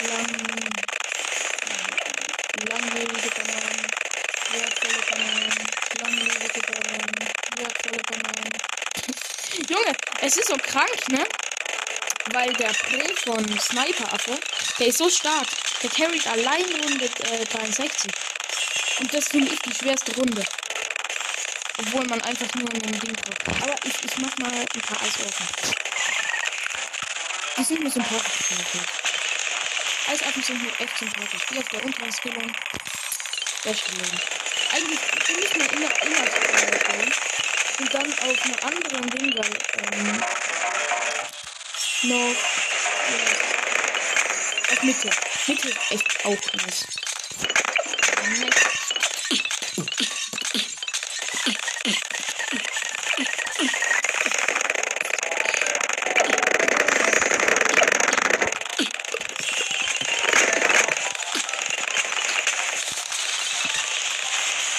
Lang, 0.00 0.44
langlebige 2.68 3.30
Bananen, 3.30 3.86
wertvolle 4.52 5.02
Bananen, 5.10 5.52
langlebige 6.00 6.60
Bananen, 6.72 7.14
wertvolle 7.56 8.02
Bananen. 8.08 8.52
Junge, 9.74 9.92
es 10.20 10.36
ist 10.36 10.46
so 10.46 10.56
krank, 10.56 11.08
ne? 11.08 11.26
Weil 12.30 12.52
der 12.52 12.68
Prä 12.68 13.12
von 13.24 13.44
Sniper-Affe, 13.58 14.38
der 14.78 14.86
ist 14.86 14.98
so 14.98 15.10
stark. 15.10 15.48
Der 15.82 15.90
carried 15.90 16.24
allein 16.28 16.64
Runde 16.80 17.06
äh, 17.06 17.44
63. 17.44 18.12
Und 19.00 19.12
das 19.12 19.28
finde 19.28 19.52
ich 19.52 19.58
die 19.60 19.74
schwerste 19.74 20.14
Runde. 20.14 20.44
Obwohl 21.78 22.06
man 22.06 22.20
einfach 22.22 22.54
nur 22.54 22.72
in 22.72 22.82
den 22.82 23.00
Ding 23.00 23.16
kommt. 23.16 23.62
Aber 23.62 23.74
ich, 23.82 23.94
ich 24.04 24.16
mach 24.18 24.36
mal 24.38 24.52
ein 24.52 24.80
paar 24.82 25.02
Eisofen. 25.02 25.46
Die 27.58 27.64
sind 27.64 27.82
mir 27.82 27.90
sympathisch. 27.90 28.46
Okay. 28.52 30.12
Eisaffen 30.12 30.42
sind 30.44 30.62
mir 30.62 30.70
echt 30.78 30.98
sympathisch. 30.98 31.42
Die 31.50 31.58
auf 31.58 31.68
der 31.70 31.84
unteren 31.84 32.12
Skillung. 32.12 32.52
Beste 33.64 33.90
Leben. 33.90 34.20
Eigentlich 34.72 35.00
bin 35.26 35.38
ich 35.42 35.56
mal 35.56 35.66
immer, 35.66 36.02
immer 36.02 36.24
gehen. 36.26 37.43
Und 37.76 37.92
dann 37.92 38.06
auf 38.06 38.44
einer 38.44 38.62
anderen 38.64 39.10
Ding, 39.10 39.34
weil, 39.36 39.58
ähm, 39.92 40.22
noch, 42.02 42.36
ja, 43.10 43.24
auf 44.72 44.82
Mitte. 44.82 45.10
Mitte 45.46 45.74
echt 45.90 46.24
auch 46.24 46.52
nice. 46.54 46.86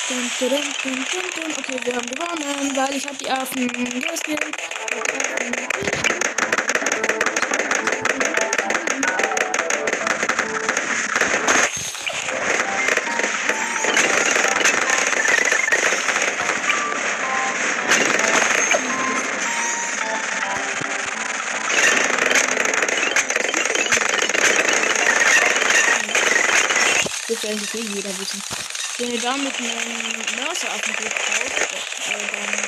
Dun, 0.07 0.31
dun, 0.39 0.49
dun, 0.83 1.05
dun, 1.11 1.29
dun. 1.33 1.51
Okay, 1.57 1.79
wir 1.83 1.95
haben 1.95 2.05
gewonnen, 2.05 2.43
weil 2.75 2.93
ich 2.95 3.05
habe 3.05 3.15
die 3.15 3.29
Affen 3.29 3.67
geskillt. 3.67 4.39
Das 27.27 27.43
will 27.43 27.49
eigentlich 27.49 27.95
jeder 27.95 28.19
wissen. 28.19 28.41
Wenn 28.97 29.11
ihr 29.11 29.21
da 29.21 29.35
mit 29.37 29.57
einem 29.57 29.69
Mörser 30.37 30.73
auf 30.73 30.81
den 30.81 30.99
Weg 30.99 31.13
baut, 31.13 31.94
äh, 32.07 32.27
dann. 32.31 32.65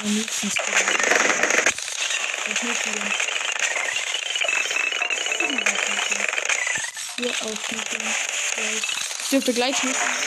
Am 0.00 0.14
liebsten 0.14 0.50
spawnen. 0.50 0.96
Das 2.46 2.62
muss 2.62 2.72
ich 2.72 2.82
denn. 2.82 3.12
Hier 7.16 7.34
auch 7.42 7.48
nicht. 7.48 7.88
Gleich. 8.54 9.37
Ich 9.50 10.17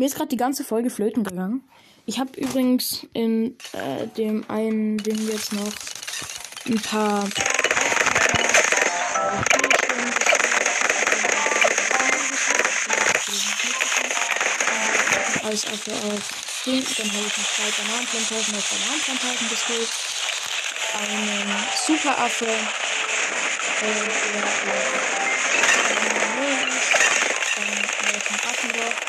Mir 0.00 0.06
ist 0.06 0.14
gerade 0.14 0.30
die 0.30 0.38
ganze 0.38 0.64
Folge 0.64 0.88
flöten 0.88 1.24
gegangen. 1.24 1.62
Ich 2.06 2.18
habe 2.18 2.30
übrigens 2.40 3.06
in 3.12 3.54
äh, 3.74 4.06
dem 4.16 4.48
einen 4.48 4.96
Ding 4.96 5.28
jetzt 5.28 5.52
noch 5.52 5.70
ein 6.64 6.80
paar 6.80 7.28
als 15.44 15.66
Affe 15.66 15.92
auf 15.92 16.62
Ding. 16.64 16.82
Dann 16.96 17.12
habe 17.12 17.26
ich 17.26 17.36
noch 17.36 17.44
zwei 17.44 17.70
Bananenplantagen 17.82 18.54
auf 18.56 18.70
Bananenplantagen 18.70 19.48
gespielt. 19.50 19.90
Einen 20.94 21.52
Superaffe, 21.76 22.46
äh, 23.82 25.29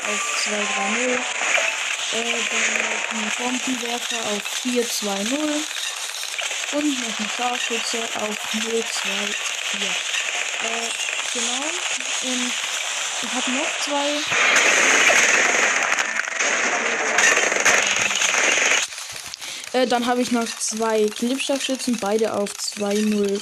auf 0.04 0.44
230. 0.44 1.20
Äh, 2.14 2.24
dann 2.50 2.68
noch 2.78 3.06
einen 3.12 3.32
Bombenwerfer 3.38 4.18
auf 4.18 4.42
420 4.62 5.40
und 6.74 7.00
noch 7.00 7.20
einen 7.20 7.30
Scharfschütze 7.38 8.00
auf 8.20 8.36
024. 8.52 9.36
Äh, 10.64 10.90
genau. 11.34 11.64
Und 12.24 12.52
ich 13.24 13.34
habe 13.34 13.52
noch 13.52 13.80
zwei 13.86 14.08
Äh, 19.74 19.88
dann 19.88 20.06
habe 20.06 20.22
ich 20.22 20.32
noch 20.32 20.46
zwei 20.60 21.08
Klebstoffschützen, 21.08 21.98
beide 22.00 22.34
auf 22.34 22.52
2-0. 22.52 23.42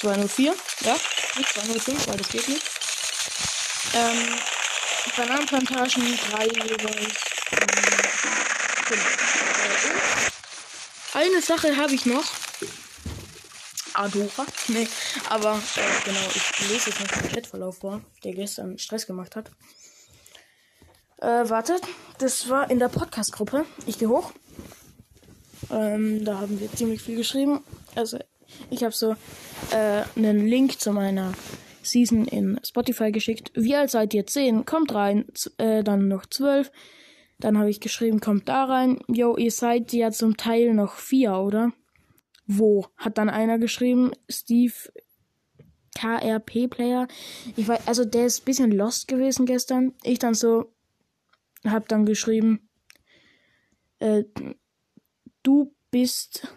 204, 0.00 0.54
ja, 0.80 0.96
nicht 1.36 1.54
205, 1.54 2.08
weil 2.08 2.16
das 2.16 2.28
geht 2.28 2.48
nicht. 2.48 2.71
Ähm, 3.94 4.38
Bananenplantagen, 5.16 6.18
drei 6.30 6.46
jeweils. 6.46 7.14
Eine 11.14 11.42
Sache 11.42 11.76
habe 11.76 11.94
ich 11.94 12.06
noch. 12.06 12.24
Adora. 13.94 14.46
Nee, 14.68 14.88
aber 15.28 15.60
äh, 15.76 16.04
genau, 16.04 16.20
ich 16.34 16.68
lese 16.70 16.90
jetzt 16.90 17.00
noch 17.00 17.08
den 17.08 17.32
Chatverlauf 17.32 17.78
vor, 17.78 18.00
der 18.24 18.32
gestern 18.32 18.78
Stress 18.78 19.06
gemacht 19.06 19.36
hat. 19.36 19.50
Äh, 21.18 21.48
wartet, 21.50 21.82
das 22.18 22.48
war 22.48 22.70
in 22.70 22.78
der 22.78 22.88
Podcast-Gruppe. 22.88 23.66
Ich 23.86 23.98
gehe 23.98 24.08
hoch. 24.08 24.32
Ähm, 25.70 26.24
da 26.24 26.38
haben 26.38 26.58
wir 26.60 26.72
ziemlich 26.72 27.02
viel 27.02 27.16
geschrieben. 27.16 27.62
Also, 27.94 28.18
ich 28.70 28.82
habe 28.82 28.94
so 28.94 29.16
äh, 29.70 30.04
einen 30.16 30.46
Link 30.46 30.80
zu 30.80 30.92
meiner 30.92 31.32
Season 31.82 32.26
in 32.26 32.58
Spotify 32.64 33.12
geschickt. 33.12 33.52
Wie 33.54 33.74
alt 33.74 33.90
seid 33.90 34.14
ihr? 34.14 34.26
10? 34.26 34.64
Kommt 34.64 34.94
rein. 34.94 35.24
Z 35.34 35.52
äh, 35.58 35.82
dann 35.82 36.08
noch 36.08 36.26
12. 36.26 36.70
Dann 37.38 37.58
habe 37.58 37.70
ich 37.70 37.80
geschrieben, 37.80 38.20
kommt 38.20 38.48
da 38.48 38.64
rein. 38.64 39.00
Yo, 39.08 39.36
ihr 39.36 39.50
seid 39.50 39.92
ja 39.92 40.10
zum 40.10 40.36
Teil 40.36 40.74
noch 40.74 40.94
4, 40.94 41.34
oder? 41.34 41.72
Wo? 42.46 42.86
Hat 42.96 43.18
dann 43.18 43.28
einer 43.28 43.58
geschrieben. 43.58 44.12
Steve 44.28 44.74
KRP 45.96 46.68
Player. 46.68 47.08
Ich 47.56 47.68
weiß, 47.68 47.86
also 47.86 48.04
der 48.04 48.26
ist 48.26 48.42
ein 48.42 48.44
bisschen 48.44 48.72
lost 48.72 49.08
gewesen 49.08 49.46
gestern. 49.46 49.94
Ich 50.02 50.18
dann 50.18 50.34
so, 50.34 50.72
hab 51.64 51.88
dann 51.88 52.06
geschrieben, 52.06 52.68
äh, 53.98 54.24
du 55.42 55.74
bist, 55.90 56.48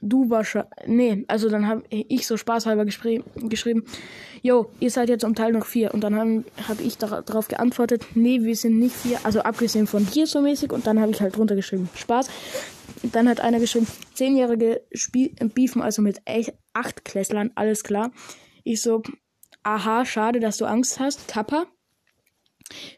du 0.00 0.30
wahrscheinlich, 0.30 0.70
nee, 0.86 1.24
also 1.28 1.48
dann 1.48 1.66
habe 1.66 1.82
ich 1.90 2.26
so 2.26 2.36
spaßhalber 2.36 2.84
geschrieben, 2.84 3.84
yo, 4.42 4.70
ihr 4.80 4.90
seid 4.90 5.08
jetzt 5.08 5.24
um 5.24 5.34
Teil 5.34 5.52
noch 5.52 5.66
vier. 5.66 5.92
Und 5.92 6.02
dann 6.02 6.16
habe 6.16 6.44
hab 6.68 6.80
ich 6.80 6.98
darauf 6.98 7.48
geantwortet, 7.48 8.06
nee, 8.14 8.42
wir 8.42 8.56
sind 8.56 8.78
nicht 8.78 8.94
vier, 8.94 9.18
also 9.24 9.40
abgesehen 9.40 9.86
von 9.86 10.06
dir 10.06 10.26
so 10.26 10.40
mäßig. 10.40 10.72
Und 10.72 10.86
dann 10.86 11.00
habe 11.00 11.10
ich 11.10 11.20
halt 11.20 11.36
drunter 11.36 11.56
geschrieben, 11.56 11.88
Spaß. 11.94 12.28
Dann 13.12 13.28
hat 13.28 13.40
einer 13.40 13.60
geschrieben, 13.60 13.86
zehnjährige 14.14 14.82
Beefen, 15.54 15.82
also 15.82 16.02
mit 16.02 16.20
echt 16.24 16.52
acht 16.72 17.04
Klässlern, 17.04 17.50
alles 17.54 17.84
klar. 17.84 18.12
Ich 18.64 18.82
so, 18.82 19.02
aha, 19.62 20.04
schade, 20.04 20.40
dass 20.40 20.56
du 20.58 20.64
Angst 20.64 21.00
hast, 21.00 21.28
Kappa. 21.28 21.66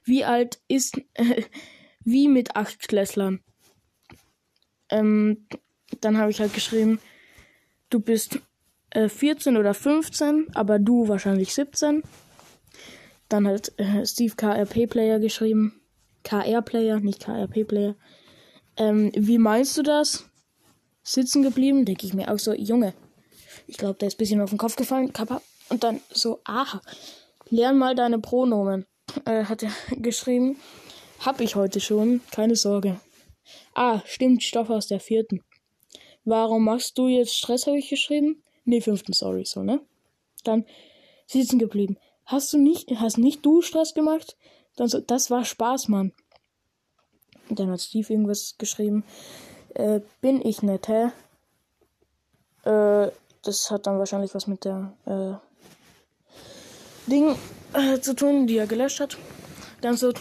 Wie 0.05 0.24
alt 0.24 0.61
ist 0.68 1.01
äh, 1.14 1.42
wie 2.05 2.28
mit 2.28 2.57
acht 2.57 2.88
Klässlern? 2.88 3.40
Ähm, 4.90 5.46
dann 6.01 6.18
habe 6.18 6.30
ich 6.30 6.41
halt 6.41 6.55
geschrieben, 6.55 7.01
du 7.91 8.01
bist 8.01 8.41
äh, 8.91 9.09
14 9.09 9.57
oder 9.57 9.74
15, 9.74 10.49
aber 10.55 10.78
du 10.78 11.09
wahrscheinlich 11.09 11.55
17. 11.55 12.03
Dann 13.28 13.47
hat 13.47 13.72
äh, 13.78 14.05
Steve 14.05 14.34
KRP 14.34 14.88
Player 14.88 15.18
geschrieben. 15.18 15.80
KR 16.24 16.62
Player, 16.62 17.01
nicht 17.01 17.24
KRP 17.24 17.64
Player. 17.64 17.95
Ähm, 18.76 19.12
wie 19.14 19.38
meinst 19.38 19.76
du 19.78 19.82
das? 19.82 20.26
Sitzen 21.03 21.43
geblieben? 21.43 21.84
Denke 21.84 22.07
ich 22.07 22.14
mir 22.14 22.30
auch 22.30 22.38
so, 22.38 22.53
Junge. 22.53 22.93
Ich 23.66 23.78
glaube, 23.78 23.99
der 23.99 24.09
ist 24.09 24.14
ein 24.14 24.18
bisschen 24.18 24.41
auf 24.41 24.51
den 24.51 24.59
Kopf 24.59 24.76
gefallen. 24.76 25.12
Kappa. 25.12 25.41
Und 25.68 25.84
dann 25.84 26.01
so, 26.11 26.41
aha. 26.45 26.80
Lern 27.49 27.78
mal 27.78 27.95
deine 27.95 28.18
Pronomen 28.18 28.86
äh, 29.24 29.45
hat 29.45 29.62
er 29.62 29.72
geschrieben. 29.97 30.57
Hab 31.20 31.41
ich 31.41 31.55
heute 31.55 31.80
schon, 31.80 32.20
keine 32.30 32.57
Sorge. 32.57 33.01
Ah, 33.74 34.01
stimmt, 34.07 34.43
Stoff 34.43 34.70
aus 34.70 34.86
der 34.86 35.01
vierten. 35.01 35.41
Warum 36.25 36.64
machst 36.64 36.99
du 36.99 37.09
jetzt 37.09 37.37
Stress, 37.37 37.66
habe 37.66 37.79
ich 37.79 37.89
geschrieben? 37.89 38.43
Nee, 38.64 38.81
fünften, 38.81 39.12
sorry, 39.12 39.45
so, 39.45 39.62
ne? 39.62 39.81
Dann 40.45 40.64
sitzen 41.27 41.59
geblieben. 41.59 41.97
Hast 42.27 42.53
du 42.53 42.59
nicht, 42.59 42.91
hast 42.97 43.18
nicht 43.18 43.45
du 43.45 43.62
Stress 43.62 43.95
gemacht? 43.95 44.37
Dann 44.77 44.89
so, 44.89 45.01
das 45.01 45.31
war 45.31 45.45
Spaß, 45.45 45.89
Mann. 45.89 46.12
dann 47.49 47.71
hat 47.71 47.81
Steve 47.81 48.12
irgendwas 48.12 48.57
geschrieben. 48.59 49.05
Äh, 49.75 50.01
bin 50.21 50.45
ich 50.45 50.62
nett, 50.62 50.89
hä? 50.89 51.11
Äh, 52.64 53.11
das 53.43 53.71
hat 53.71 53.87
dann 53.87 53.99
wahrscheinlich 53.99 54.35
was 54.35 54.47
mit 54.47 54.64
der, 54.64 54.95
äh, 55.07 55.51
Ding 57.11 57.37
äh, 57.73 57.99
zu 58.01 58.14
tun, 58.14 58.47
die 58.47 58.57
er 58.57 58.66
gelöscht 58.66 59.01
hat. 59.01 59.18
Dann 59.81 59.97
so 59.97 60.12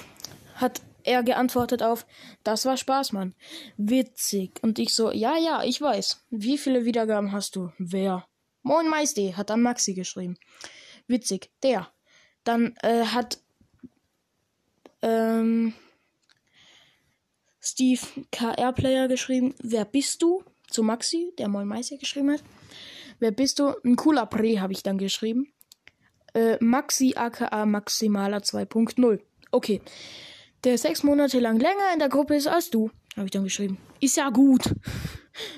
hat 0.55 0.81
er 1.03 1.23
geantwortet 1.23 1.83
auf, 1.83 2.05
das 2.43 2.65
war 2.65 2.77
Spaß, 2.77 3.11
Mann. 3.11 3.35
Witzig. 3.77 4.59
Und 4.61 4.79
ich 4.79 4.93
so, 4.93 5.11
ja, 5.11 5.37
ja, 5.37 5.63
ich 5.63 5.81
weiß. 5.81 6.25
Wie 6.29 6.57
viele 6.57 6.85
Wiedergaben 6.85 7.31
hast 7.31 7.55
du? 7.55 7.71
Wer? 7.77 8.27
Moin 8.61 8.87
Meister, 8.87 9.37
hat 9.37 9.49
dann 9.49 9.61
Maxi 9.61 9.93
geschrieben. 9.93 10.37
Witzig, 11.07 11.49
der. 11.63 11.91
Dann 12.43 12.75
äh, 12.81 13.05
hat 13.05 13.39
ähm, 15.01 15.73
Steve 17.61 18.01
KR 18.31 18.73
Player 18.73 19.07
geschrieben, 19.07 19.55
wer 19.61 19.85
bist 19.85 20.21
du? 20.21 20.43
Zu 20.69 20.83
Maxi, 20.83 21.33
der 21.37 21.47
Moin 21.47 21.67
Meister 21.67 21.97
geschrieben 21.97 22.31
hat. 22.31 22.43
Wer 23.19 23.31
bist 23.31 23.59
du? 23.59 23.73
Ein 23.83 23.95
cooler 23.95 24.25
Pre, 24.25 24.61
habe 24.61 24.73
ich 24.73 24.83
dann 24.83 24.97
geschrieben. 24.97 25.51
Äh, 26.33 26.57
Maxi 26.63 27.13
aka 27.15 27.65
Maximaler 27.65 28.37
2.0. 28.37 29.19
Okay. 29.51 29.81
Der 30.63 30.77
sechs 30.77 31.03
Monate 31.03 31.39
lang 31.39 31.59
länger 31.59 31.93
in 31.93 31.99
der 31.99 32.09
Gruppe 32.09 32.35
ist 32.35 32.47
als 32.47 32.69
du. 32.69 32.91
Habe 33.15 33.25
ich 33.25 33.31
dann 33.31 33.43
geschrieben. 33.43 33.77
Ist 33.99 34.17
ja 34.17 34.29
gut. 34.29 34.73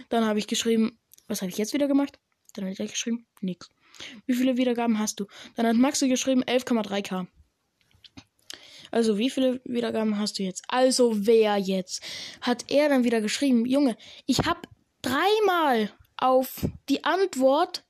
Dann 0.10 0.26
habe 0.26 0.40
ich 0.40 0.48
geschrieben, 0.48 1.00
was 1.28 1.42
habe 1.42 1.50
ich 1.50 1.58
jetzt 1.58 1.74
wieder 1.74 1.88
gemacht? 1.88 2.20
Dann 2.54 2.70
hat 2.70 2.80
er 2.80 2.88
geschrieben, 2.88 3.26
nix. 3.40 3.70
Wie 4.26 4.34
viele 4.34 4.58
Wiedergaben 4.58 5.00
hast 5.00 5.20
du? 5.20 5.28
Dann 5.56 5.66
hat 5.66 5.76
Maxi 5.76 6.08
geschrieben, 6.08 6.44
11,3k. 6.44 7.28
Also, 8.92 9.18
wie 9.18 9.30
viele 9.30 9.62
Wiedergaben 9.64 10.18
hast 10.18 10.38
du 10.38 10.44
jetzt? 10.44 10.64
Also, 10.68 11.26
wer 11.26 11.58
jetzt? 11.58 12.04
Hat 12.42 12.66
er 12.70 12.90
dann 12.90 13.04
wieder 13.04 13.22
geschrieben, 13.22 13.66
Junge, 13.66 13.96
ich 14.26 14.40
habe 14.40 14.62
dreimal 15.02 15.92
auf 16.18 16.68
die 16.90 17.04
Antwort 17.04 17.86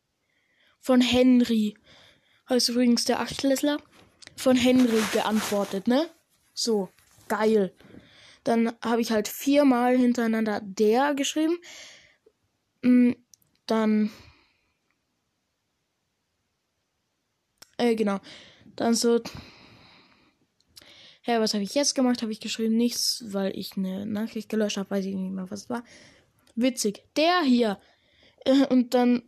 von 0.79 1.01
Henry 1.01 1.75
heißt 2.49 2.69
übrigens 2.69 3.05
der 3.05 3.19
Achtklässler, 3.19 3.79
von 4.35 4.55
Henry 4.55 5.01
geantwortet, 5.13 5.87
ne? 5.87 6.09
So, 6.53 6.89
geil. 7.31 7.73
Dann 8.43 8.73
habe 8.81 9.01
ich 9.01 9.11
halt 9.11 9.27
viermal 9.27 9.97
hintereinander 9.97 10.59
der 10.61 11.13
geschrieben. 11.15 11.57
Mm, 12.81 13.11
dann. 13.67 14.11
Äh, 17.77 17.95
genau. 17.95 18.19
Dann 18.75 18.95
so. 18.95 19.21
Hä, 21.21 21.39
was 21.39 21.53
habe 21.53 21.63
ich 21.63 21.75
jetzt 21.75 21.93
gemacht? 21.93 22.21
Habe 22.21 22.31
ich 22.31 22.41
geschrieben 22.41 22.75
nichts, 22.75 23.23
weil 23.27 23.57
ich 23.57 23.77
eine 23.77 24.05
Nachricht 24.05 24.49
gelöscht 24.49 24.77
habe. 24.77 24.89
Weiß 24.89 25.05
ich 25.05 25.15
nicht 25.15 25.31
mehr, 25.31 25.49
was 25.49 25.63
es 25.63 25.69
war. 25.69 25.85
Witzig. 26.55 27.03
Der 27.15 27.41
hier. 27.43 27.79
Äh, 28.43 28.65
und 28.67 28.93
dann 28.93 29.23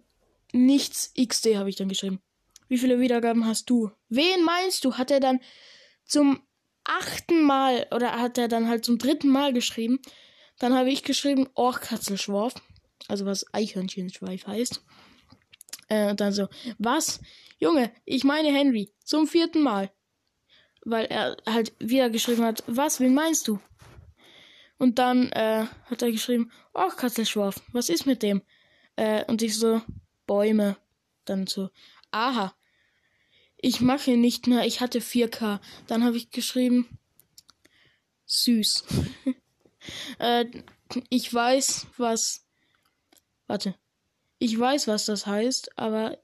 nichts 0.52 1.14
XD 1.16 1.56
habe 1.56 1.70
ich 1.70 1.78
dann 1.78 1.88
geschrieben. 1.88 2.20
Wie 2.68 2.80
viele 2.80 3.00
Wiedergaben 3.00 3.46
hast 3.46 3.70
du? 3.70 3.92
Wen 4.10 4.44
meinst 4.44 4.84
du? 4.84 4.96
Hat 4.96 5.12
er 5.12 5.20
dann 5.20 5.40
zum 6.04 6.42
achten 6.86 7.44
Mal 7.44 7.88
oder 7.92 8.20
hat 8.20 8.38
er 8.38 8.48
dann 8.48 8.68
halt 8.68 8.86
zum 8.86 8.98
dritten 8.98 9.30
Mal 9.30 9.54
geschrieben? 9.54 10.00
Dann 10.60 10.74
habe 10.74 10.90
ich 10.92 11.04
geschrieben 11.04 11.48
Orchkatzelschworf. 11.56 12.54
Also 13.08 13.26
was 13.26 13.46
Eichhörnchenschweif 13.54 14.48
heißt. 14.48 14.82
Äh, 15.90 16.10
und 16.12 16.22
dann 16.22 16.34
so, 16.34 16.48
was? 16.78 17.20
Junge, 17.60 17.92
ich 18.06 18.24
meine 18.24 18.50
Henry. 18.50 18.94
Zum 19.04 19.28
vierten 19.28 19.62
Mal. 19.62 19.92
weil 20.86 21.06
er 21.06 21.38
halt 21.46 21.74
wieder 21.80 22.10
geschrieben 22.10 22.44
hat, 22.44 22.64
was, 22.68 23.00
wen 23.00 23.14
meinst 23.14 23.48
du? 23.48 23.60
Und 24.78 25.00
dann 25.00 25.32
äh, 25.32 25.66
hat 25.86 26.02
er 26.02 26.12
geschrieben, 26.12 26.52
ach, 26.74 26.98
Katzelschwarf, 26.98 27.62
was 27.72 27.90
ist 27.90 28.06
mit 28.06 28.22
dem? 28.22 28.42
Äh, 28.96 29.24
und 29.26 29.42
ich 29.42 29.58
so, 29.58 29.82
Bäume. 30.28 30.78
Dann 31.26 31.48
so, 31.48 31.70
aha. 32.12 32.54
Ich 33.66 33.80
mache 33.80 34.18
nicht 34.18 34.48
mehr, 34.48 34.66
ich 34.66 34.82
hatte 34.82 35.00
4K. 35.00 35.62
Dann 35.88 36.04
habe 36.04 36.18
ich 36.18 36.32
geschrieben, 36.32 37.00
süß. 38.26 38.84
äh, 40.20 40.46
ich 41.08 41.34
weiß, 41.34 41.88
was. 41.96 42.46
Warte. 43.48 43.76
Ich 44.38 44.60
weiß, 44.60 44.90
was 44.90 45.06
das 45.06 45.26
heißt, 45.26 45.80
aber 45.80 46.18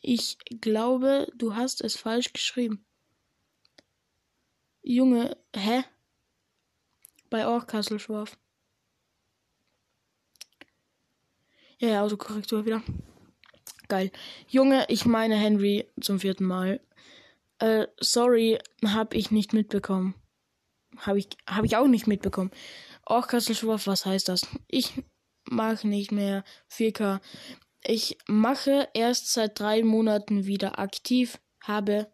ich 0.00 0.38
glaube, 0.62 1.30
du 1.34 1.54
hast 1.54 1.82
es 1.82 1.96
falsch 1.96 2.32
geschrieben. 2.32 2.86
Junge, 4.82 5.36
hä? 5.54 5.84
Bei 7.28 7.46
Orkasselschwarf. 7.46 8.38
Ja, 11.78 11.88
ja, 11.88 12.02
Autokorrektur 12.02 12.64
wieder. 12.64 12.82
Geil. 13.88 14.10
Junge, 14.48 14.86
ich 14.88 15.04
meine 15.04 15.36
Henry 15.36 15.86
zum 16.00 16.20
vierten 16.20 16.44
Mal. 16.44 16.80
Äh, 17.58 17.86
sorry, 18.00 18.58
hab 18.84 19.14
ich 19.14 19.30
nicht 19.30 19.52
mitbekommen. 19.52 20.14
Hab 20.98 21.16
ich, 21.16 21.28
hab 21.46 21.64
ich 21.64 21.76
auch 21.76 21.86
nicht 21.86 22.06
mitbekommen. 22.06 22.50
Orkasselschwarf, 23.06 23.86
was 23.86 24.06
heißt 24.06 24.28
das? 24.28 24.46
Ich 24.68 25.02
mache 25.44 25.86
nicht 25.86 26.12
mehr 26.12 26.44
4K. 26.70 27.20
Ich 27.86 28.16
mache 28.26 28.88
erst 28.94 29.32
seit 29.32 29.58
drei 29.60 29.82
Monaten 29.82 30.46
wieder 30.46 30.78
aktiv. 30.78 31.38
Habe, 31.62 32.12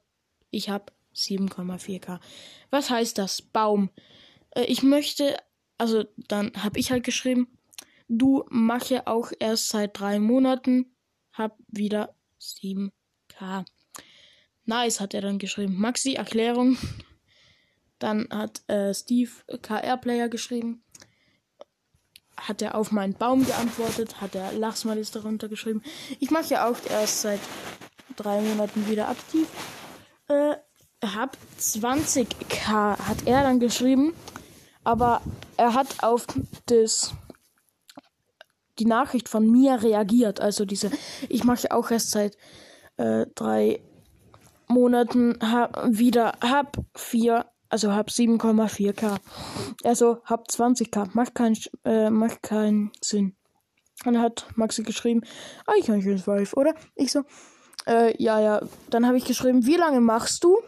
ich 0.51 0.69
habe 0.69 0.93
7,4K. 1.15 2.19
Was 2.71 2.91
heißt 2.91 3.19
das? 3.19 3.43
Baum. 3.43 3.91
Äh, 4.51 4.65
ich 4.65 4.83
möchte, 4.83 5.37
also 5.79 6.05
dann 6.17 6.53
habe 6.57 6.79
ich 6.79 6.91
halt 6.91 7.05
geschrieben, 7.05 7.49
du 8.09 8.45
mache 8.51 9.07
auch 9.07 9.33
erst 9.39 9.69
seit 9.69 9.99
drei 9.99 10.19
Monaten, 10.19 10.93
hab 11.33 11.57
wieder 11.69 12.15
7K. 12.41 13.65
Nice, 14.65 15.01
hat 15.01 15.15
er 15.15 15.23
dann 15.23 15.39
geschrieben. 15.39 15.79
Maxi, 15.79 16.15
Erklärung. 16.15 16.79
Dann 17.99 18.29
hat 18.31 18.63
äh, 18.69 18.95
Steve 18.95 19.31
KR 19.63 19.97
Player 19.97 20.29
geschrieben 20.29 20.83
hat 22.49 22.63
er 22.63 22.75
auf 22.75 22.91
meinen 22.91 23.15
Baum 23.15 23.45
geantwortet, 23.45 24.21
hat 24.21 24.35
er 24.35 24.53
Lachsmalis 24.53 25.11
darunter 25.11 25.49
geschrieben. 25.49 25.83
Ich 26.19 26.31
mache 26.31 26.55
ja 26.55 26.69
auch 26.69 26.77
erst 26.89 27.23
seit 27.23 27.41
drei 28.17 28.41
Monaten 28.41 28.89
wieder 28.89 29.09
aktiv. 29.09 29.47
Äh, 30.29 30.57
hab 31.03 31.37
20k 31.59 32.99
hat 32.99 33.27
er 33.27 33.43
dann 33.43 33.61
geschrieben, 33.61 34.15
aber 34.85 35.23
er 35.57 35.75
hat 35.75 36.03
auf 36.03 36.27
das 36.67 37.15
die 38.81 38.87
Nachricht 38.87 39.29
von 39.29 39.49
mir 39.49 39.83
reagiert. 39.83 40.41
Also 40.41 40.65
diese, 40.65 40.91
ich 41.29 41.45
mache 41.45 41.71
auch 41.71 41.91
erst 41.91 42.11
seit 42.11 42.37
äh, 42.97 43.27
drei 43.35 43.81
Monaten 44.67 45.39
hab, 45.41 45.87
wieder 45.89 46.33
hab 46.41 46.79
vier 46.97 47.47
also 47.71 47.93
hab 47.93 48.09
7,4k. 48.09 49.19
Also 49.85 50.19
hab 50.25 50.49
20k. 50.49 51.11
Macht 51.13 51.35
keinen 51.35 51.57
äh, 51.85 52.11
macht 52.11 52.43
keinen 52.43 52.91
Sinn. 53.01 53.37
Dann 54.05 54.19
hat 54.19 54.47
Maxi 54.57 54.83
geschrieben, 54.83 55.23
Eichhörnchen-Wolf, 55.67 56.55
oder? 56.55 56.75
Ich 56.95 57.13
so, 57.13 57.23
äh, 57.87 58.15
ja, 58.23 58.41
ja. 58.41 58.61
Dann 58.89 59.07
habe 59.07 59.19
ich 59.19 59.25
geschrieben, 59.25 59.67
wie 59.67 59.77
lange 59.77 60.01
machst 60.01 60.43
du? 60.43 60.59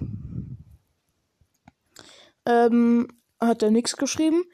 Ähm, 2.47 3.09
hat 3.41 3.63
er 3.63 3.71
nichts 3.71 3.97
geschrieben. 3.97 4.45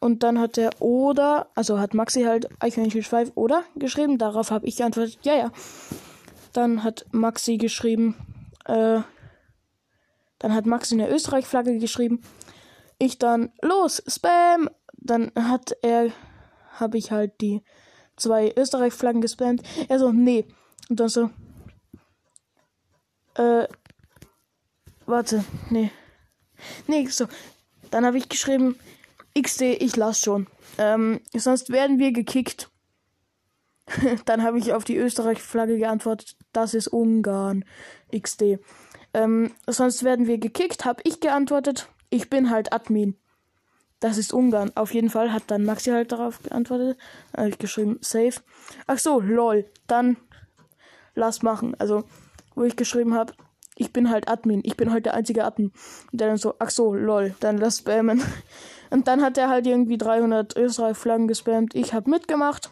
Und 0.00 0.22
dann 0.22 0.38
hat 0.38 0.58
er 0.58 0.80
oder, 0.80 1.48
also 1.54 1.78
hat 1.80 1.94
Maxi 1.94 2.22
halt 2.22 2.48
Eichhörnchen-Schweif 2.60 3.32
oder 3.34 3.64
geschrieben. 3.74 4.18
Darauf 4.18 4.50
habe 4.50 4.66
ich 4.66 4.76
geantwortet, 4.76 5.18
ja, 5.22 5.34
ja. 5.34 5.52
Dann 6.52 6.84
hat 6.84 7.06
Maxi 7.12 7.56
geschrieben, 7.56 8.14
äh, 8.64 9.00
dann 10.38 10.54
hat 10.54 10.66
Max 10.66 10.92
in 10.92 10.98
der 10.98 11.12
Österreich-Flagge 11.12 11.78
geschrieben. 11.78 12.22
Ich 12.98 13.18
dann, 13.18 13.52
los, 13.60 14.02
Spam! 14.06 14.70
Dann 15.00 15.32
hat 15.36 15.76
er, 15.82 16.10
habe 16.74 16.98
ich 16.98 17.12
halt 17.12 17.40
die 17.40 17.62
zwei 18.16 18.52
Österreich-Flaggen 18.56 19.20
gespammt. 19.20 19.62
Er 19.88 19.98
so, 19.98 20.12
nee. 20.12 20.44
Und 20.88 21.00
dann 21.00 21.08
so, 21.08 21.30
äh, 23.34 23.66
warte, 25.06 25.44
nee. 25.70 25.90
Nee, 26.86 27.06
so. 27.06 27.26
Dann 27.90 28.04
habe 28.04 28.18
ich 28.18 28.28
geschrieben, 28.28 28.78
XD, 29.40 29.62
ich 29.80 29.96
lass 29.96 30.20
schon. 30.20 30.46
Ähm, 30.78 31.20
sonst 31.34 31.70
werden 31.70 31.98
wir 31.98 32.12
gekickt. 32.12 32.70
dann 34.24 34.42
habe 34.42 34.58
ich 34.58 34.72
auf 34.72 34.84
die 34.84 34.96
Österreich-Flagge 34.96 35.78
geantwortet, 35.78 36.36
das 36.52 36.74
ist 36.74 36.88
Ungarn. 36.88 37.64
XD. 38.16 38.58
Ähm, 39.14 39.52
sonst 39.66 40.04
werden 40.04 40.26
wir 40.26 40.38
gekickt, 40.38 40.84
habe 40.84 41.02
ich 41.04 41.20
geantwortet. 41.20 41.88
Ich 42.10 42.30
bin 42.30 42.50
halt 42.50 42.72
Admin. 42.72 43.16
Das 44.00 44.16
ist 44.16 44.32
Ungarn. 44.32 44.70
Auf 44.76 44.94
jeden 44.94 45.10
Fall 45.10 45.32
hat 45.32 45.44
dann 45.48 45.64
Maxi 45.64 45.90
halt 45.90 46.12
darauf 46.12 46.42
geantwortet. 46.42 46.96
Habe 47.36 47.48
ich 47.48 47.58
geschrieben, 47.58 47.98
safe. 48.00 48.40
Ach 48.86 48.98
so, 48.98 49.20
lol. 49.20 49.68
Dann 49.86 50.16
lass 51.14 51.42
machen. 51.42 51.74
Also, 51.78 52.04
wo 52.54 52.62
ich 52.62 52.76
geschrieben 52.76 53.14
habe, 53.14 53.32
ich 53.74 53.92
bin 53.92 54.10
halt 54.10 54.28
Admin. 54.28 54.62
Ich 54.64 54.76
bin 54.76 54.92
halt 54.92 55.06
der 55.06 55.14
einzige 55.14 55.44
Admin. 55.44 55.72
Und 56.12 56.20
der 56.20 56.28
dann 56.28 56.36
so, 56.36 56.54
ach 56.58 56.70
so, 56.70 56.94
lol. 56.94 57.34
Dann 57.40 57.58
lass 57.58 57.78
spammen. 57.78 58.22
Und 58.90 59.08
dann 59.08 59.22
hat 59.22 59.38
er 59.38 59.48
halt 59.48 59.66
irgendwie 59.66 59.98
300 59.98 60.56
Österreich-Flaggen 60.56 61.28
gespammt. 61.28 61.74
Ich 61.74 61.92
habe 61.92 62.10
mitgemacht. 62.10 62.70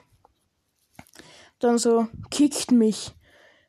Dann 1.59 1.79
so, 1.79 2.09
kickt 2.31 2.71
mich. 2.71 3.15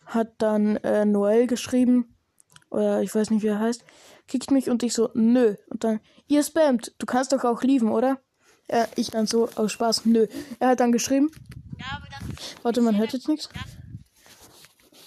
Hat 0.06 0.34
dann 0.38 0.78
äh, 0.78 1.06
Noel 1.06 1.48
geschrieben 1.48 2.18
oder 2.70 3.02
ich 3.02 3.14
weiß 3.14 3.30
nicht, 3.30 3.44
wie 3.44 3.48
er 3.48 3.60
heißt, 3.60 3.84
kickt 4.28 4.52
mich 4.52 4.70
und 4.70 4.84
ich 4.84 4.94
so, 4.94 5.10
nö. 5.14 5.56
Und 5.70 5.84
dann, 5.84 6.00
ihr 6.28 6.44
spammt, 6.44 6.94
du 7.00 7.06
kannst 7.06 7.32
doch 7.32 7.44
auch 7.44 7.62
lieben, 7.64 7.92
oder? 7.92 8.20
Ja, 8.70 8.88
ich 8.96 9.10
dann 9.12 9.28
so 9.28 9.50
aus 9.56 9.72
Spaß, 9.72 10.06
nö. 10.06 10.28
Er 10.60 10.70
hat 10.70 10.80
dann 10.80 10.92
geschrieben. 10.92 11.32
Ja, 11.80 11.86
aber 11.96 12.08
dann 12.10 12.38
Warte, 12.64 12.82
man 12.82 12.98
hört 12.98 13.14
jetzt 13.14 13.28
nichts. 13.28 13.50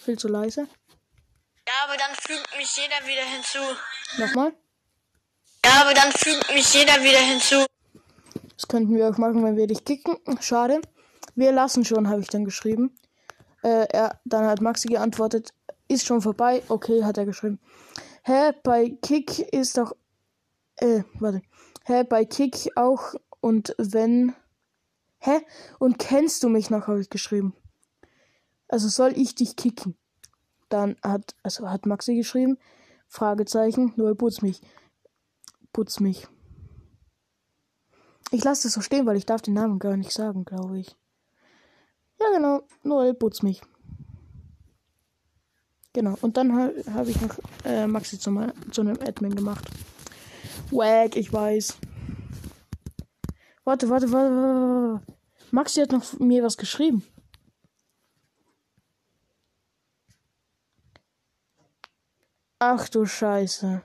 Viel 0.04 0.18
zu 0.18 0.28
leise. 0.28 0.66
Ja, 1.68 1.74
aber 1.84 1.96
dann 1.96 2.14
fügt 2.16 2.56
mich 2.56 2.74
jeder 2.76 3.06
wieder 3.06 3.24
hinzu. 3.24 3.58
Nochmal? 4.18 4.52
Ja, 5.64 5.82
aber 5.82 5.94
dann 5.94 6.12
fügt 6.12 6.52
mich 6.54 6.72
jeder 6.74 7.02
wieder 7.02 7.18
hinzu. 7.18 7.66
Das 8.56 8.68
könnten 8.68 8.94
wir 8.94 9.08
auch 9.08 9.18
machen, 9.18 9.44
wenn 9.44 9.56
wir 9.56 9.66
dich 9.66 9.84
kicken. 9.84 10.16
Schade. 10.40 10.80
Wir 11.34 11.52
lassen 11.52 11.84
schon, 11.84 12.08
habe 12.08 12.20
ich 12.20 12.28
dann 12.28 12.44
geschrieben. 12.44 12.94
Äh, 13.62 13.86
er, 13.90 14.20
dann 14.24 14.46
hat 14.46 14.60
Maxi 14.60 14.88
geantwortet, 14.88 15.52
ist 15.88 16.06
schon 16.06 16.22
vorbei. 16.22 16.62
Okay, 16.68 17.04
hat 17.04 17.18
er 17.18 17.26
geschrieben. 17.26 17.60
Hä, 18.22 18.52
bei 18.62 18.90
Kick 19.02 19.38
ist 19.52 19.76
doch. 19.78 19.94
Äh, 20.76 21.02
warte. 21.18 21.42
Hä, 21.84 22.04
bei 22.04 22.24
Kick 22.24 22.70
auch 22.76 23.14
und 23.40 23.74
wenn. 23.78 24.34
Hä? 25.18 25.40
Und 25.78 25.98
kennst 25.98 26.42
du 26.42 26.48
mich 26.48 26.70
noch, 26.70 26.86
habe 26.86 27.00
ich 27.00 27.10
geschrieben. 27.10 27.54
Also 28.68 28.88
soll 28.88 29.12
ich 29.16 29.34
dich 29.34 29.56
kicken? 29.56 29.96
Dann 30.68 30.96
hat, 31.02 31.34
also 31.42 31.68
hat 31.68 31.84
Maxi 31.84 32.14
geschrieben, 32.14 32.56
Fragezeichen, 33.08 33.92
nur 33.96 34.14
putz 34.16 34.40
mich. 34.40 34.60
Putz 35.72 36.00
mich. 36.00 36.26
Ich 38.32 38.44
lasse 38.44 38.64
das 38.64 38.74
so 38.74 38.80
stehen, 38.80 39.06
weil 39.06 39.16
ich 39.16 39.26
darf 39.26 39.42
den 39.42 39.54
Namen 39.54 39.78
gar 39.78 39.96
nicht 39.96 40.12
sagen, 40.12 40.44
glaube 40.44 40.78
ich. 40.78 40.96
Ja, 42.20 42.26
genau, 42.32 42.62
Noel 42.82 43.14
putz 43.14 43.42
mich. 43.42 43.62
Genau. 45.92 46.16
Und 46.20 46.36
dann 46.36 46.56
habe 46.56 46.84
hab 46.94 47.08
ich 47.08 47.20
noch 47.20 47.36
äh, 47.64 47.86
Maxi 47.86 48.18
zu, 48.18 48.30
zu 48.70 48.80
einem 48.82 48.98
Admin 49.00 49.34
gemacht. 49.34 49.68
Wack, 50.70 51.16
ich 51.16 51.32
weiß. 51.32 51.78
Warte, 53.64 53.88
warte, 53.88 54.12
warte, 54.12 54.30
warte. 54.30 55.12
Maxi 55.50 55.80
hat 55.80 55.90
noch 55.90 56.18
mir 56.20 56.44
was 56.44 56.56
geschrieben. 56.56 57.04
Ach 62.60 62.88
du 62.88 63.06
Scheiße. 63.06 63.82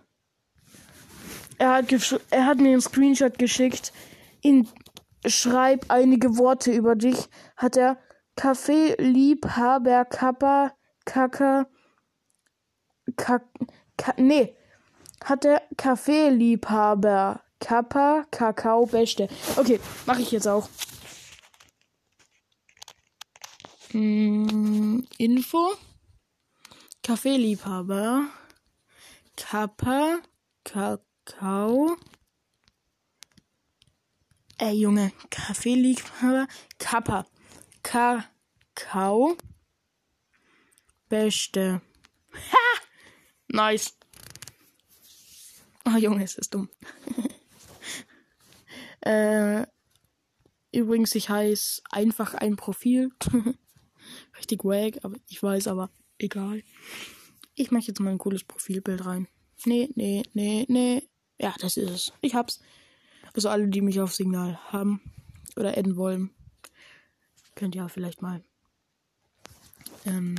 Er 1.58 1.74
hat, 1.74 1.86
er 2.30 2.46
hat 2.46 2.60
mir 2.60 2.72
einen 2.72 2.82
Screenshot 2.82 3.38
geschickt. 3.38 3.94
In 4.42 4.68
Schreib 5.28 5.86
einige 5.90 6.38
Worte 6.38 6.72
über 6.72 6.96
dich. 6.96 7.18
Hat 7.58 7.78
er 7.78 7.98
Kaffee, 8.36 8.96
Liebhaber, 9.00 10.06
Kappa, 10.06 10.74
Kacker, 11.06 11.68
Ka 13.16 13.42
Ka 13.98 14.14
nee. 14.18 14.56
Hat 15.24 15.44
der 15.44 15.62
Kaffeeliebhaber. 15.78 17.42
Kappa, 17.60 18.26
Kakao, 18.30 18.86
Beste. 18.86 19.28
Okay, 19.56 19.80
mache 20.06 20.22
ich 20.22 20.32
jetzt 20.32 20.48
auch. 20.48 20.70
Hm, 23.92 25.08
Info. 25.18 25.72
Kaffeeliebhaber. 27.02 28.26
Kappa, 29.38 30.20
Kakao. 30.64 31.15
Ey, 34.58 34.80
Junge, 34.80 35.12
Kaffeeliebhaber, 35.30 36.48
Kappa, 36.80 37.26
Kakao. 37.84 39.36
Beste. 41.10 41.82
Ha! 42.34 42.82
Nice. 43.48 43.98
Ah, 45.84 45.98
Junge, 45.98 46.24
es 46.24 46.36
ist 46.36 46.54
dumm. 46.54 46.70
äh, 49.02 49.66
übrigens, 50.72 51.16
ich 51.16 51.30
heiße 51.30 51.82
einfach 51.92 52.34
ein 52.34 52.56
Profil. 52.56 53.10
Richtig 54.38 54.64
wack, 54.64 55.04
aber 55.04 55.18
ich 55.28 55.42
weiß, 55.44 55.68
aber 55.68 55.90
egal. 56.18 56.64
Ich 57.56 57.72
mache 57.72 57.88
jetzt 57.88 58.00
mal 58.00 58.12
ein 58.12 58.18
cooles 58.18 58.44
Profilbild 58.44 59.06
rein. 59.06 59.28
Nee, 59.66 59.90
nee, 59.96 60.24
nee, 60.34 60.66
nee. 60.70 61.10
Ja, 61.38 61.54
das 61.60 61.78
ist 61.78 61.90
es. 61.90 62.14
Ich 62.22 62.36
hab's. 62.36 62.62
Also 63.34 63.50
alle, 63.50 63.68
die 63.68 63.82
mich 63.82 64.00
auf 64.00 64.14
Signal 64.14 64.58
haben 64.72 65.02
oder 65.58 65.78
adden 65.78 65.98
wollen, 65.98 66.30
könnt 67.56 67.76
ihr 67.76 67.90
vielleicht 67.90 68.22
mal 68.22 68.44
ähm, 70.06 70.36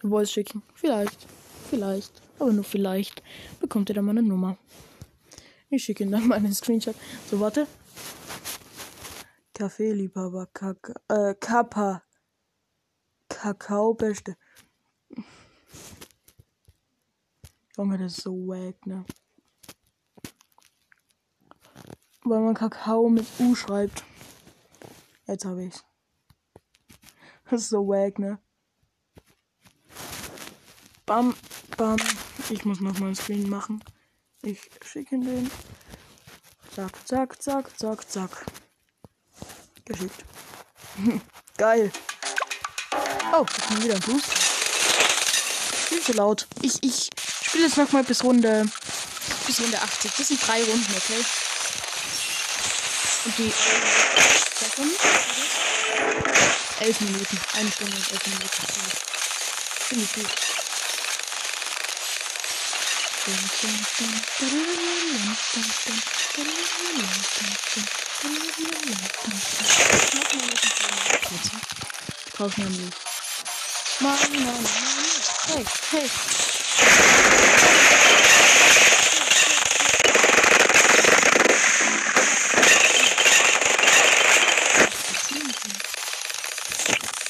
Voice 0.00 0.32
schicken. 0.32 0.62
Vielleicht, 0.74 1.26
vielleicht, 1.70 2.22
aber 2.38 2.52
nur 2.52 2.64
vielleicht 2.64 3.22
bekommt 3.60 3.88
ihr 3.88 3.94
dann 3.94 4.04
mal 4.04 4.12
eine 4.12 4.22
Nummer. 4.22 4.58
Ich 5.70 5.84
schicke 5.84 6.02
Ihnen 6.02 6.12
dann 6.12 6.28
mal 6.28 6.36
einen 6.36 6.52
Screenshot. 6.52 6.96
So, 7.30 7.40
warte. 7.40 7.66
Kaffeeliebhaber, 9.54 10.46
Kaka, 10.52 10.94
äh, 11.08 11.34
Kappa. 11.34 12.02
Kakao 13.28 13.94
beste. 13.94 14.36
Junge, 17.76 17.96
das 17.96 18.18
ist 18.18 18.24
so 18.24 18.32
wack, 18.32 18.86
ne? 18.86 19.04
Weil 22.24 22.40
man 22.40 22.54
Kakao 22.54 23.08
mit 23.08 23.26
U 23.38 23.54
schreibt. 23.54 24.04
Jetzt 25.26 25.46
habe 25.46 25.64
ich's. 25.64 25.82
Das 27.48 27.62
ist 27.62 27.70
so 27.70 27.88
wack, 27.88 28.18
ne? 28.18 28.38
Bam, 31.06 31.34
bam. 31.78 31.96
Ich 32.50 32.64
muss 32.66 32.80
noch 32.80 32.98
mal 32.98 33.06
einen 33.06 33.16
Screen 33.16 33.48
machen. 33.48 33.82
Ich 34.42 34.70
schicke 34.82 35.18
den. 35.18 35.50
Zack, 36.74 37.06
zack, 37.06 37.42
zack, 37.42 37.78
zack, 37.78 38.10
zack. 38.10 38.46
Geschickt. 39.86 40.24
Geil. 41.56 41.90
Oh, 43.34 43.44
das 43.44 43.70
ist 43.70 43.84
wieder 43.84 43.94
ein 43.94 44.00
Boost. 44.00 44.32
Viel 45.88 46.00
zu 46.02 46.12
laut. 46.12 46.46
Ich, 46.60 46.82
ich 46.82 47.10
spiele 47.52 47.66
jetzt 47.66 47.76
noch 47.76 47.92
mal 47.92 48.02
bis 48.02 48.24
Runde, 48.24 48.66
bis 49.46 49.60
Runde 49.60 49.78
80. 49.78 50.10
Das 50.16 50.28
sind 50.28 50.40
drei 50.46 50.64
Runden, 50.64 50.94
okay? 50.96 51.22
Und 53.26 53.38
die 53.38 53.52
Sekunden? 54.58 54.96
Elf 56.80 57.00
Minuten. 57.02 57.38
Eine 57.52 57.70
Stunde 57.70 57.94
und 57.94 58.10
elf 58.10 58.26
Minuten. 58.26 58.48
Finde 59.86 60.04
ich 60.04 60.12
gut. 60.14 60.30
Kauf 72.34 72.56
mir 72.56 72.64
nicht. 72.64 72.96
Mann, 74.00 74.18
Mann, 74.32 74.42
Mann. 74.42 74.66
Hey, 75.48 75.64
hey. 75.90 76.10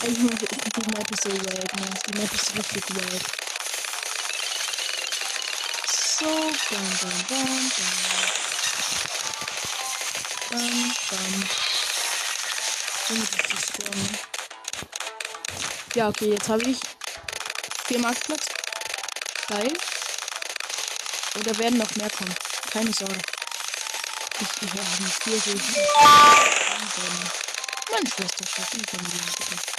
Ey, 0.04 0.10
Junge, 0.14 0.34
die 0.34 0.46
Map 0.96 1.10
ist 1.11 1.11
so 1.22 1.30
wack, 1.30 1.72
ne? 1.76 1.86
Die 2.06 2.18
Map 2.18 2.34
ist 2.34 2.56
richtig 2.56 2.84
wack. 2.96 3.22
So, 5.86 6.26
bam, 6.26 6.98
bam, 7.00 7.18
bam, 7.28 7.70
bam. 7.76 7.92
Bam, 10.50 10.94
bam. 11.10 11.48
Strong. 13.62 14.02
Ja, 15.94 16.08
okay, 16.08 16.30
jetzt 16.30 16.48
habe 16.48 16.62
ich 16.64 16.80
vier 17.86 17.98
Marktplatz. 18.00 18.46
Geil. 19.46 19.72
Oder 21.38 21.58
werden 21.58 21.78
noch 21.78 21.94
mehr 21.96 22.10
kommen. 22.10 22.34
Keine 22.70 22.92
Sorge. 22.92 23.20
Ich, 24.40 24.48
ich 24.62 24.70
habe 24.70 25.10
vier 25.22 25.34
Rufen. 25.34 25.76
Meine 27.90 28.08
Schwester 28.08 28.44
schafft 28.46 28.74
die 28.74 29.71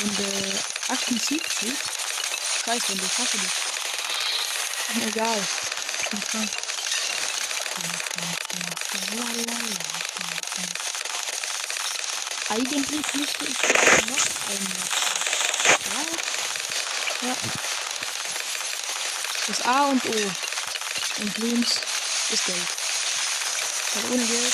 Runde 0.00 0.24
78. 0.88 1.72
Scheiße, 2.64 2.86
Runde, 2.88 3.04
ich 3.04 3.18
hasse 3.18 3.36
die. 3.36 3.48
Egal. 5.06 5.46
Ich 6.00 6.08
bin 6.08 6.20
krank. 6.20 6.50
Eigentlich 12.48 12.90
müsste 12.90 13.44
ich 13.44 13.58
noch 14.08 14.24
einmal. 14.48 14.88
Ja. 17.20 17.36
Das 19.46 19.60
A 19.62 19.84
und 19.88 20.04
O. 20.06 20.32
Und 21.18 21.38
links 21.38 21.80
ist 22.30 22.46
Geld. 22.46 22.77
Weil 23.94 24.04
ohne 24.12 24.26
Geld. 24.26 24.52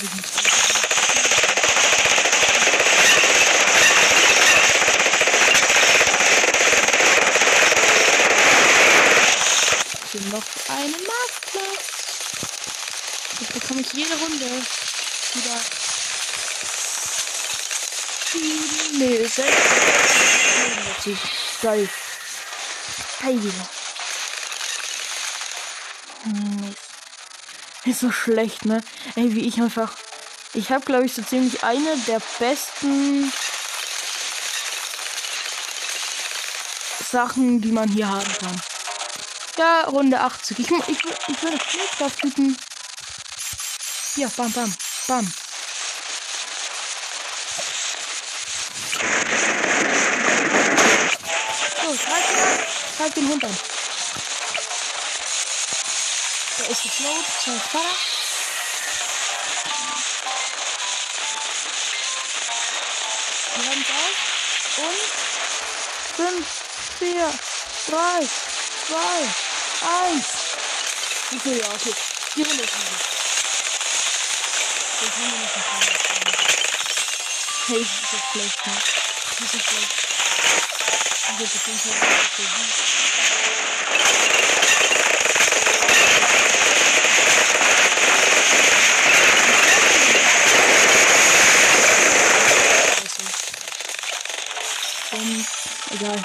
nicht. 0.00 0.44
Hier 10.12 10.20
noch 10.30 10.46
einen 10.68 10.92
Marktplatz. 10.92 11.86
Das 13.40 13.48
bekomme 13.48 13.80
ich 13.80 13.92
jede 13.92 14.14
Runde 14.16 14.46
wieder. 15.34 15.60
Nee, 18.98 19.26
selbst. 19.26 19.54
Geil. 21.62 21.88
Geil. 23.20 23.40
Hm, 23.40 23.83
Ist 27.94 28.00
so 28.00 28.10
schlecht, 28.10 28.64
ne? 28.64 28.80
Ey, 29.14 29.36
wie 29.36 29.46
ich 29.46 29.60
einfach. 29.60 29.96
Ich 30.52 30.72
habe, 30.72 30.84
glaube 30.84 31.06
ich, 31.06 31.14
so 31.14 31.22
ziemlich 31.22 31.62
eine 31.62 31.96
der 32.08 32.20
besten 32.40 33.32
Sachen, 37.08 37.60
die 37.60 37.70
man 37.70 37.88
hier 37.88 38.08
haben 38.08 38.32
kann. 38.40 38.60
Ja, 39.58 39.84
Runde 39.84 40.18
80. 40.20 40.58
Ich, 40.58 40.70
ich, 40.72 40.98
ich 41.28 41.42
würde 41.44 41.58
Schneekraft 41.60 42.20
bieten. 42.20 42.56
Ja, 44.16 44.26
bam, 44.36 44.50
bam, 44.50 44.74
bam. 45.06 45.32
So, 51.80 51.92
ihn 51.92 52.40
an. 52.40 52.58
Greif 52.98 53.14
den 53.14 53.28
Hund 53.28 53.44
an. 53.44 53.56
Da 56.56 56.64
ist 56.66 56.73
gefloat. 56.84 57.24
Wir 63.56 63.64
haben 63.70 63.80
es 63.80 63.88
auf. 63.90 64.18
Und 64.76 65.04
5, 66.16 66.46
4, 66.98 67.38
3, 67.88 68.28
2, 68.88 68.98
1. 70.12 70.26
Okay, 71.36 71.56
ja, 71.58 71.68
okay. 71.68 71.94
Die 72.36 72.42
Runde 72.42 72.64
ist. 72.64 72.72
Jetzt 75.00 75.16
haben 75.16 75.32
wir 75.32 75.38
noch 75.38 75.56
ein 75.56 75.62
paar 75.62 75.80
Minuten. 75.80 76.04
Hey, 77.66 77.80
das 77.80 77.88
ist 77.88 78.10
so 78.10 78.18
schlecht, 78.32 78.66
ne? 78.66 78.72
Das 79.40 79.54
ist 79.54 79.64
schlecht. 79.64 79.92
Und 81.28 81.40
jetzt 81.40 81.54
auf 81.56 81.66
jeden 81.66 81.78
Fall 81.78 81.94
so 82.36 82.42
gut. 82.42 82.74
Und 95.14 95.46
egal. 95.92 96.22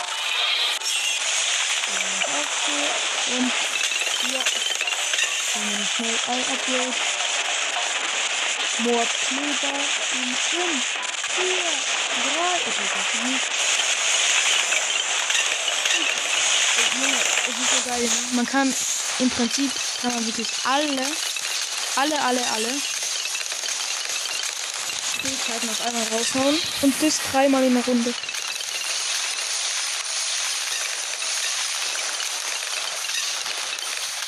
Und 6.30 6.36
schnell 6.36 6.46
ein 6.46 6.54
Upgrade. 6.54 6.94
Mordkleber 8.80 9.78
in 10.14 10.36
5, 10.36 10.86
4, 11.36 11.46
3. 11.46 12.46
Okay, 12.68 12.88
das 12.96 13.10
nicht. 13.24 13.44
Es 17.48 17.56
ist 17.58 17.72
so 17.72 17.90
geil. 17.90 18.04
Ne? 18.04 18.10
Man 18.34 18.46
kann 18.46 18.74
im 19.20 19.30
Prinzip 19.30 19.72
kann 20.02 20.14
man 20.14 20.26
wirklich 20.26 20.48
alle, 20.64 21.06
alle, 21.96 22.22
alle, 22.22 22.52
alle 22.52 22.82
Fähigkeiten 25.22 25.70
auf 25.70 25.82
einmal 25.82 26.08
raushauen 26.08 26.62
und 26.84 26.96
das 27.02 27.20
dreimal 27.32 27.64
in 27.64 27.74
der 27.74 27.84
Runde. 27.84 28.14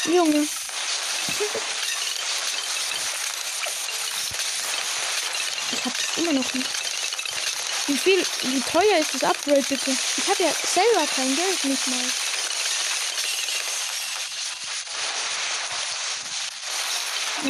Junge. 0.06 0.48
Ich 5.72 5.86
hab 5.86 5.98
das 5.98 6.18
immer 6.18 6.34
noch 6.34 6.53
nicht. 6.53 6.69
Wie 7.88 7.98
viel, 7.98 8.26
wie 8.52 8.61
teuer 8.61 8.98
ist 8.99 9.14
das 9.14 9.23
Upgrade 9.23 9.64
bitte? 9.68 9.91
Ich 9.91 10.28
habe 10.30 10.44
ja 10.44 10.52
selber 10.52 11.07
kein 11.07 11.36
Geld 11.36 11.64
nicht 11.65 11.88
mal. 11.88 12.06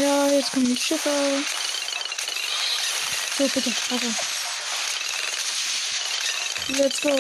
Ja, 0.02 0.28
jetzt 0.28 0.52
kommen 0.52 0.74
die 0.74 0.82
Schiffe. 0.82 1.44
So, 3.38 3.48
bitte, 3.48 3.72
Wasser. 3.90 4.14
Let's 6.68 7.02
go. 7.02 7.20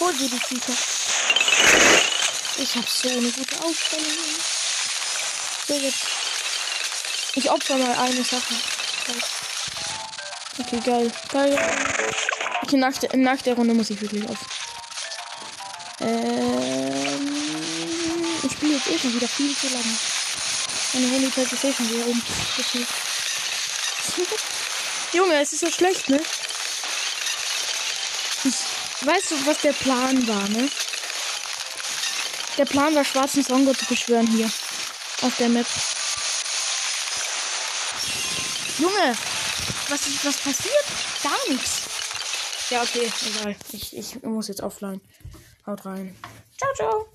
Hol 0.00 0.12
dir 0.14 0.28
die 0.28 0.40
Viecher. 0.40 0.76
Ich 2.58 2.76
habe 2.76 2.86
so 2.86 3.08
eine 3.08 3.30
gute 3.30 3.64
Aufstellung. 3.64 4.06
So, 5.68 5.74
jetzt. 5.74 6.06
Ich 7.34 7.50
opfer 7.50 7.76
mal 7.76 7.96
eine 7.96 8.24
Sache. 8.24 8.54
Okay, 10.72 10.80
geil. 10.86 11.12
Geil. 11.30 11.58
Okay, 12.62 12.78
nach 12.78 12.96
der, 12.96 13.14
nach 13.18 13.42
der 13.42 13.54
Runde 13.54 13.74
muss 13.74 13.90
ich 13.90 14.00
wirklich 14.00 14.26
auf. 14.26 14.38
Ähm, 16.00 17.28
ich 18.42 18.52
spiele 18.52 18.76
jetzt 18.76 18.88
eh 18.88 18.98
schon 18.98 19.14
wieder 19.14 19.28
viel 19.28 19.54
zu 19.54 19.68
lange. 19.68 19.94
Meine 20.94 21.08
Handy 21.08 21.30
fällt 21.30 21.52
jetzt 21.52 21.64
eh 21.64 21.74
schon 21.74 21.90
wieder 21.90 22.06
um. 22.06 22.22
Junge, 25.12 25.42
es 25.42 25.52
ist 25.52 25.60
so 25.60 25.70
schlecht, 25.70 26.08
ne? 26.08 26.22
Ich, 28.44 28.54
weißt 29.06 29.30
du, 29.30 29.46
was 29.46 29.60
der 29.60 29.74
Plan 29.74 30.26
war, 30.26 30.48
ne? 30.48 30.70
Der 32.56 32.64
Plan 32.64 32.94
war, 32.94 33.04
schwarzen 33.04 33.44
Songo 33.44 33.74
zu 33.74 33.84
beschwören 33.84 34.26
hier. 34.26 34.50
Auf 35.20 35.36
der 35.36 35.50
Map. 35.50 35.66
Junge! 38.78 39.14
Was, 39.92 40.24
was 40.24 40.36
passiert? 40.38 40.84
Gar 41.22 41.52
nichts. 41.52 42.70
Ja, 42.70 42.80
okay, 42.80 43.12
egal. 43.26 43.54
Ich, 43.72 43.94
ich 43.94 44.22
muss 44.22 44.48
jetzt 44.48 44.62
offline. 44.62 45.02
Haut 45.66 45.84
rein. 45.84 46.16
Ciao, 46.56 46.72
ciao. 46.74 47.11